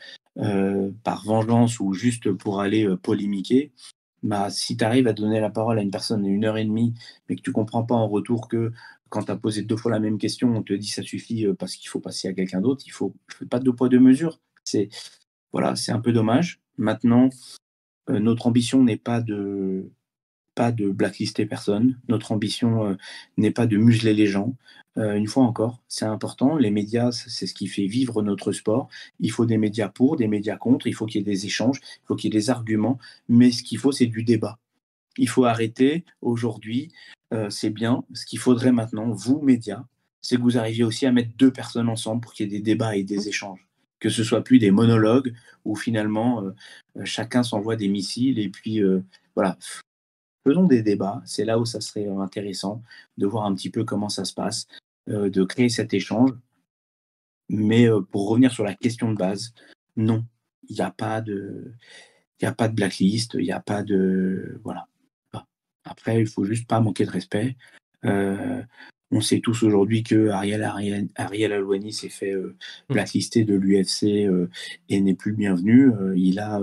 par 1.04 1.26
vengeance 1.26 1.82
ou 1.82 1.94
juste 1.94 2.32
pour 2.32 2.62
aller 2.62 2.88
polémiquer, 3.04 3.74
bah, 4.24 4.50
si 4.50 4.78
tu 4.78 4.84
arrives 4.84 5.08
à 5.08 5.14
donner 5.14 5.42
la 5.42 5.50
parole 5.50 5.78
à 5.78 5.82
une 5.82 5.92
personne 5.92 6.26
une 6.26 6.46
heure 6.46 6.58
et 6.58 6.64
demie, 6.64 6.94
mais 7.28 7.36
que 7.36 7.42
tu 7.42 7.52
comprends 7.52 7.84
pas 7.84 7.96
en 7.96 8.08
retour 8.08 8.48
que 8.48 8.72
quand 9.12 9.24
tu 9.24 9.32
as 9.32 9.36
posé 9.36 9.62
deux 9.62 9.78
fois 9.78 9.91
la 9.91 9.99
même 9.99 10.18
question, 10.18 10.55
on 10.55 10.64
te 10.64 10.74
dit 10.74 10.88
ça 10.88 11.03
suffit 11.03 11.45
euh, 11.45 11.53
parce 11.53 11.76
qu'il 11.76 11.89
faut 11.89 11.99
passer 11.99 12.30
à 12.30 12.34
quelqu'un 12.34 12.62
d'autre, 12.62 12.84
il 12.88 12.91
faut, 12.91 13.14
pas 13.49 13.59
de 13.59 13.66
deux 13.66 13.74
poids 13.74 13.89
deux 13.89 13.99
mesures. 13.99 14.39
C'est 14.64 14.89
voilà, 15.51 15.76
c'est 15.76 15.91
un 15.91 15.99
peu 15.99 16.14
dommage. 16.14 16.62
Maintenant, 16.78 17.30
euh, 18.09 18.20
notre 18.20 18.47
ambition 18.47 18.84
n'est 18.84 18.97
pas 18.97 19.22
de 19.22 19.91
pas 20.55 20.72
de 20.72 20.89
blacklister 20.89 21.45
personne. 21.45 21.99
Notre 22.07 22.32
ambition 22.32 22.88
euh, 22.88 22.95
n'est 23.38 23.51
pas 23.51 23.68
de 23.68 23.78
museler 23.78 24.14
les 24.16 24.28
gens. 24.28 24.55
Une 24.97 25.28
fois 25.28 25.45
encore, 25.45 25.82
c'est 25.88 26.03
important. 26.03 26.57
Les 26.57 26.70
médias, 26.70 27.14
c'est 27.14 27.47
ce 27.47 27.53
qui 27.53 27.68
fait 27.68 27.86
vivre 27.86 28.22
notre 28.22 28.51
sport. 28.51 28.89
Il 29.22 29.32
faut 29.32 29.45
des 29.45 29.57
médias 29.57 29.88
pour, 29.88 30.18
des 30.18 30.28
médias 30.28 30.57
contre. 30.57 30.86
Il 30.88 30.93
faut 30.93 31.05
qu'il 31.05 31.22
y 31.22 31.24
ait 31.24 31.34
des 31.34 31.45
échanges, 31.45 31.80
il 31.82 32.07
faut 32.07 32.16
qu'il 32.18 32.34
y 32.34 32.36
ait 32.36 32.39
des 32.39 32.49
arguments. 32.49 32.99
Mais 33.30 33.51
ce 33.51 33.64
qu'il 33.64 33.78
faut, 33.78 33.93
c'est 33.93 34.07
du 34.07 34.24
débat. 34.24 34.59
Il 35.18 35.30
faut 35.30 35.45
arrêter 35.45 36.05
aujourd'hui. 36.22 36.91
euh, 37.34 37.49
c'est 37.49 37.70
bien. 37.70 38.03
Ce 38.14 38.26
qu'il 38.26 38.39
faudrait 38.39 38.72
maintenant, 38.74 39.09
vous, 39.12 39.41
médias, 39.41 39.86
c'est 40.22 40.38
que 40.38 40.41
vous 40.41 40.57
arriviez 40.57 40.84
aussi 40.84 41.05
à 41.05 41.12
mettre 41.12 41.36
deux 41.38 41.51
personnes 41.51 41.89
ensemble 41.89 42.22
pour 42.22 42.34
qu'il 42.34 42.51
y 42.51 42.55
ait 42.55 42.59
des 42.59 42.64
débats 42.64 42.95
et 42.95 43.03
des 43.03 43.28
échanges. 43.28 43.68
Que 43.99 44.09
ce 44.09 44.24
soit 44.24 44.43
plus 44.43 44.59
des 44.59 44.72
monologues 44.72 45.34
où 45.66 45.76
finalement 45.76 46.43
euh, 46.43 46.51
euh, 46.97 47.05
chacun 47.05 47.43
s'envoie 47.43 47.76
des 47.76 47.88
missiles 47.88 48.39
et 48.39 48.49
puis 48.49 48.82
euh, 48.82 49.03
voilà. 49.36 49.57
Faisons 50.45 50.66
des 50.66 50.82
débats. 50.82 51.22
C'est 51.26 51.45
là 51.45 51.59
où 51.59 51.66
ça 51.66 51.82
serait 51.82 52.07
intéressant 52.07 52.82
de 53.18 53.28
voir 53.28 53.45
un 53.45 53.53
petit 53.53 53.70
peu 53.70 53.84
comment 53.84 54.09
ça 54.09 54.26
se 54.26 54.34
passe, 54.34 54.68
de 55.07 55.43
créer 55.43 55.70
cet 55.70 55.93
échange. 55.93 56.32
Mais 57.47 57.88
pour 58.12 58.28
revenir 58.28 58.51
sur 58.51 58.64
la 58.64 58.74
question 58.74 59.12
de 59.12 59.18
base, 59.18 59.53
non, 59.97 60.26
il 60.68 60.76
n'y 60.76 60.82
a 60.82 60.89
pas 60.89 61.22
de, 61.22 61.74
il 62.39 62.45
y 62.45 62.47
a 62.47 62.53
pas 62.53 62.70
de 62.70 62.74
blacklist, 62.74 63.36
il 63.36 63.43
n'y 63.43 63.51
a 63.51 63.59
pas 63.59 63.84
de, 63.84 64.59
voilà. 64.64 64.88
Après, 65.86 66.20
il 66.22 66.28
faut 66.28 66.44
juste 66.46 66.68
pas 66.68 66.80
manquer 66.80 67.06
de 67.06 67.12
respect. 67.12 67.56
Euh, 68.06 68.62
on 69.12 69.20
sait 69.20 69.40
tous 69.42 69.64
aujourd'hui 69.64 70.04
que 70.04 70.30
Ariel, 70.30 70.64
Ariel, 70.64 71.08
Ariel 71.16 71.52
Alouani 71.52 71.92
s'est 71.92 72.08
fait 72.10 72.32
euh, 72.34 72.56
blacklister 72.90 73.44
de 73.44 73.56
l'UFC 73.56 74.26
euh, 74.26 74.50
et 74.90 75.02
n'est 75.02 75.16
plus 75.16 75.34
bienvenu. 75.34 75.90
Euh, 75.92 76.14
il 76.18 76.40
a, 76.40 76.56
à 76.56 76.60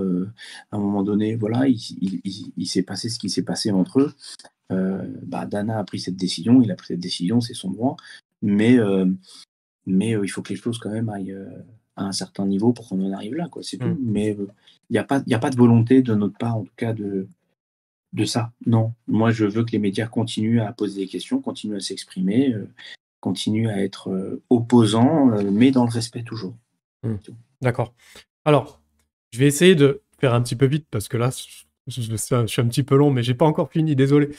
un 0.75 0.79
moment 0.79 1.03
donné, 1.03 1.35
voilà, 1.35 1.67
il, 1.67 1.77
il- 2.01 2.21
il- 2.23 2.51
il 2.57 2.65
s'est 2.67 2.83
passé 2.83 3.09
ce 3.09 3.19
qui 3.19 3.29
s'est 3.29 3.43
passé 3.43 3.71
entre 3.71 3.99
eux. 4.01 4.13
Bah, 5.23 5.45
Dana 5.45 5.79
a 5.79 5.83
pris 5.83 5.99
cette 5.99 6.15
décision, 6.17 6.61
il 6.61 6.71
a 6.71 6.75
pris 6.75 6.87
cette 6.87 6.99
décision, 6.99 7.41
c'est 7.41 7.53
son 7.53 7.71
droit. 7.71 7.97
Mais, 8.41 8.77
mais 9.85 10.11
il 10.11 10.27
faut 10.29 10.41
que 10.41 10.49
les 10.53 10.59
choses 10.59 10.77
quand 10.79 10.91
même 10.91 11.09
aillent 11.09 11.37
à 11.95 12.03
un 12.03 12.11
certain 12.11 12.45
niveau 12.45 12.71
pour 12.71 12.87
qu'on 12.87 13.03
en 13.05 13.11
arrive 13.11 13.35
là, 13.35 13.47
quoi. 13.49 13.61
C'est 13.63 13.77
tout. 13.77 13.87
Mm. 13.87 13.97
Mais 14.01 14.37
il 14.89 14.93
n'y 14.93 14.97
a, 14.97 15.03
pas- 15.03 15.21
il 15.25 15.31
y 15.31 15.35
a 15.35 15.39
pas 15.39 15.49
de 15.49 15.55
volonté 15.57 16.01
de 16.01 16.15
notre 16.15 16.37
part, 16.37 16.57
en 16.57 16.63
tout 16.63 16.73
cas, 16.77 16.93
de, 16.93 17.27
de 18.13 18.25
ça. 18.25 18.51
Non. 18.65 18.93
Moi, 19.07 19.31
je 19.31 19.45
veux 19.45 19.63
que 19.63 19.71
les 19.71 19.79
médias 19.79 20.07
continuent 20.07 20.61
à 20.61 20.71
poser 20.73 21.01
des 21.01 21.07
questions, 21.07 21.41
continuent 21.41 21.77
à 21.77 21.79
s'exprimer, 21.79 22.53
euh, 22.53 22.67
continuent 23.19 23.69
à 23.69 23.81
être 23.83 24.09
euh, 24.09 24.41
opposants, 24.49 25.31
euh, 25.31 25.49
mais 25.51 25.71
dans 25.71 25.83
le 25.85 25.91
respect 25.91 26.23
toujours. 26.23 26.55
D'accord. 27.61 27.93
Alors, 28.45 28.81
je 29.31 29.39
vais 29.39 29.47
essayer 29.47 29.75
de 29.75 30.01
faire 30.19 30.33
un 30.33 30.41
petit 30.41 30.55
peu 30.55 30.65
vite 30.65 30.87
parce 30.89 31.07
que 31.07 31.17
là, 31.17 31.29
je, 31.87 32.01
je- 32.01 32.15
je 32.15 32.45
suis 32.47 32.61
un 32.61 32.67
petit 32.67 32.83
peu 32.83 32.95
long, 32.95 33.11
mais 33.11 33.23
j'ai 33.23 33.33
pas 33.35 33.45
encore 33.45 33.71
fini, 33.71 33.95
désolé. 33.95 34.29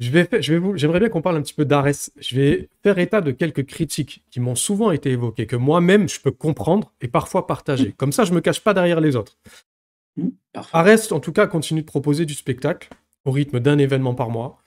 Je 0.00 0.10
vais, 0.10 0.28
je 0.40 0.52
vais 0.54 0.58
vous, 0.58 0.76
j'aimerais 0.76 0.98
bien 0.98 1.08
qu'on 1.10 1.22
parle 1.22 1.36
un 1.36 1.42
petit 1.42 1.54
peu 1.54 1.64
d'Ares. 1.64 2.10
Je 2.18 2.34
vais 2.34 2.68
faire 2.82 2.98
état 2.98 3.20
de 3.20 3.30
quelques 3.30 3.64
critiques 3.66 4.24
qui 4.30 4.40
m'ont 4.40 4.56
souvent 4.56 4.90
été 4.90 5.10
évoquées, 5.10 5.46
que 5.46 5.54
moi-même 5.54 6.08
je 6.08 6.20
peux 6.20 6.32
comprendre 6.32 6.92
et 7.00 7.08
parfois 7.08 7.46
partager. 7.46 7.92
Comme 7.92 8.10
ça, 8.10 8.24
je 8.24 8.32
me 8.32 8.40
cache 8.40 8.60
pas 8.60 8.74
derrière 8.74 9.00
les 9.00 9.14
autres. 9.14 9.38
Hmm. 10.16 10.30
Ares, 10.72 11.12
en 11.12 11.20
tout 11.20 11.32
cas, 11.32 11.46
continue 11.46 11.82
de 11.82 11.86
proposer 11.86 12.26
du 12.26 12.34
spectacle 12.34 12.88
au 13.24 13.30
rythme 13.30 13.60
d'un 13.60 13.78
événement 13.78 14.14
par 14.14 14.30
mois. 14.30 14.58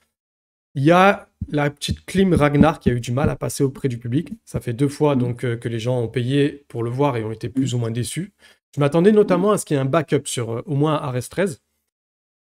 Il 0.75 0.83
y 0.83 0.91
a 0.91 1.29
la 1.49 1.69
petite 1.69 2.05
Klim 2.05 2.33
Ragnar 2.33 2.79
qui 2.79 2.89
a 2.89 2.93
eu 2.93 2.99
du 2.99 3.11
mal 3.11 3.29
à 3.29 3.35
passer 3.35 3.63
auprès 3.63 3.87
du 3.87 3.97
public. 3.97 4.33
Ça 4.43 4.59
fait 4.59 4.73
deux 4.73 4.89
fois 4.89 5.15
donc 5.15 5.45
euh, 5.45 5.55
que 5.55 5.69
les 5.69 5.79
gens 5.79 5.99
ont 5.99 6.07
payé 6.07 6.65
pour 6.67 6.83
le 6.83 6.89
voir 6.89 7.17
et 7.17 7.23
ont 7.23 7.31
été 7.31 7.49
plus 7.49 7.73
ou 7.73 7.77
moins 7.77 7.91
déçus. 7.91 8.33
Je 8.75 8.81
m'attendais 8.81 9.13
notamment 9.13 9.51
à 9.51 9.57
ce 9.57 9.65
qu'il 9.65 9.75
y 9.75 9.77
ait 9.77 9.81
un 9.81 9.85
backup 9.85 10.23
sur 10.25 10.51
euh, 10.51 10.61
au 10.65 10.75
moins 10.75 10.95
Ares 10.95 11.29
13. 11.29 11.61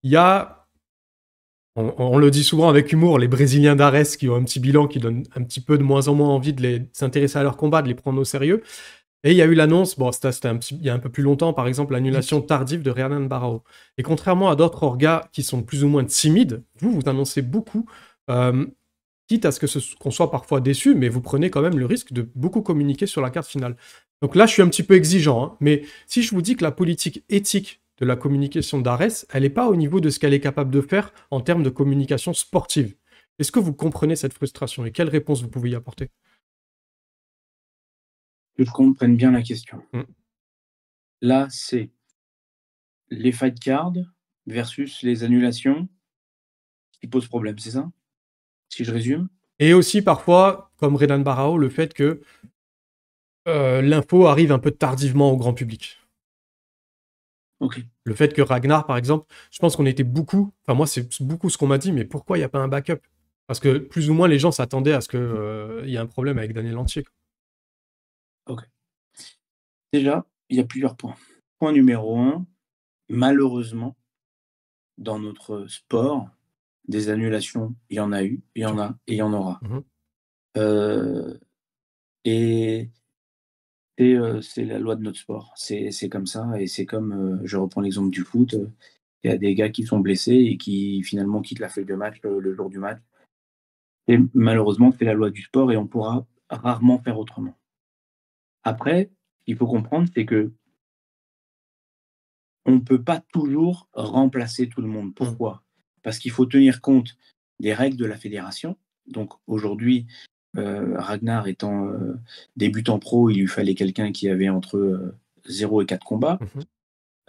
Il 0.04 0.12
y 0.12 0.16
a, 0.16 0.68
on, 1.76 1.94
on 1.98 2.18
le 2.20 2.30
dit 2.30 2.44
souvent 2.44 2.70
avec 2.70 2.92
humour, 2.92 3.18
les 3.18 3.28
Brésiliens 3.28 3.76
d'Ares 3.76 4.18
qui 4.18 4.30
ont 4.30 4.36
un 4.36 4.44
petit 4.44 4.60
bilan 4.60 4.88
qui 4.88 5.00
donne 5.00 5.24
un 5.36 5.44
petit 5.44 5.62
peu 5.62 5.78
de 5.78 5.84
moins 5.84 6.08
en 6.08 6.14
moins 6.14 6.30
envie 6.30 6.54
de 6.54 6.84
s'intéresser 6.94 7.40
à 7.40 7.44
leur 7.44 7.58
combat, 7.58 7.82
de 7.82 7.88
les 7.88 7.96
prendre 7.96 8.20
au 8.20 8.26
sérieux. 8.26 8.64
Et 9.24 9.32
il 9.32 9.38
y 9.38 9.42
a 9.42 9.46
eu 9.46 9.54
l'annonce, 9.54 9.98
bon, 10.00 10.12
c'était 10.14 10.30
il 10.72 10.82
y 10.82 10.90
a 10.90 10.94
un 10.94 11.00
peu 11.00 11.10
plus 11.10 11.24
longtemps, 11.24 11.52
par 11.54 11.68
exemple, 11.68 11.92
l'annulation 11.94 12.42
tardive 12.42 12.82
de 12.84 12.90
Renan 12.92 13.22
Barao. 13.22 13.64
Et 13.98 14.04
contrairement 14.04 14.50
à 14.50 14.56
d'autres 14.56 14.84
orgas 14.84 15.28
qui 15.34 15.44
sont 15.44 15.62
plus 15.62 15.84
ou 15.84 15.90
moins 15.90 16.06
timides, 16.06 16.64
vous, 16.80 16.92
vous 16.92 17.10
annoncez 17.10 17.42
beaucoup, 17.42 17.86
euh, 18.30 18.66
quitte 19.28 19.46
à 19.46 19.52
ce- 19.52 19.96
qu'on 19.98 20.12
soit 20.12 20.32
parfois 20.32 20.62
déçu, 20.62 20.96
mais 20.96 21.10
vous 21.10 21.22
prenez 21.22 21.50
quand 21.50 21.62
même 21.62 21.78
le 21.78 21.86
risque 21.86 22.14
de 22.14 22.30
beaucoup 22.36 22.62
communiquer 22.62 23.08
sur 23.08 23.22
la 23.22 23.30
carte 23.30 23.48
finale. 23.48 23.76
Donc 24.22 24.36
là, 24.36 24.46
je 24.46 24.54
suis 24.54 24.62
un 24.62 24.70
petit 24.70 24.84
peu 24.84 24.96
exigeant, 24.96 25.44
hein, 25.44 25.58
mais 25.60 25.84
si 26.08 26.24
je 26.24 26.34
vous 26.34 26.42
dis 26.42 26.56
que 26.56 26.64
la 26.64 26.72
politique 26.72 27.24
éthique 27.30 27.82
de 28.00 28.06
la 28.06 28.16
communication 28.16 28.80
d'Ares, 28.80 29.26
elle 29.34 29.44
n'est 29.44 29.50
pas 29.50 29.68
au 29.68 29.76
niveau 29.76 30.00
de 30.00 30.10
ce 30.10 30.20
qu'elle 30.20 30.34
est 30.34 30.40
capable 30.40 30.72
de 30.72 30.82
faire 30.82 31.12
en 31.32 31.42
termes 31.42 31.64
de 31.64 31.70
communication 31.70 32.34
sportive. 32.34 32.96
Est-ce 33.38 33.52
que 33.52 33.60
vous 33.60 33.74
comprenez 33.74 34.16
cette 34.16 34.34
frustration 34.34 34.86
et 34.86 34.92
quelle 34.92 35.10
réponse 35.10 35.42
vous 35.42 35.50
pouvez 35.50 35.72
y 35.72 35.76
apporter? 35.76 36.10
Que 38.60 38.66
je 38.66 38.72
comprenne 38.72 39.16
bien 39.16 39.32
la 39.32 39.42
question. 39.42 39.82
Mm. 39.94 40.02
Là, 41.22 41.48
c'est 41.50 41.92
les 43.08 43.32
fight 43.32 43.58
cards 43.58 43.94
versus 44.48 45.02
les 45.02 45.24
annulations 45.24 45.88
qui 47.00 47.08
posent 47.08 47.30
problème, 47.30 47.58
c'est 47.58 47.72
ça? 47.72 47.90
Si 48.68 48.84
je 48.84 48.92
résume 48.92 49.30
Et 49.60 49.74
aussi 49.74 50.02
parfois, 50.02 50.74
comme 50.76 50.98
Renan 50.98 51.20
Barao, 51.20 51.58
le 51.58 51.70
fait 51.70 51.94
que 51.94 52.20
euh, 53.48 53.82
l'info 53.82 54.28
arrive 54.28 54.52
un 54.52 54.60
peu 54.60 54.72
tardivement 54.72 55.32
au 55.32 55.38
grand 55.38 55.54
public. 55.54 55.98
Ok. 57.62 57.80
Le 58.04 58.14
fait 58.14 58.34
que 58.34 58.42
Ragnar, 58.42 58.86
par 58.86 58.98
exemple, 58.98 59.34
je 59.52 59.60
pense 59.60 59.78
qu'on 59.78 59.86
était 59.86 60.04
beaucoup, 60.04 60.54
enfin 60.64 60.74
moi 60.74 60.86
c'est 60.86 61.08
beaucoup 61.24 61.50
ce 61.50 61.58
qu'on 61.58 61.68
m'a 61.68 61.78
dit, 61.78 61.94
mais 61.94 62.04
pourquoi 62.04 62.36
il 62.36 62.42
n'y 62.42 62.46
a 62.46 62.50
pas 62.50 62.60
un 62.60 62.68
backup? 62.68 63.00
Parce 63.48 63.62
que 63.62 63.78
plus 63.78 64.10
ou 64.10 64.14
moins 64.14 64.28
les 64.28 64.38
gens 64.38 64.52
s'attendaient 64.52 64.92
à 64.92 65.00
ce 65.00 65.08
qu'il 65.08 65.90
y 65.90 65.96
ait 65.96 65.98
un 65.98 66.08
problème 66.08 66.38
avec 66.38 66.52
Daniel 66.52 66.78
Lantier. 68.50 68.68
Déjà, 69.94 70.26
il 70.50 70.58
y 70.58 70.60
a 70.60 70.66
plusieurs 70.66 70.96
points. 70.96 71.16
Point 71.60 71.72
numéro 71.72 72.18
un, 72.18 72.46
malheureusement, 73.10 73.96
dans 74.98 75.20
notre 75.20 75.68
sport, 75.68 76.30
des 76.88 77.10
annulations, 77.10 77.76
il 77.90 77.98
y 77.98 78.00
en 78.00 78.12
a 78.12 78.24
eu, 78.24 78.42
il 78.56 78.64
y 78.64 78.66
en 78.66 78.80
a 78.80 78.98
et 79.08 79.14
il 79.14 79.18
y 79.18 79.22
en 79.22 79.34
aura. 79.34 79.60
Mhm. 79.62 79.84
Euh, 80.58 81.38
et 82.26 82.90
et, 83.98 84.14
euh, 84.16 84.42
c'est 84.42 84.64
la 84.64 84.80
loi 84.80 84.96
de 84.96 85.04
notre 85.04 85.20
sport. 85.20 85.54
C'est 85.58 86.10
comme 86.10 86.26
ça. 86.26 86.50
Et 86.58 86.68
c'est 86.68 86.86
comme, 86.86 87.12
euh, 87.12 87.42
je 87.44 87.58
reprends 87.58 87.82
l'exemple 87.82 88.10
du 88.10 88.22
foot, 88.22 88.56
il 89.24 89.30
y 89.30 89.34
a 89.34 89.38
des 89.38 89.54
gars 89.56 89.70
qui 89.70 89.84
sont 89.84 90.00
blessés 90.00 90.36
et 90.36 90.58
qui 90.58 91.04
finalement 91.04 91.42
quittent 91.42 91.60
la 91.60 91.68
feuille 91.68 91.86
de 91.86 91.96
match 91.96 92.22
le 92.24 92.54
jour 92.56 92.70
du 92.70 92.80
match. 92.80 93.02
Et 94.08 94.18
malheureusement, 94.34 94.94
c'est 94.98 95.06
la 95.06 95.14
loi 95.14 95.30
du 95.30 95.42
sport 95.44 95.72
et 95.72 95.78
on 95.78 95.86
pourra 95.86 96.26
rarement 96.50 97.00
faire 97.00 97.20
autrement. 97.20 97.59
Après, 98.64 99.12
il 99.48 99.56
faut 99.56 99.68
comprendre, 99.68 100.08
c'est 100.14 100.26
que 100.26 100.52
on 102.66 102.74
ne 102.74 102.80
peut 102.80 103.02
pas 103.02 103.22
toujours 103.34 103.88
remplacer 103.94 104.70
tout 104.70 104.82
le 104.82 104.88
monde. 104.88 105.16
Pourquoi? 105.16 105.64
Parce 106.04 106.20
qu'il 106.20 106.32
faut 106.32 106.46
tenir 106.46 106.82
compte 106.82 107.18
des 107.60 107.74
règles 107.74 107.98
de 107.98 108.06
la 108.06 108.16
fédération. 108.16 108.78
Donc 109.08 109.34
aujourd'hui, 109.48 110.06
euh, 110.58 111.00
Ragnar 111.00 111.48
étant 111.48 111.88
euh, 111.88 112.20
débutant 112.56 113.00
pro, 113.00 113.30
il 113.30 113.40
lui 113.40 113.48
fallait 113.48 113.76
quelqu'un 113.76 114.12
qui 114.12 114.30
avait 114.30 114.50
entre 114.50 114.78
euh, 114.78 115.18
0 115.48 115.82
et 115.82 115.86
4 115.86 116.06
combats. 116.06 116.40
Mhm. 116.42 116.64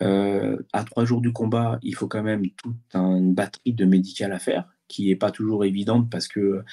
Euh, 0.02 0.56
à 0.72 0.84
trois 0.84 1.04
jours 1.04 1.20
du 1.20 1.32
combat, 1.32 1.78
il 1.82 1.94
faut 1.94 2.08
quand 2.08 2.22
même 2.22 2.48
toute 2.56 2.76
une 2.94 3.34
batterie 3.34 3.74
de 3.74 3.84
médical 3.84 4.32
à 4.32 4.38
faire, 4.38 4.64
qui 4.88 5.08
n'est 5.08 5.16
pas 5.16 5.30
toujours 5.30 5.64
évidente 5.64 6.08
parce 6.10 6.26
que 6.26 6.64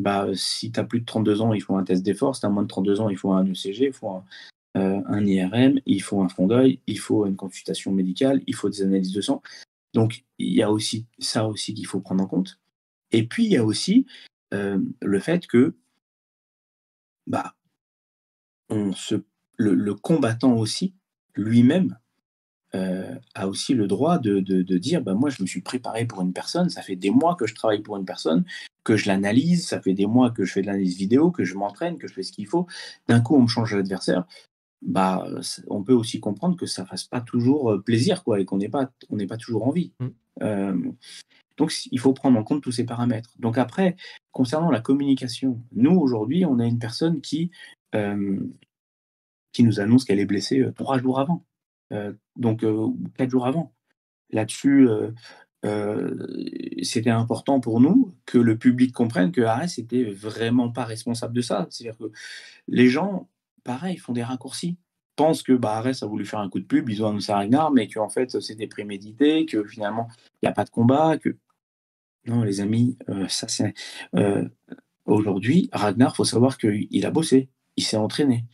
bah, 0.00 0.28
si 0.34 0.72
tu 0.72 0.80
as 0.80 0.84
plus 0.84 1.00
de 1.00 1.04
32 1.04 1.42
ans, 1.42 1.52
il 1.52 1.60
faut 1.60 1.76
un 1.76 1.84
test 1.84 2.02
d'effort. 2.02 2.34
Si 2.34 2.40
tu 2.40 2.46
as 2.46 2.50
moins 2.50 2.62
de 2.62 2.68
32 2.68 3.00
ans, 3.00 3.10
il 3.10 3.16
faut 3.16 3.32
un 3.32 3.44
ECG, 3.44 3.86
il 3.86 3.92
faut 3.92 4.08
un, 4.08 4.24
euh, 4.76 5.20
IRM, 5.20 5.80
il 5.84 6.02
faut 6.02 6.22
un 6.22 6.28
fond 6.28 6.46
d'œil, 6.46 6.80
il 6.86 6.98
faut 6.98 7.26
une 7.26 7.36
consultation 7.36 7.92
médicale, 7.92 8.42
il 8.46 8.54
faut 8.54 8.70
des 8.70 8.82
analyses 8.82 9.12
de 9.12 9.20
sang. 9.20 9.42
Donc, 9.92 10.24
il 10.38 10.54
y 10.54 10.62
a 10.62 10.70
aussi 10.70 11.06
ça 11.18 11.46
aussi 11.46 11.74
qu'il 11.74 11.86
faut 11.86 12.00
prendre 12.00 12.24
en 12.24 12.26
compte. 12.26 12.58
Et 13.12 13.26
puis, 13.26 13.44
il 13.44 13.52
y 13.52 13.56
a 13.56 13.64
aussi 13.64 14.06
euh, 14.54 14.78
le 15.02 15.20
fait 15.20 15.46
que 15.46 15.74
bah, 17.26 17.54
on 18.70 18.92
se, 18.92 19.16
le 19.58 19.94
combattant 19.94 20.54
aussi, 20.54 20.94
lui-même, 21.34 21.98
euh, 22.74 23.14
a 23.34 23.48
aussi 23.48 23.74
le 23.74 23.86
droit 23.86 24.18
de, 24.18 24.40
de, 24.40 24.62
de 24.62 24.78
dire 24.78 25.02
bah, 25.02 25.14
moi, 25.14 25.30
je 25.30 25.42
me 25.42 25.46
suis 25.46 25.60
préparé 25.60 26.04
pour 26.04 26.20
une 26.22 26.32
personne, 26.32 26.70
ça 26.70 26.82
fait 26.82 26.96
des 26.96 27.10
mois 27.10 27.34
que 27.34 27.46
je 27.46 27.54
travaille 27.54 27.82
pour 27.82 27.96
une 27.96 28.04
personne, 28.04 28.44
que 28.84 28.96
je 28.96 29.08
l'analyse, 29.08 29.66
ça 29.66 29.80
fait 29.80 29.94
des 29.94 30.06
mois 30.06 30.30
que 30.30 30.44
je 30.44 30.52
fais 30.52 30.62
de 30.62 30.66
l'analyse 30.66 30.96
vidéo, 30.96 31.30
que 31.30 31.44
je 31.44 31.54
m'entraîne, 31.54 31.98
que 31.98 32.06
je 32.06 32.12
fais 32.12 32.22
ce 32.22 32.32
qu'il 32.32 32.46
faut. 32.46 32.66
D'un 33.08 33.20
coup, 33.20 33.36
on 33.36 33.42
me 33.42 33.48
change 33.48 33.74
l'adversaire. 33.74 34.24
Bah, 34.82 35.26
on 35.68 35.82
peut 35.82 35.92
aussi 35.92 36.20
comprendre 36.20 36.56
que 36.56 36.66
ça 36.66 36.86
fasse 36.86 37.04
pas 37.04 37.20
toujours 37.20 37.72
euh, 37.72 37.82
plaisir, 37.82 38.24
quoi, 38.24 38.40
et 38.40 38.44
qu'on 38.44 38.58
n'est 38.58 38.70
pas, 38.70 38.90
on 39.10 39.16
n'est 39.16 39.26
pas 39.26 39.36
toujours 39.36 39.66
en 39.66 39.72
vie. 39.72 39.92
Mm. 40.00 40.08
Euh, 40.42 40.92
donc, 41.58 41.74
il 41.90 41.98
faut 41.98 42.14
prendre 42.14 42.38
en 42.38 42.44
compte 42.44 42.62
tous 42.62 42.72
ces 42.72 42.84
paramètres. 42.84 43.34
Donc 43.38 43.58
après, 43.58 43.96
concernant 44.32 44.70
la 44.70 44.80
communication, 44.80 45.60
nous 45.72 45.98
aujourd'hui, 45.98 46.46
on 46.46 46.58
a 46.58 46.64
une 46.64 46.78
personne 46.78 47.20
qui 47.20 47.50
euh, 47.94 48.40
qui 49.52 49.64
nous 49.64 49.80
annonce 49.80 50.04
qu'elle 50.04 50.20
est 50.20 50.26
blessée 50.26 50.64
trois 50.76 50.98
jours 50.98 51.18
avant, 51.18 51.44
donc 52.36 52.64
euh, 52.64 52.88
quatre 53.16 53.30
jours 53.30 53.46
avant. 53.46 53.74
Là-dessus, 54.30 54.88
euh, 54.88 55.10
euh, 55.64 56.16
c'était 56.82 57.10
important 57.10 57.60
pour 57.60 57.80
nous 57.80 58.14
que 58.26 58.38
le 58.38 58.56
public 58.56 58.92
comprenne 58.92 59.32
que 59.32 59.40
Arès 59.40 59.76
n'était 59.78 60.04
vraiment 60.04 60.70
pas 60.70 60.84
responsable 60.84 61.34
de 61.34 61.42
ça. 61.42 61.66
C'est-à-dire 61.70 61.98
que 61.98 62.12
les 62.68 62.88
gens, 62.88 63.28
pareil, 63.64 63.96
font 63.96 64.12
des 64.12 64.22
raccourcis. 64.22 64.78
Pensent 65.16 65.42
que 65.42 65.52
bah, 65.52 65.76
Arès 65.76 66.02
a 66.02 66.06
voulu 66.06 66.24
faire 66.24 66.38
un 66.38 66.48
coup 66.48 66.60
de 66.60 66.64
pub, 66.64 66.88
ils 66.88 67.02
ont 67.04 67.08
annoncé 67.08 67.32
Ragnar, 67.32 67.72
mais 67.72 67.88
qu'en 67.88 68.08
fait 68.08 68.40
c'était 68.40 68.68
prémédité, 68.68 69.44
que 69.44 69.64
finalement 69.64 70.08
il 70.40 70.46
n'y 70.46 70.48
a 70.48 70.52
pas 70.52 70.64
de 70.64 70.70
combat. 70.70 71.18
Non, 72.26 72.42
les 72.42 72.60
amis, 72.60 72.96
euh, 73.08 73.28
ça 73.28 73.48
c'est. 73.48 73.74
euh, 74.14 74.48
Aujourd'hui, 75.06 75.68
Ragnar, 75.72 76.14
faut 76.14 76.24
savoir 76.24 76.56
qu'il 76.56 77.04
a 77.04 77.10
bossé, 77.10 77.48
il 77.76 77.82
s'est 77.82 77.96
entraîné, 77.96 78.46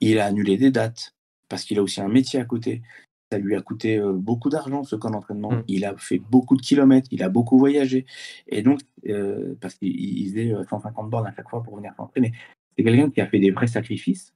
il 0.00 0.18
a 0.20 0.26
annulé 0.26 0.56
des 0.56 0.70
dates, 0.70 1.13
parce 1.48 1.64
qu'il 1.64 1.78
a 1.78 1.82
aussi 1.82 2.00
un 2.00 2.08
métier 2.08 2.40
à 2.40 2.44
côté. 2.44 2.82
Ça 3.32 3.38
lui 3.38 3.56
a 3.56 3.62
coûté 3.62 3.98
euh, 3.98 4.12
beaucoup 4.12 4.50
d'argent, 4.50 4.84
ce 4.84 4.96
camp 4.96 5.10
d'entraînement. 5.10 5.52
Mm. 5.52 5.64
Il 5.68 5.84
a 5.84 5.96
fait 5.96 6.18
beaucoup 6.18 6.56
de 6.56 6.62
kilomètres, 6.62 7.08
il 7.10 7.22
a 7.22 7.28
beaucoup 7.28 7.58
voyagé. 7.58 8.06
Et 8.46 8.62
donc, 8.62 8.80
euh, 9.08 9.54
parce 9.60 9.74
qu'il 9.74 9.88
il 9.98 10.28
faisait 10.28 10.52
euh, 10.52 10.64
150 10.64 11.10
bornes 11.10 11.26
à 11.26 11.34
chaque 11.34 11.48
fois 11.48 11.62
pour 11.62 11.76
venir 11.76 11.94
s'entraîner. 11.96 12.32
C'est 12.76 12.84
quelqu'un 12.84 13.10
qui 13.10 13.20
a 13.20 13.26
fait 13.26 13.38
des 13.38 13.50
vrais 13.50 13.66
sacrifices. 13.66 14.34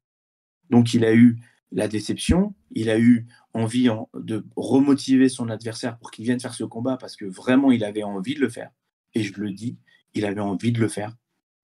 Donc, 0.70 0.94
il 0.94 1.04
a 1.04 1.14
eu 1.14 1.38
la 1.70 1.86
déception, 1.86 2.54
il 2.70 2.88
a 2.88 2.98
eu 2.98 3.26
envie 3.52 3.90
en- 3.90 4.09
de 4.14 4.44
remotiver 4.56 5.28
son 5.28 5.50
adversaire 5.50 5.98
pour 5.98 6.11
qu'il 6.11 6.24
vienne 6.24 6.40
faire 6.40 6.54
ce 6.54 6.64
combat 6.64 6.96
parce 6.96 7.14
que 7.14 7.24
vraiment, 7.26 7.70
il 7.72 7.84
avait 7.84 8.04
envie 8.04 8.34
de 8.34 8.40
le 8.40 8.48
faire. 8.48 8.70
Et 9.14 9.22
je 9.22 9.38
le 9.40 9.52
dis, 9.52 9.76
il 10.14 10.24
avait 10.24 10.40
envie 10.40 10.72
de 10.72 10.80
le 10.80 10.88
faire. 10.88 11.16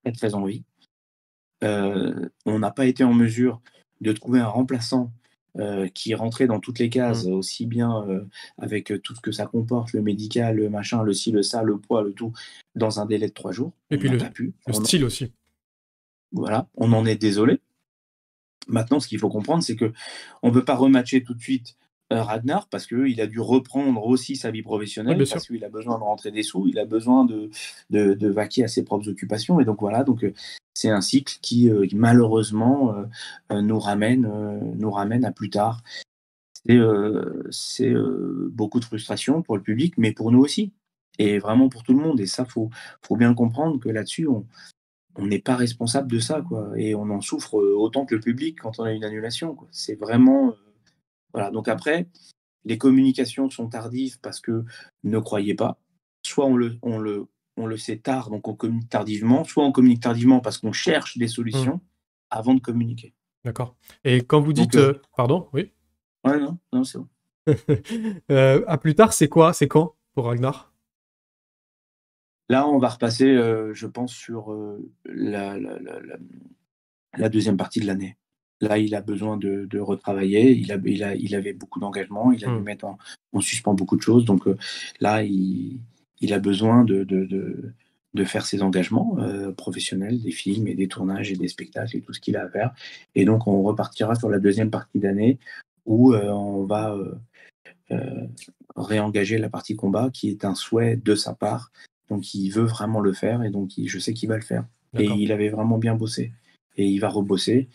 Très, 0.03 0.11
très 0.11 0.35
envie. 0.35 0.63
Euh, 1.63 2.29
on 2.45 2.59
n'a 2.59 2.71
pas 2.71 2.85
été 2.85 3.03
en 3.03 3.13
mesure 3.13 3.61
de 4.01 4.11
trouver 4.11 4.39
un 4.39 4.47
remplaçant 4.47 5.11
euh, 5.57 5.87
qui 5.87 6.13
rentrait 6.15 6.47
dans 6.47 6.59
toutes 6.59 6.79
les 6.79 6.89
cases, 6.89 7.25
aussi 7.25 7.65
bien 7.65 8.03
euh, 8.09 8.25
avec 8.57 8.91
euh, 8.91 8.99
tout 8.99 9.15
ce 9.15 9.21
que 9.21 9.31
ça 9.31 9.45
comporte, 9.45 9.93
le 9.93 10.01
médical, 10.01 10.57
le 10.57 10.69
machin, 10.69 11.01
le 11.03 11.13
ci, 11.13 11.31
le 11.31 11.43
ça, 11.43 11.63
le 11.63 11.77
poids, 11.77 12.01
le 12.03 12.11
tout, 12.13 12.33
dans 12.75 12.99
un 12.99 13.05
délai 13.05 13.27
de 13.27 13.33
trois 13.33 13.51
jours. 13.51 13.71
Et 13.89 13.95
On 13.95 13.99
puis 13.99 14.09
le- 14.09 14.17
pu. 14.17 14.53
Style 14.71 15.03
aussi. 15.05 15.31
voilà, 16.31 16.67
on 16.75 16.91
en 16.93 17.05
est 17.05 17.15
désolé. 17.15 17.59
Maintenant, 18.67 18.99
ce 18.99 19.07
qu'il 19.07 19.19
faut 19.19 19.29
comprendre, 19.29 19.63
c'est 19.63 19.75
que 19.75 19.93
on 20.41 20.49
ne 20.49 20.53
peut 20.53 20.65
pas 20.65 20.75
rematcher 20.75 21.23
tout 21.23 21.33
de 21.35 21.41
suite 21.41 21.75
Ragnar 22.11 22.67
parce 22.69 22.85
qu'il 22.85 23.19
a 23.19 23.27
dû 23.27 23.39
reprendre 23.39 24.05
aussi 24.05 24.35
sa 24.35 24.51
vie 24.51 24.61
professionnelle, 24.61 25.17
Oui, 25.19 25.27
parce 25.29 25.47
qu'il 25.47 25.63
a 25.63 25.69
besoin 25.69 25.97
de 25.97 26.03
rentrer 26.03 26.31
des 26.31 26.43
sous, 26.43 26.67
il 26.67 26.77
a 26.77 26.85
besoin 26.85 27.25
de, 27.25 27.49
de, 27.89 28.13
de 28.13 28.29
vaquer 28.29 28.63
à 28.63 28.67
ses 28.67 28.83
propres 28.83 29.09
occupations. 29.09 29.59
Et 29.59 29.65
donc 29.65 29.79
voilà, 29.79 30.03
donc 30.03 30.23
euh, 30.23 30.33
c'est 30.73 30.89
un 30.89 31.01
cycle 31.01 31.39
qui, 31.41 31.69
euh, 31.69 31.87
qui, 31.87 31.95
malheureusement 31.95 32.95
euh, 32.95 33.03
euh, 33.51 33.61
nous, 33.61 33.79
ramène, 33.79 34.25
euh, 34.25 34.59
nous 34.75 34.91
ramène 34.91 35.25
à 35.25 35.31
plus 35.31 35.49
tard. 35.49 35.81
C'est 36.67 36.77
euh, 36.77 37.49
euh, 37.81 38.49
beaucoup 38.51 38.79
de 38.79 38.85
frustration 38.85 39.41
pour 39.41 39.55
le 39.55 39.63
public, 39.63 39.95
mais 39.97 40.11
pour 40.11 40.31
nous 40.31 40.39
aussi. 40.39 40.73
Et 41.17 41.39
vraiment 41.39 41.69
pour 41.69 41.83
tout 41.83 41.93
le 41.93 41.99
monde. 41.99 42.19
Et 42.19 42.25
ça, 42.25 42.43
il 42.47 42.51
faut, 42.51 42.69
faut 43.01 43.15
bien 43.15 43.33
comprendre 43.33 43.79
que 43.79 43.87
là-dessus, 43.89 44.27
on, 44.27 44.45
on 45.15 45.27
n'est 45.27 45.39
pas 45.39 45.55
responsable 45.55 46.11
de 46.11 46.19
ça, 46.19 46.41
quoi. 46.41 46.71
Et 46.75 46.93
on 46.93 47.09
en 47.09 47.21
souffre 47.21 47.59
euh, 47.59 47.73
autant 47.75 48.05
que 48.05 48.15
le 48.15 48.21
public 48.21 48.59
quand 48.61 48.79
on 48.79 48.83
a 48.83 48.91
une 48.91 49.03
annulation. 49.05 49.55
quoi. 49.55 49.67
C'est 49.71 49.95
vraiment. 49.95 50.55
Voilà. 51.35 51.51
Donc 51.51 51.67
après, 51.67 52.07
les 52.63 52.77
communications 52.77 53.49
sont 53.49 53.67
tardives 53.69 54.19
parce 54.21 54.39
que 54.39 54.63
ne 55.03 55.19
croyez 55.19 55.53
pas. 55.53 55.79
Soit 56.25 56.45
on 56.45 56.55
le, 56.55 56.77
on 56.81 56.97
le, 56.97 57.27
on 57.57 57.67
le 57.67 57.77
sait 57.77 57.97
tard, 57.97 58.29
donc 58.31 58.47
on 58.47 58.55
communique 58.55 58.89
tardivement, 58.89 59.43
soit 59.43 59.63
on 59.63 59.71
communique 59.71 60.01
tardivement 60.01 60.39
parce 60.39 60.57
qu'on 60.57 60.71
cherche 60.71 61.17
des 61.17 61.27
solutions 61.27 61.79
avant 62.31 62.53
de 62.55 62.59
communiquer. 62.59 63.13
D'accord. 63.43 63.75
Et 64.03 64.17
quand 64.21 64.41
vous 64.41 64.53
Donc, 64.53 64.71
dites. 64.71 64.75
euh, 64.79 64.93
euh, 64.93 65.01
Pardon, 65.15 65.47
oui. 65.53 65.71
Ouais, 66.25 66.39
non, 66.39 66.57
non, 66.73 66.83
c'est 66.83 66.97
bon. 66.97 67.07
Euh, 68.31 68.63
à 68.67 68.79
plus 68.79 68.95
tard, 68.95 69.13
c'est 69.13 69.29
quoi 69.29 69.53
C'est 69.53 69.67
quand 69.67 69.93
pour 70.13 70.25
Ragnar? 70.25 70.73
Là, 72.49 72.67
on 72.67 72.79
va 72.79 72.89
repasser, 72.89 73.35
je 73.73 73.87
pense, 73.87 74.13
sur 74.13 74.51
la, 75.05 75.57
la- 75.57 75.79
la 77.17 77.29
deuxième 77.29 77.57
partie 77.57 77.79
de 77.79 77.85
l'année. 77.87 78.17
Là, 78.61 78.77
il 78.77 78.95
a 78.95 79.01
besoin 79.01 79.37
de, 79.37 79.65
de 79.65 79.79
retravailler. 79.79 80.51
Il, 80.51 80.71
a, 80.71 80.77
il, 80.85 81.03
a, 81.03 81.15
il 81.15 81.35
avait 81.35 81.53
beaucoup 81.53 81.79
d'engagement. 81.79 82.31
Il 82.31 82.43
a 82.45 82.47
dû 82.47 82.61
Mm. 82.61 82.63
mettre 82.63 82.85
en, 82.85 82.97
en 83.33 83.41
suspens 83.41 83.73
beaucoup 83.73 83.97
de 83.97 84.01
choses. 84.01 84.25
Donc 84.25 84.47
euh, 84.47 84.57
là, 85.01 85.23
il, 85.23 85.79
il 86.21 86.33
a 86.33 86.39
besoin 86.39 86.85
de, 86.85 87.03
de, 87.03 87.25
de, 87.25 87.73
de 88.13 88.23
faire 88.23 88.45
ses 88.45 88.61
engagements 88.61 89.17
euh, 89.19 89.51
professionnels, 89.51 90.21
des 90.21 90.31
films 90.31 90.67
et 90.67 90.75
des 90.75 90.87
tournages 90.87 91.31
et 91.31 91.35
des 91.35 91.49
spectacles 91.49 91.97
et 91.97 92.01
tout 92.01 92.13
ce 92.13 92.21
qu'il 92.21 92.37
a 92.37 92.43
à 92.43 92.49
faire. 92.49 92.73
Et 93.13 93.25
donc, 93.25 93.45
on 93.47 93.61
repartira 93.61 94.15
sur 94.15 94.29
la 94.29 94.39
deuxième 94.39 94.69
partie 94.71 94.99
d'année 94.99 95.37
où 95.85 96.13
euh, 96.13 96.29
on 96.29 96.63
va 96.63 96.97
réengager 98.75 99.37
la 99.37 99.49
partie 99.49 99.75
combat, 99.75 100.09
qui 100.11 100.29
est 100.29 100.45
un 100.45 100.55
souhait 100.55 100.95
de 100.95 101.15
sa 101.15 101.33
part. 101.33 101.71
Donc, 102.09 102.33
il 102.33 102.49
veut 102.49 102.63
vraiment 102.63 102.99
le 102.99 103.13
faire 103.13 103.43
et 103.43 103.49
donc 103.49 103.77
il- 103.77 103.87
je 103.89 103.99
sais 103.99 104.13
qu'il 104.13 104.29
va 104.29 104.35
le 104.35 104.41
faire. 104.43 104.65
Et 104.97 105.03
il 105.05 105.31
avait 105.33 105.49
vraiment 105.49 105.77
bien 105.77 105.93
bossé. 105.95 106.31
Et 106.77 106.87
il 106.87 106.99
va 106.99 107.09
rebosser 107.09 107.67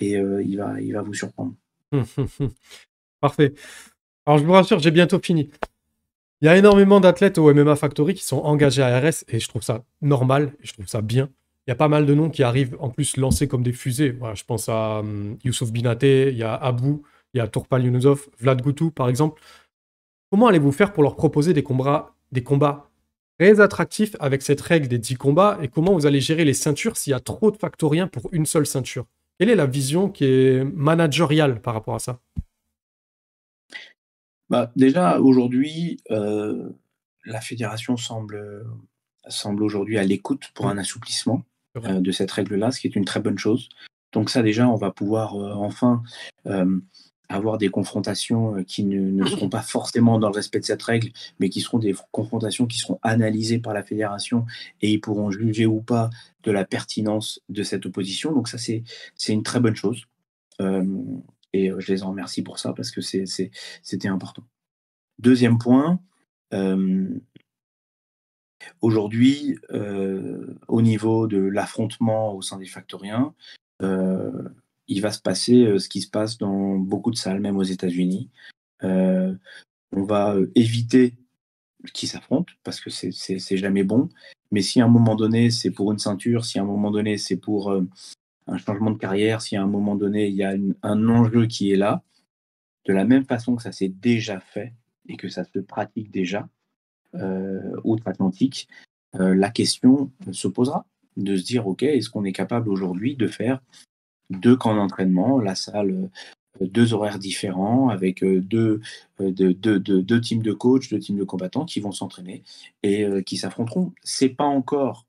et 0.00 0.16
euh, 0.16 0.42
il, 0.42 0.56
va, 0.56 0.80
il 0.80 0.92
va 0.92 1.02
vous 1.02 1.14
surprendre. 1.14 1.54
Parfait. 3.20 3.54
Alors, 4.26 4.38
je 4.38 4.44
vous 4.44 4.52
rassure, 4.52 4.78
j'ai 4.78 4.90
bientôt 4.90 5.20
fini. 5.20 5.50
Il 6.42 6.46
y 6.46 6.48
a 6.48 6.56
énormément 6.56 7.00
d'athlètes 7.00 7.38
au 7.38 7.52
MMA 7.52 7.76
Factory 7.76 8.14
qui 8.14 8.24
sont 8.24 8.38
engagés 8.38 8.82
à 8.82 9.00
RS 9.00 9.24
et 9.28 9.40
je 9.40 9.48
trouve 9.48 9.62
ça 9.62 9.84
normal, 10.02 10.52
je 10.60 10.72
trouve 10.72 10.86
ça 10.86 11.00
bien. 11.00 11.30
Il 11.66 11.70
y 11.70 11.72
a 11.72 11.76
pas 11.76 11.88
mal 11.88 12.06
de 12.06 12.14
noms 12.14 12.28
qui 12.28 12.42
arrivent 12.42 12.76
en 12.78 12.90
plus 12.90 13.16
lancés 13.16 13.48
comme 13.48 13.62
des 13.62 13.72
fusées. 13.72 14.16
Je 14.34 14.44
pense 14.44 14.68
à 14.68 15.00
hum, 15.00 15.38
Youssouf 15.44 15.72
Binaté, 15.72 16.28
il 16.30 16.36
y 16.36 16.42
a 16.42 16.54
Abou, 16.54 17.02
il 17.32 17.38
y 17.38 17.40
a 17.40 17.48
Tourpal 17.48 17.84
Younusov, 17.84 18.28
Vlad 18.38 18.60
Goutou 18.60 18.90
par 18.90 19.08
exemple. 19.08 19.40
Comment 20.30 20.48
allez-vous 20.48 20.72
faire 20.72 20.92
pour 20.92 21.02
leur 21.02 21.16
proposer 21.16 21.54
des 21.54 21.62
combats, 21.62 22.14
des 22.32 22.42
combats 22.42 22.90
très 23.38 23.60
attractifs 23.60 24.16
avec 24.20 24.42
cette 24.42 24.60
règle 24.60 24.88
des 24.88 24.98
10 24.98 25.16
combats 25.16 25.58
et 25.62 25.68
comment 25.68 25.94
vous 25.94 26.06
allez 26.06 26.20
gérer 26.20 26.44
les 26.44 26.54
ceintures 26.54 26.96
s'il 26.96 27.12
y 27.12 27.14
a 27.14 27.20
trop 27.20 27.50
de 27.50 27.56
factoriens 27.56 28.08
pour 28.08 28.28
une 28.32 28.46
seule 28.46 28.66
ceinture? 28.66 29.06
Quelle 29.38 29.50
est 29.50 29.56
la 29.56 29.66
vision 29.66 30.08
qui 30.08 30.24
est 30.24 30.64
managériale 30.64 31.60
par 31.60 31.74
rapport 31.74 31.94
à 31.94 31.98
ça? 31.98 32.20
Bah, 34.48 34.72
déjà, 34.76 35.20
aujourd'hui, 35.20 35.98
euh, 36.10 36.70
la 37.24 37.40
fédération 37.40 37.96
semble, 37.96 38.64
semble 39.28 39.62
aujourd'hui 39.62 39.98
à 39.98 40.04
l'écoute 40.04 40.50
pour 40.54 40.68
un 40.68 40.78
assouplissement 40.78 41.42
euh, 41.84 42.00
de 42.00 42.12
cette 42.12 42.30
règle-là, 42.30 42.70
ce 42.70 42.80
qui 42.80 42.86
est 42.86 42.96
une 42.96 43.04
très 43.04 43.20
bonne 43.20 43.38
chose. 43.38 43.68
Donc 44.12 44.30
ça, 44.30 44.42
déjà, 44.42 44.68
on 44.68 44.76
va 44.76 44.90
pouvoir 44.92 45.34
euh, 45.34 45.52
enfin 45.54 46.02
avoir 47.28 47.58
des 47.58 47.68
confrontations 47.68 48.56
euh, 48.56 48.62
qui 48.62 48.84
ne, 48.84 49.10
ne 49.10 49.26
seront 49.26 49.48
pas 49.48 49.62
forcément 49.62 50.18
dans 50.18 50.28
le 50.28 50.34
respect 50.34 50.60
de 50.60 50.64
cette 50.64 50.82
règle, 50.82 51.10
mais 51.40 51.48
qui 51.48 51.60
seront 51.60 51.78
des 51.78 51.94
confrontations 52.12 52.66
qui 52.66 52.78
seront 52.78 52.98
analysées 53.02 53.58
par 53.58 53.74
la 53.74 53.82
fédération 53.82 54.46
et 54.82 54.90
ils 54.90 55.00
pourront 55.00 55.30
juger 55.30 55.66
ou 55.66 55.80
pas 55.80 56.10
de 56.42 56.50
la 56.52 56.64
pertinence 56.64 57.40
de 57.48 57.62
cette 57.62 57.86
opposition. 57.86 58.32
Donc 58.32 58.48
ça, 58.48 58.58
c'est 58.58 58.82
une 59.28 59.42
très 59.42 59.60
bonne 59.60 59.76
chose. 59.76 60.04
Euh, 60.60 60.84
et 61.56 61.70
euh, 61.70 61.80
je 61.80 61.92
les 61.92 62.02
en 62.02 62.10
remercie 62.10 62.42
pour 62.42 62.58
ça 62.58 62.72
parce 62.72 62.90
que 62.90 63.00
c'était 63.00 64.08
important. 64.08 64.44
Deuxième 65.18 65.58
point, 65.58 66.00
euh, 66.52 67.08
aujourd'hui, 68.80 69.58
euh, 69.70 70.54
au 70.68 70.82
niveau 70.82 71.26
de 71.26 71.38
l'affrontement 71.38 72.34
au 72.34 72.42
sein 72.42 72.58
des 72.58 72.66
factoriens, 72.66 73.34
il 74.88 75.00
va 75.00 75.10
se 75.10 75.20
passer 75.20 75.64
euh, 75.64 75.78
ce 75.78 75.88
qui 75.88 76.00
se 76.00 76.10
passe 76.10 76.38
dans 76.38 76.76
beaucoup 76.76 77.10
de 77.10 77.16
salles, 77.16 77.40
même 77.40 77.56
aux 77.56 77.62
États-Unis. 77.62 78.30
Euh, 78.84 79.34
on 79.92 80.04
va 80.04 80.34
euh, 80.34 80.50
éviter 80.54 81.14
qu'ils 81.92 82.08
s'affrontent 82.08 82.52
parce 82.64 82.80
que 82.80 82.90
c'est- 82.90 83.56
jamais 83.56 83.84
bon. 83.84 84.08
Mais 84.50 84.62
si 84.62 84.80
à 84.80 84.84
un 84.84 84.88
moment 84.88 85.14
donné 85.14 85.50
c'est 85.50 85.70
pour 85.70 85.92
une 85.92 85.98
ceinture, 85.98 86.44
si 86.44 86.58
à 86.58 86.62
un 86.62 86.66
moment 86.66 86.90
donné 86.90 87.18
c'est 87.18 87.36
pour 87.36 87.72
un 88.46 88.58
changement 88.58 88.90
de 88.90 88.98
carrière, 88.98 89.40
si 89.40 89.56
à 89.56 89.62
un 89.62 89.66
moment 89.66 89.96
donné 89.96 90.28
il 90.28 90.34
y 90.34 90.44
a 90.44 90.54
un 90.82 91.08
enjeu 91.08 91.46
qui 91.46 91.70
est 91.72 91.76
là, 91.76 92.02
de 92.86 92.92
la 92.92 93.04
même 93.04 93.24
façon 93.24 93.56
que 93.56 93.62
ça 93.62 93.72
s'est 93.72 93.88
déjà 93.88 94.40
fait 94.40 94.72
et 95.08 95.16
que 95.16 95.28
ça 95.28 95.44
se 95.44 95.58
pratique 95.58 96.10
déjà 96.10 96.48
outre-Atlantique, 97.84 98.68
la 99.14 99.50
question 99.50 100.10
se 100.32 100.48
posera 100.48 100.86
de 101.16 101.36
se 101.36 101.44
dire 101.44 101.66
ok, 101.66 101.82
est-ce 101.82 102.10
qu'on 102.10 102.24
est 102.24 102.32
capable 102.32 102.68
aujourd'hui 102.68 103.16
de 103.16 103.26
faire 103.26 103.60
deux 104.30 104.56
camps 104.56 104.74
d'entraînement, 104.74 105.38
la 105.40 105.54
salle, 105.54 106.10
euh, 106.60 106.66
deux 106.66 106.94
horaires 106.94 107.18
différents 107.18 107.88
avec 107.90 108.22
euh, 108.24 108.40
deux, 108.40 108.80
deux, 109.20 109.52
deux- 109.54 109.78
deux- 109.78 110.20
teams 110.20 110.42
de 110.42 110.52
coachs, 110.52 110.88
deux 110.90 110.98
teams 110.98 111.18
de 111.18 111.24
combattants 111.24 111.64
qui 111.64 111.80
vont 111.80 111.92
s'entraîner 111.92 112.42
et 112.82 113.04
euh, 113.04 113.22
qui 113.22 113.36
s'affronteront. 113.36 113.92
C'est 114.02 114.30
pas 114.30 114.44
encore 114.44 115.04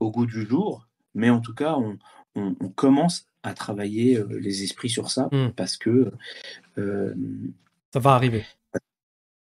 au 0.00 0.10
goût 0.10 0.26
du 0.26 0.44
jour, 0.46 0.88
mais 1.14 1.30
en 1.30 1.40
tout 1.40 1.54
cas, 1.54 1.76
on, 1.76 1.98
on- 2.34 2.56
on 2.60 2.68
commence 2.68 3.26
à 3.42 3.54
travailler 3.54 4.20
les 4.40 4.62
esprits 4.64 4.88
sur 4.88 5.10
ça 5.10 5.28
Mm. 5.30 5.50
parce 5.54 5.76
que 5.76 6.10
euh, 6.78 7.14
Ça 7.92 8.00
va 8.00 8.14
arriver. 8.14 8.44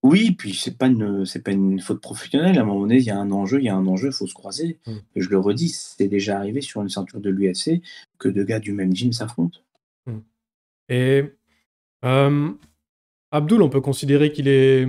Oui, 0.04 0.32
puis 0.32 0.54
c'est 0.56 0.78
pas 0.78 0.88
une 0.88 1.26
c'est 1.26 1.44
pas 1.44 1.52
une 1.52 1.80
faute 1.80 2.02
professionnelle. 2.02 2.58
À 2.58 2.62
un 2.62 2.66
moment 2.66 2.82
donné, 2.82 2.98
il 2.98 3.04
y 3.04 3.12
a 3.12 3.18
un 3.20 3.32
enjeu, 3.32 3.60
il 3.60 3.66
y 3.66 3.70
a 3.70 3.76
un 3.76 3.86
enjeu, 3.86 4.08
il 4.08 4.14
faut 4.14 4.26
se 4.28 4.34
croiser. 4.34 4.80
Mm. 4.88 4.94
Je 5.16 5.30
le 5.30 5.38
redis, 5.40 5.70
c'est 5.70 6.08
déjà 6.08 6.38
arrivé 6.38 6.62
sur 6.62 6.82
une 6.82 6.90
ceinture 6.90 7.20
de 7.22 7.30
l'UFC 7.30 7.82
que 8.18 8.28
deux 8.30 8.44
gars 8.44 8.60
du 8.60 8.74
même 8.74 8.96
gym 8.96 9.14
s'affrontent. 9.14 9.60
Et 10.90 11.24
euh, 12.04 12.52
Abdul, 13.32 13.62
on 13.62 13.70
peut 13.70 13.80
considérer 13.80 14.32
qu'il 14.32 14.48
est 14.48 14.88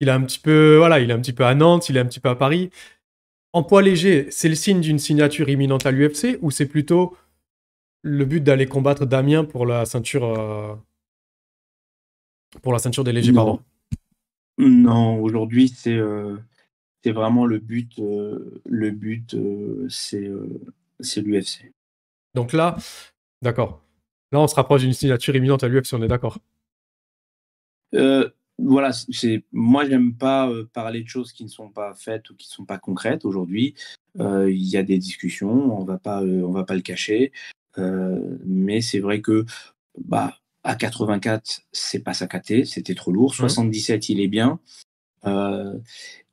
Il 0.00 0.08
est 0.08 0.12
un 0.12 0.22
petit 0.22 0.40
peu, 0.40 0.76
voilà, 0.76 0.98
il 1.00 1.10
est 1.10 1.14
un 1.14 1.20
petit 1.20 1.32
peu 1.32 1.44
à 1.44 1.54
Nantes, 1.54 1.88
il 1.88 1.96
est 1.96 2.00
un 2.00 2.06
petit 2.06 2.20
peu 2.20 2.28
à 2.28 2.34
Paris. 2.36 2.70
En 3.52 3.62
poids 3.62 3.82
léger, 3.82 4.26
c'est 4.30 4.48
le 4.48 4.54
signe 4.54 4.80
d'une 4.80 4.98
signature 4.98 5.48
imminente 5.48 5.86
à 5.86 5.90
l'UFC 5.90 6.38
ou 6.42 6.50
c'est 6.50 6.66
plutôt 6.66 7.16
le 8.02 8.24
but 8.24 8.42
d'aller 8.42 8.66
combattre 8.66 9.06
Damien 9.06 9.44
pour 9.44 9.64
la 9.64 9.86
ceinture, 9.86 10.24
euh, 10.24 10.74
pour 12.62 12.72
la 12.72 12.78
ceinture 12.78 13.04
des 13.04 13.12
légers, 13.12 13.32
Non. 13.32 13.36
pardon? 13.44 13.60
Non, 14.58 15.20
aujourd'hui, 15.20 15.68
c'est 15.68 15.96
euh, 15.96 16.36
c'est 17.04 17.12
vraiment 17.12 17.46
le 17.46 17.58
but. 17.58 17.98
euh, 18.00 18.60
le 18.66 18.90
but, 18.90 19.34
euh, 19.34 19.86
c'est 19.88 20.26
euh, 20.26 20.60
c'est 21.00 21.20
l'UFC. 21.22 21.72
Donc 22.34 22.52
là, 22.52 22.76
d'accord. 23.42 23.82
Là, 24.32 24.40
on 24.40 24.46
se 24.46 24.54
rapproche 24.54 24.82
d'une 24.82 24.92
signature 24.92 25.34
imminente 25.36 25.62
à 25.64 25.68
l'UFC, 25.68 25.94
on 25.94 26.02
est 26.02 26.08
d'accord. 26.08 26.38
Euh, 27.94 28.28
voilà, 28.58 28.92
c'est 28.92 29.44
moi 29.52 29.88
j'aime 29.88 30.14
pas 30.14 30.50
euh, 30.50 30.68
parler 30.72 31.02
de 31.02 31.08
choses 31.08 31.32
qui 31.32 31.44
ne 31.44 31.48
sont 31.48 31.70
pas 31.70 31.94
faites 31.94 32.28
ou 32.30 32.34
qui 32.34 32.48
ne 32.48 32.52
sont 32.52 32.64
pas 32.66 32.78
concrètes 32.78 33.24
aujourd'hui. 33.24 33.74
Euh, 34.20 34.50
Il 34.50 34.66
y 34.68 34.76
a 34.76 34.82
des 34.82 34.98
discussions, 34.98 35.78
on 35.78 35.84
va 35.84 35.98
pas 35.98 36.22
euh, 36.22 36.42
on 36.42 36.50
va 36.52 36.64
pas 36.64 36.74
le 36.74 36.82
cacher, 36.82 37.32
Euh, 37.78 38.36
mais 38.44 38.80
c'est 38.80 38.98
vrai 38.98 39.20
que 39.20 39.44
bah 39.98 40.36
à 40.68 40.74
84 40.76 41.62
c'est 41.72 42.00
pas 42.00 42.14
saccadé, 42.14 42.64
c'était 42.64 42.94
trop 42.94 43.10
lourd. 43.12 43.34
77 43.34 44.08
il 44.10 44.20
est 44.20 44.28
bien. 44.28 44.60
Euh, 45.26 45.76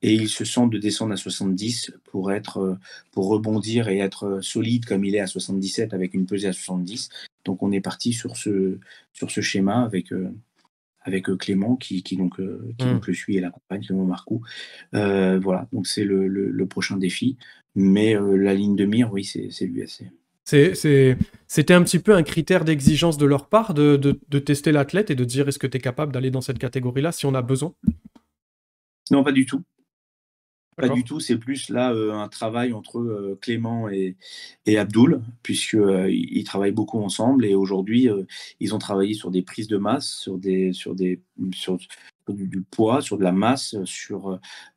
et 0.04 0.14
il 0.14 0.30
se 0.30 0.46
sent 0.46 0.68
de 0.70 0.78
descendre 0.78 1.14
à 1.14 1.18
70 1.18 1.92
pour 2.04 2.32
être 2.32 2.60
euh, 2.60 2.76
pour 3.12 3.28
rebondir 3.30 3.88
et 3.88 3.98
être 3.98 4.26
euh, 4.26 4.42
solide 4.42 4.86
comme 4.86 5.04
il 5.06 5.16
est 5.16 5.20
à 5.20 5.26
77 5.28 5.94
avec 5.96 6.14
une 6.14 6.26
pesée 6.28 6.50
à 6.50 6.54
70. 6.54 7.10
Donc 7.46 7.64
on 7.64 7.72
est 7.72 7.82
parti 7.82 8.14
sur 8.14 8.38
ce 8.38 8.78
sur 9.14 9.32
ce 9.32 9.42
schéma 9.42 9.84
avec 9.84 10.12
euh, 10.14 10.30
avec 11.02 11.26
Clément 11.38 11.76
qui, 11.78 12.04
qui 12.04 12.16
donc 12.18 12.40
euh, 12.40 12.74
qui 12.78 12.86
donc 12.94 13.08
le 13.08 13.14
suit 13.14 13.38
et 13.38 13.40
l'accompagne 13.40 13.82
Clément 13.84 14.06
Marcoux. 14.06 14.42
Voilà 14.92 15.68
donc 15.74 15.88
c'est 15.88 16.04
le, 16.04 16.28
le, 16.28 16.52
le 16.52 16.66
prochain 16.68 16.98
défi. 16.98 17.38
Mais 17.74 18.14
la 18.14 18.54
ligne 18.54 18.76
de 18.76 18.86
mire 18.86 19.12
oui 19.12 19.24
c'est 19.24 19.50
c'est- 19.52 19.72
C'était 20.46 21.74
un 21.74 21.84
petit 21.84 22.00
peu 22.00 22.14
un 22.14 22.24
critère 22.24 22.66
d'exigence 22.66 23.18
de 23.18 23.26
leur 23.26 23.48
part 23.48 23.74
de, 23.74 23.98
de- 23.98 24.20
de 24.30 24.40
tester 24.40 24.72
l'athlète 24.72 25.10
et 25.10 25.16
de 25.16 25.26
dire 25.26 25.48
est-ce 25.48 25.60
que 25.60 25.68
tu 25.68 25.78
es 25.78 25.82
capable 25.82 26.12
d'aller 26.12 26.32
dans 26.32 26.42
cette 26.42 26.60
catégorie-là 26.60 27.12
si 27.12 27.26
on 27.26 27.34
a 27.34 27.42
besoin? 27.42 27.74
Non 29.12 29.24
pas 29.24 29.32
du 29.32 29.46
tout. 29.46 29.62
Pas 30.78 30.90
du 30.90 31.06
tout, 31.06 31.22
c'est 31.22 31.38
plus 31.38 31.70
là 31.70 31.94
euh, 31.94 32.12
un 32.12 32.28
travail 32.28 32.74
entre 32.74 33.00
euh, 33.00 33.38
Clément 33.42 33.88
et, 33.88 34.18
et 34.66 34.78
Abdoul, 34.78 35.22
puisque 35.42 35.76
euh, 35.76 36.12
ils 36.12 36.44
travaillent 36.44 36.74
beaucoup 36.74 37.00
ensemble 37.00 37.46
et 37.46 37.56
aujourd'hui 37.56 38.10
ils 38.60 38.76
ont 38.76 38.78
travaillé 38.78 39.14
sur 39.14 39.32
des 39.32 39.42
prises 39.42 39.70
de 39.70 39.78
masse, 39.78 40.10
sur 40.10 40.38
des 40.38 40.74
sur 40.74 40.94
des 40.94 41.22
sur 41.54 41.78
du, 42.34 42.48
du 42.48 42.62
poids, 42.62 43.02
sur 43.02 43.18
de 43.18 43.24
la 43.24 43.32
masse, 43.32 43.76
sur 43.86 44.30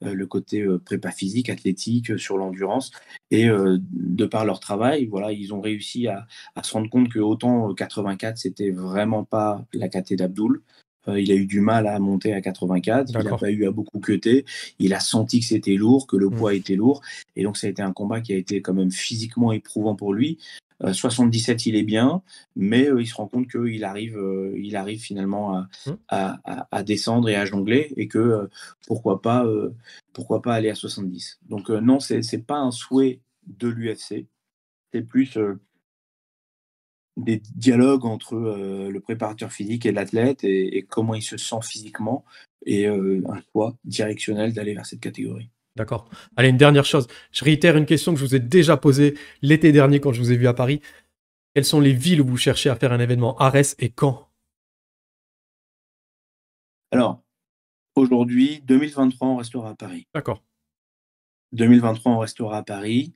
euh, 0.04 0.14
le 0.14 0.26
côté 0.26 0.60
euh, 0.62 0.78
prépa 0.78 1.10
physique, 1.10 1.48
athlétique, 1.50 2.18
sur 2.18 2.36
l'endurance 2.38 2.90
et 3.30 3.48
euh, 3.48 3.78
de 3.80 4.26
par 4.26 4.44
leur 4.44 4.60
travail, 4.60 5.06
voilà, 5.06 5.32
ils 5.32 5.52
ont 5.54 5.60
réussi 5.60 6.08
à, 6.08 6.26
à 6.54 6.62
se 6.62 6.72
rendre 6.72 6.88
compte 6.90 7.08
que 7.08 7.18
autant 7.18 7.70
euh, 7.70 7.74
84 7.74 8.38
c'était 8.38 8.70
vraiment 8.70 9.24
pas 9.24 9.64
la 9.72 9.88
caté 9.88 10.16
d'Abdoul. 10.16 10.62
Euh, 11.06 11.20
il 11.20 11.30
a 11.30 11.34
eu 11.34 11.46
du 11.46 11.60
mal 11.60 11.86
à 11.86 11.98
monter 11.98 12.34
à 12.34 12.40
84, 12.40 13.10
il 13.10 13.24
n'a 13.24 13.36
pas 13.36 13.50
eu 13.50 13.66
à 13.66 13.70
beaucoup 13.70 13.98
cutter, 14.00 14.44
il 14.78 14.92
a 14.92 15.00
senti 15.00 15.40
que 15.40 15.46
c'était 15.46 15.74
lourd, 15.74 16.06
que 16.06 16.16
le 16.16 16.28
Mm. 16.28 16.34
poids 16.36 16.54
était 16.54 16.74
lourd, 16.76 17.00
et 17.36 17.42
donc 17.44 17.56
ça 17.56 17.66
a 17.66 17.70
été 17.70 17.80
un 17.82 17.92
combat 17.92 18.20
qui 18.20 18.32
a 18.32 18.36
été 18.36 18.60
quand 18.62 18.74
même 18.74 18.90
physiquement 18.90 19.52
éprouvant 19.52 19.94
pour 19.94 20.12
lui. 20.12 20.38
Euh, 20.84 20.92
77, 20.92 21.66
il 21.66 21.74
est 21.76 21.82
bien, 21.82 22.22
mais 22.54 22.88
euh, 22.88 23.00
il 23.02 23.06
se 23.06 23.14
rend 23.14 23.26
compte 23.26 23.50
qu'il 23.50 23.82
arrive, 23.84 24.16
euh, 24.16 24.54
il 24.56 24.76
arrive 24.76 25.00
finalement 25.00 25.54
à, 25.56 25.68
Mm. 25.86 25.90
à, 26.08 26.38
à- 26.44 26.68
à 26.70 26.82
descendre 26.84 27.28
et 27.28 27.34
à 27.36 27.44
jongler, 27.44 27.92
et 27.96 28.06
que 28.08 28.18
euh, 28.18 28.46
pourquoi 28.86 29.20
pas, 29.20 29.44
euh, 29.44 29.74
pourquoi 30.12 30.40
pas 30.42 30.54
aller 30.54 30.70
à 30.70 30.74
70. 30.76 31.40
Donc 31.48 31.70
euh, 31.70 31.80
non, 31.80 31.98
c'est 32.00 32.22
c'est 32.22 32.38
pas 32.46 32.58
un 32.58 32.70
souhait 32.70 33.20
de 33.46 33.68
l'UFC, 33.68 34.26
c'est 34.92 35.02
plus 35.02 35.36
euh, 35.36 35.58
des 37.16 37.42
dialogues 37.56 38.04
entre 38.04 38.34
euh, 38.36 38.90
le 38.90 39.00
préparateur 39.00 39.50
physique 39.52 39.84
et 39.86 39.92
l'athlète 39.92 40.44
et, 40.44 40.76
et 40.78 40.82
comment 40.82 41.14
il 41.14 41.22
se 41.22 41.36
sent 41.36 41.56
physiquement 41.62 42.24
et 42.66 42.86
euh, 42.86 43.22
un 43.28 43.40
choix 43.52 43.76
directionnel 43.84 44.52
d'aller 44.52 44.74
vers 44.74 44.86
cette 44.86 45.00
catégorie. 45.00 45.50
D'accord. 45.78 46.10
Allez, 46.36 46.48
une 46.48 46.56
dernière 46.56 46.84
chose. 46.84 47.06
Je 47.30 47.44
réitère 47.44 47.76
une 47.76 47.86
question 47.86 48.12
que 48.12 48.18
je 48.18 48.24
vous 48.24 48.34
ai 48.34 48.40
déjà 48.40 48.76
posée 48.76 49.16
l'été 49.42 49.70
dernier 49.70 50.00
quand 50.00 50.12
je 50.12 50.20
vous 50.20 50.32
ai 50.32 50.36
vu 50.36 50.48
à 50.48 50.52
Paris. 50.54 50.82
Quelles 51.54 51.64
sont 51.64 51.80
les 51.80 51.92
villes 51.92 52.20
où 52.20 52.26
vous 52.26 52.36
cherchez 52.36 52.68
à 52.68 52.74
faire 52.74 52.92
un 52.92 52.98
événement? 52.98 53.38
Ares 53.38 53.74
et 53.78 53.88
quand? 53.90 54.28
Alors, 56.90 57.22
aujourd'hui, 57.94 58.60
2023, 58.64 59.28
on 59.28 59.36
restera 59.36 59.70
à 59.70 59.74
Paris. 59.76 60.08
D'accord. 60.12 60.42
2023, 61.52 62.12
on 62.12 62.18
restera 62.18 62.58
à 62.58 62.62
Paris. 62.64 63.14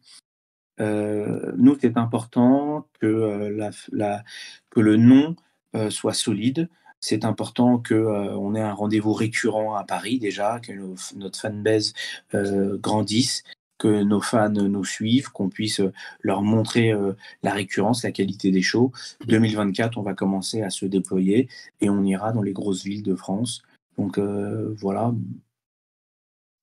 Euh, 0.80 1.52
nous, 1.56 1.76
c'est 1.80 1.96
important 1.96 2.88
que, 3.00 3.06
euh, 3.06 3.50
la, 3.50 3.70
la- 3.90 4.24
que 4.70 4.80
le 4.80 4.96
nom 4.96 5.34
euh, 5.74 5.90
soit 5.90 6.14
solide. 6.14 6.68
C'est 7.02 7.24
important 7.24 7.82
qu'on 7.86 8.54
ait 8.54 8.60
un 8.60 8.72
rendez-vous 8.72 9.12
récurrent 9.12 9.74
à 9.74 9.82
Paris 9.84 10.18
déjà, 10.18 10.60
que 10.60 10.72
nos- 10.72 10.94
notre 11.16 11.38
fanbase 11.38 11.92
euh, 12.34 12.78
grandisse, 12.78 13.42
que 13.78 14.04
nos 14.04 14.20
fans 14.20 14.48
nous 14.48 14.84
suivent, 14.84 15.30
qu'on 15.32 15.48
puisse 15.48 15.80
euh, 15.80 15.92
leur 16.20 16.42
montrer 16.42 16.92
euh, 16.92 17.12
la 17.42 17.52
récurrence, 17.52 18.04
la 18.04 18.12
qualité 18.12 18.52
des 18.52 18.62
shows. 18.62 18.92
2024, 19.26 19.98
on 19.98 20.02
va 20.02 20.14
commencer 20.14 20.62
à 20.62 20.70
se 20.70 20.86
déployer 20.86 21.48
et 21.80 21.90
on 21.90 22.04
ira 22.04 22.32
dans 22.32 22.42
les 22.42 22.52
grosses 22.52 22.84
villes 22.84 23.02
de 23.02 23.16
France. 23.16 23.62
Donc 23.98 24.18
euh, 24.18 24.72
voilà, 24.78 25.12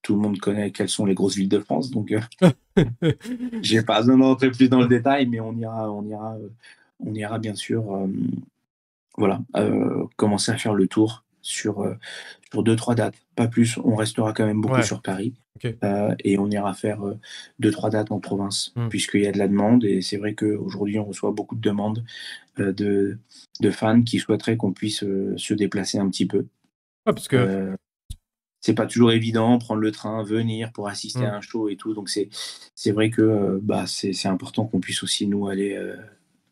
tout 0.01 0.15
le 0.15 0.21
monde 0.21 0.39
connaît 0.39 0.71
quelles 0.71 0.87
sont 0.89 1.05
les 1.05 1.15
grosses 1.15 1.35
villes 1.35 1.49
de 1.49 1.59
France, 1.59 1.91
donc 1.91 2.13
euh, 2.13 2.49
j'ai 3.61 3.81
pas 3.83 3.99
besoin 3.99 4.17
d'entrer 4.17 4.51
plus 4.51 4.69
dans 4.69 4.79
le 4.79 4.87
détail, 4.87 5.27
mais 5.27 5.41
on 5.41 5.53
ira, 5.57 5.91
on 5.91 6.05
ira, 6.05 6.35
euh, 6.35 6.47
on 7.05 7.13
ira 7.13 7.37
bien 7.39 7.55
sûr, 7.55 7.93
euh, 7.93 8.07
voilà, 9.19 9.41
euh, 9.55 10.05
commencer 10.15 10.51
à 10.51 10.57
faire 10.57 10.73
le 10.73 10.87
tour 10.87 11.23
sur 11.41 11.81
euh, 11.81 11.93
sur 12.51 12.63
deux 12.63 12.75
trois 12.75 12.95
dates, 12.95 13.15
pas 13.35 13.47
plus. 13.47 13.77
On 13.83 13.95
restera 13.95 14.33
quand 14.33 14.45
même 14.47 14.61
beaucoup 14.61 14.75
Ouais. 14.77 14.83
sur 14.83 15.01
Paris 15.01 15.33
euh, 15.83 16.15
et 16.23 16.37
on 16.39 16.49
ira 16.49 16.73
faire 16.73 17.05
euh, 17.05 17.15
deux 17.59 17.69
trois 17.71 17.89
dates 17.91 18.11
en 18.11 18.19
province, 18.19 18.71
Mm. 18.75 18.87
puisqu'il 18.89 19.21
y 19.21 19.27
a 19.27 19.31
de 19.31 19.37
la 19.37 19.47
demande 19.47 19.83
et 19.83 20.01
c'est 20.01 20.17
vrai 20.17 20.33
qu'aujourd'hui 20.35 20.97
on 20.99 21.05
reçoit 21.05 21.31
beaucoup 21.31 21.55
de 21.55 21.61
demandes 21.61 22.03
de 22.57 23.17
de 23.61 23.71
fans 23.71 24.01
qui 24.01 24.19
souhaiteraient 24.19 24.57
qu'on 24.57 24.73
puisse 24.73 24.99
se 25.37 25.53
déplacer 25.53 25.97
un 25.99 26.09
petit 26.09 26.25
peu. 26.25 26.45
Parce 27.05 27.27
que 27.27 27.75
c'est 28.61 28.73
pas 28.73 28.85
toujours 28.87 29.11
évident 29.13 29.57
prendre 29.57 29.79
le 29.81 29.91
train, 29.91 30.21
venir 30.23 30.71
pour 30.73 30.87
assister 30.89 31.21
Mm. 31.21 31.25
à 31.25 31.35
un 31.37 31.41
show 31.41 31.69
et 31.69 31.77
tout. 31.77 31.93
Donc 31.93 32.09
c'est 32.09 32.29
c'est 32.75 32.91
vrai 32.91 33.09
que 33.09 33.21
euh, 33.21 33.59
bah 33.61 33.85
c'est 33.87 34.11
c'est 34.13 34.27
important 34.27 34.65
qu'on 34.65 34.79
puisse 34.81 35.03
aussi 35.03 35.27
nous 35.27 35.47
aller 35.47 35.75
euh, 35.75 35.95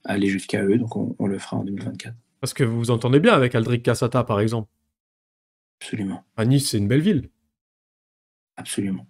aller 0.05 0.27
jusqu'à 0.27 0.63
eux. 0.63 0.77
Donc 0.77 0.95
on, 0.95 1.15
on 1.19 1.27
le 1.27 1.37
fera 1.39 1.57
en 1.57 1.63
2024. 1.65 2.15
Parce 2.39 2.53
que 2.53 2.63
vous 2.63 2.77
vous 2.77 2.91
entendez 2.91 3.19
bien 3.19 3.33
avec 3.33 3.55
Aldric 3.55 3.83
Cassata, 3.83 4.23
par 4.23 4.39
exemple. 4.39 4.69
Absolument, 5.81 6.23
À 6.35 6.45
Nice, 6.45 6.69
c'est 6.71 6.77
une 6.77 6.87
belle 6.87 7.01
ville. 7.01 7.29
absolument. 8.55 9.05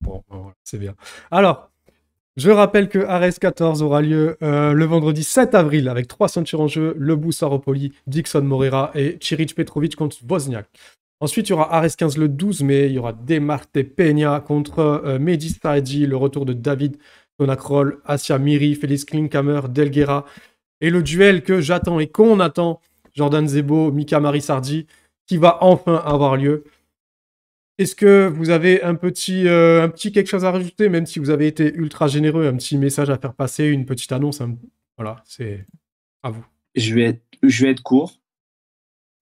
Bon, 0.00 0.22
ben 0.30 0.36
voilà, 0.38 0.54
c'est 0.64 0.78
bien. 0.78 0.94
Alors, 1.30 1.70
je 2.36 2.50
rappelle 2.50 2.88
que 2.88 2.98
Ares 2.98 3.38
14 3.40 3.82
aura 3.82 4.02
lieu 4.02 4.36
euh, 4.42 4.72
le 4.72 4.84
vendredi 4.84 5.24
7 5.24 5.54
avril 5.54 5.88
avec 5.88 6.06
trois 6.06 6.28
ceintures 6.28 6.60
en 6.60 6.68
jeu, 6.68 6.94
Lebu 6.98 7.32
Saropoli, 7.32 7.92
Dixon 8.06 8.42
Moreira 8.42 8.90
et 8.94 9.18
Chiric 9.20 9.54
Petrovic 9.54 9.96
contre 9.96 10.18
Wozniak. 10.28 10.66
Ensuite, 11.20 11.48
il 11.48 11.50
y 11.50 11.54
aura 11.54 11.74
Ares 11.74 11.96
15 11.96 12.18
le 12.18 12.28
12 12.28 12.62
mai, 12.62 12.86
il 12.86 12.92
y 12.92 12.98
aura 12.98 13.14
Demarte 13.14 13.82
Peña 13.82 14.40
contre 14.40 14.80
euh, 14.80 15.18
Mehdi 15.18 15.48
Saadji, 15.50 16.06
le 16.06 16.16
retour 16.16 16.44
de 16.44 16.52
David 16.52 16.98
Tonakrol, 17.38 18.00
Asia 18.04 18.38
Miri, 18.38 18.74
Félix 18.74 19.04
Klinkhammer, 19.06 19.62
Delguera, 19.70 20.26
et 20.80 20.90
le 20.90 21.02
duel 21.02 21.42
que 21.42 21.60
j'attends 21.60 22.00
et 22.00 22.06
qu'on 22.06 22.40
attend, 22.40 22.80
Jordan 23.14 23.46
Zebo, 23.48 23.92
Mika 23.92 24.20
Marisardi, 24.20 24.86
qui 25.26 25.36
va 25.38 25.58
enfin 25.62 25.96
avoir 25.96 26.36
lieu. 26.36 26.64
Est-ce 27.78 27.94
que 27.94 28.26
vous 28.26 28.50
avez 28.50 28.82
un 28.82 28.94
petit, 28.94 29.46
euh, 29.48 29.82
un 29.82 29.88
petit 29.88 30.12
quelque 30.12 30.28
chose 30.28 30.44
à 30.44 30.50
rajouter, 30.50 30.88
même 30.88 31.06
si 31.06 31.18
vous 31.18 31.30
avez 31.30 31.46
été 31.46 31.74
ultra 31.74 32.08
généreux, 32.08 32.46
un 32.46 32.56
petit 32.56 32.78
message 32.78 33.10
à 33.10 33.18
faire 33.18 33.34
passer, 33.34 33.64
une 33.66 33.84
petite 33.84 34.12
annonce 34.12 34.40
Voilà, 34.96 35.22
c'est 35.24 35.66
à 36.22 36.30
vous. 36.30 36.44
Je 36.74 36.94
vais 36.94 37.20
être 37.62 37.82
court. 37.82 38.14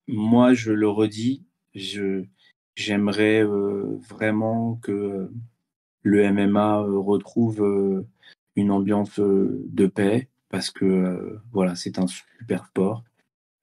Moi, 0.07 0.55
je 0.55 0.73
le 0.73 0.89
redis, 0.89 1.45
je 1.75 2.25
j'aimerais 2.77 3.43
euh, 3.43 3.99
vraiment 4.09 4.77
que 4.83 4.93
euh, 4.93 5.33
le 6.03 6.31
MMA 6.31 6.81
retrouve 6.81 8.05
une 8.57 8.71
ambiance 8.71 9.19
de 9.19 9.87
paix 9.87 10.29
parce 10.55 10.71
que 10.71 10.85
euh, 10.85 11.41
voilà, 11.51 11.75
c'est 11.75 11.99
un 11.99 12.07
super 12.07 12.65
sport. 12.67 13.03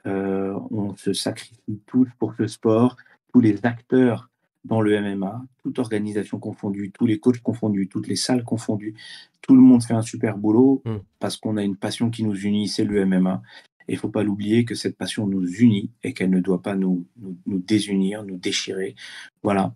Euh, 0.05 0.59
on 0.71 0.93
se 0.97 1.13
sacrifie 1.13 1.79
tous 1.85 2.09
pour 2.19 2.33
ce 2.35 2.47
sport, 2.47 2.97
tous 3.31 3.39
les 3.39 3.65
acteurs 3.65 4.29
dans 4.65 4.81
le 4.81 4.99
MMA, 4.99 5.41
toute 5.63 5.79
organisation 5.79 6.37
confondue, 6.37 6.91
tous 6.91 7.05
les 7.05 7.17
coachs 7.17 7.39
confondus, 7.39 7.87
toutes 7.87 8.09
les 8.09 8.17
salles 8.17 8.43
confondues, 8.43 8.93
tout 9.41 9.55
le 9.55 9.61
monde 9.61 9.81
fait 9.81 9.93
un 9.93 10.01
super 10.01 10.37
boulot 10.37 10.81
Mm. 10.83 10.97
parce 11.19 11.37
qu'on 11.37 11.55
a 11.55 11.63
une 11.63 11.77
passion 11.77 12.09
qui 12.09 12.25
nous 12.25 12.35
unit, 12.35 12.67
c'est 12.67 12.83
le 12.83 13.05
MMA. 13.05 13.41
Et 13.87 13.93
il 13.93 13.97
faut 13.97 14.09
pas 14.09 14.23
l'oublier 14.23 14.65
que 14.65 14.75
cette 14.75 14.97
passion 14.97 15.25
nous 15.27 15.47
unit 15.47 15.91
et 16.03 16.13
qu'elle 16.13 16.29
ne 16.29 16.41
doit 16.41 16.61
pas 16.61 16.75
nous, 16.75 17.07
nous, 17.21 17.37
nous 17.45 17.59
désunir, 17.59 18.25
nous 18.25 18.37
déchirer. 18.37 18.95
Voilà. 19.43 19.73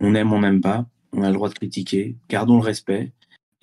on 0.00 0.14
aime, 0.14 0.32
on 0.32 0.40
n'aime 0.40 0.62
pas, 0.62 0.86
on 1.12 1.22
a 1.22 1.28
le 1.28 1.34
droit 1.34 1.50
de 1.50 1.54
critiquer, 1.54 2.16
gardons 2.30 2.56
le 2.56 2.64
respect 2.64 3.12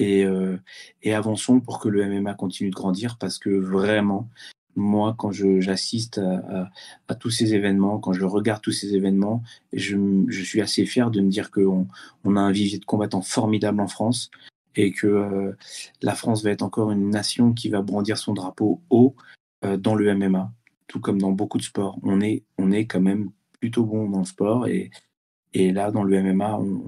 et, 0.04 0.26
euh, 0.26 0.58
et 1.01 1.14
avançons 1.14 1.60
pour 1.62 1.80
que 1.80 1.88
le 1.88 2.06
MMA 2.06 2.34
continue 2.34 2.70
de 2.70 2.76
grandir 2.76 3.18
parce 3.18 3.39
que 3.39 3.49
vraiment, 3.49 4.30
moi, 4.76 5.16
quand 5.18 5.32
j'assiste 5.32 6.20
à, 6.20 7.16
tous 7.16 7.30
ces 7.30 7.54
événements, 7.54 7.99
quand 7.99 8.14
je 8.14 8.26
regarde 8.26 8.62
tous 8.62 8.72
ces 8.72 8.95
événements, 8.95 9.43
je, 9.72 9.97
je 10.28 10.43
suis 10.43 10.62
assez 10.62 10.86
fier 10.86 11.12
de 11.12 11.22
me 11.22 11.30
dire 11.30 11.51
qu'on 11.51 11.88
on 12.24 12.36
a 12.36 12.41
un 12.41 12.51
vivier 12.51 12.80
de 12.80 12.86
combattants 12.86 13.22
formidable 13.22 13.80
en 13.82 13.88
France 13.88 14.32
et 14.76 14.91
que 14.91 15.08
euh, 15.08 15.56
la 16.01 16.16
France 16.16 16.43
va 16.43 16.49
être 16.49 16.64
encore 16.64 16.91
une 16.91 17.10
nation 17.12 17.54
qui 17.54 17.70
va 17.70 17.82
brandir 17.82 18.18
son 18.18 18.34
drapeau 18.34 18.82
haut 18.89 19.16
euh, 19.64 19.78
dans 19.78 19.93
le 19.93 20.14
MMA, 20.16 20.51
tout 20.88 20.99
comme 20.99 21.22
dans 21.22 21.32
beaucoup 21.32 21.60
de 21.60 21.64
sports. 21.64 21.99
On 22.01 22.20
est, 22.20 22.43
on 22.58 22.72
est 22.72 22.88
quand 22.88 23.01
même 23.01 23.30
plutôt 23.60 23.86
bon 23.86 24.10
dans 24.10 24.20
le 24.20 24.26
sport 24.26 24.68
et, 24.68 24.89
et 25.54 25.72
là, 25.72 25.91
dans 25.91 26.04
le 26.04 26.22
MMA, 26.24 26.58
on, 26.58 26.82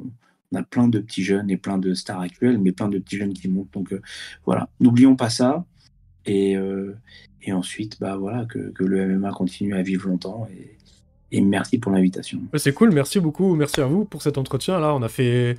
on 0.51 0.57
a 0.57 0.63
plein 0.63 0.87
de 0.87 0.99
petits 0.99 1.23
jeunes 1.23 1.49
et 1.49 1.57
plein 1.57 1.77
de 1.77 1.93
stars 1.93 2.21
actuelles, 2.21 2.57
mais 2.59 2.71
plein 2.71 2.87
de 2.87 2.99
petits 2.99 3.17
jeunes 3.17 3.33
qui 3.33 3.47
montent. 3.47 3.73
Donc 3.73 3.93
euh, 3.93 4.01
voilà, 4.45 4.69
n'oublions 4.79 5.15
pas 5.15 5.29
ça. 5.29 5.65
Et, 6.25 6.55
euh, 6.57 6.95
ensuite, 7.51 7.99
bah 7.99 8.17
voilà, 8.17 8.45
que, 8.45 8.71
le 8.79 9.17
MMA 9.17 9.31
continue 9.31 9.75
à 9.75 9.83
vivre 9.83 10.07
longtemps. 10.09 10.47
Et, 11.31 11.41
merci 11.41 11.77
pour 11.77 11.91
l'invitation. 11.91 12.39
C'est 12.55 12.73
cool, 12.73 12.91
merci 12.91 13.19
beaucoup, 13.19 13.55
merci 13.55 13.81
à 13.81 13.85
vous 13.85 14.05
pour 14.05 14.21
cet 14.21 14.37
entretien. 14.37 14.79
Là, 14.79 14.95
on 14.95 15.01
a 15.01 15.09
fait. 15.09 15.57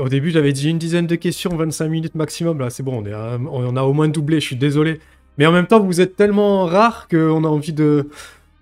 Au 0.00 0.08
début, 0.08 0.30
j'avais 0.30 0.52
dit 0.52 0.68
une 0.68 0.78
dizaine 0.78 1.06
de 1.06 1.14
questions, 1.14 1.50
25 1.56 1.88
minutes 1.88 2.14
maximum. 2.16 2.58
Là, 2.58 2.70
c'est 2.70 2.82
bon, 2.82 3.02
on, 3.02 3.06
est 3.06 3.14
on 3.14 3.76
a 3.76 3.82
au 3.82 3.92
moins 3.92 4.08
doublé, 4.08 4.40
je 4.40 4.46
suis 4.46 4.56
désolé. 4.56 4.98
Mais 5.38 5.46
en 5.46 5.52
même 5.52 5.68
temps, 5.68 5.80
vous 5.80 6.00
êtes 6.00 6.16
tellement 6.16 6.66
rare 6.66 7.06
qu'on 7.08 7.44
a 7.44 7.48
envie 7.48 7.72
de. 7.72 8.10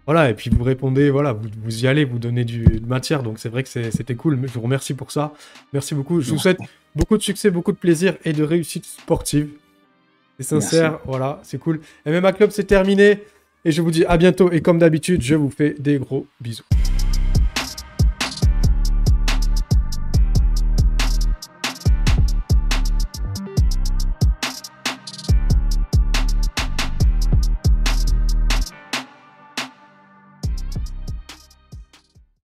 Voilà, 0.08 0.30
et 0.30 0.34
puis 0.34 0.48
vous 0.48 0.64
répondez, 0.64 1.10
voilà, 1.10 1.34
vous, 1.34 1.50
vous 1.62 1.84
y 1.84 1.86
allez, 1.86 2.06
vous 2.06 2.18
donnez 2.18 2.46
du, 2.46 2.64
de 2.64 2.86
matière. 2.86 3.22
Donc 3.22 3.38
c'est 3.38 3.50
vrai 3.50 3.62
que 3.62 3.68
c'était 3.68 4.14
cool. 4.14 4.40
Je 4.42 4.54
vous 4.54 4.62
remercie 4.62 4.94
pour 4.94 5.10
ça. 5.10 5.34
Merci 5.74 5.94
beaucoup. 5.94 6.22
Je 6.22 6.30
vous 6.30 6.38
souhaite 6.38 6.60
beaucoup 6.96 7.18
de 7.18 7.22
succès, 7.22 7.50
beaucoup 7.50 7.72
de 7.72 7.76
plaisir 7.76 8.16
et 8.24 8.32
de 8.32 8.42
réussite 8.42 8.86
sportive. 8.86 9.50
C'est 10.38 10.46
sincère, 10.46 10.98
voilà, 11.04 11.40
c'est 11.42 11.58
cool. 11.58 11.80
MMA 12.06 12.32
Club, 12.32 12.52
c'est 12.52 12.64
terminé. 12.64 13.22
Et 13.66 13.70
je 13.70 13.82
vous 13.82 13.90
dis 13.90 14.06
à 14.06 14.16
bientôt. 14.16 14.50
Et 14.50 14.62
comme 14.62 14.78
d'habitude, 14.78 15.20
je 15.20 15.34
vous 15.34 15.50
fais 15.50 15.74
des 15.78 15.98
gros 15.98 16.26
bisous. 16.40 16.64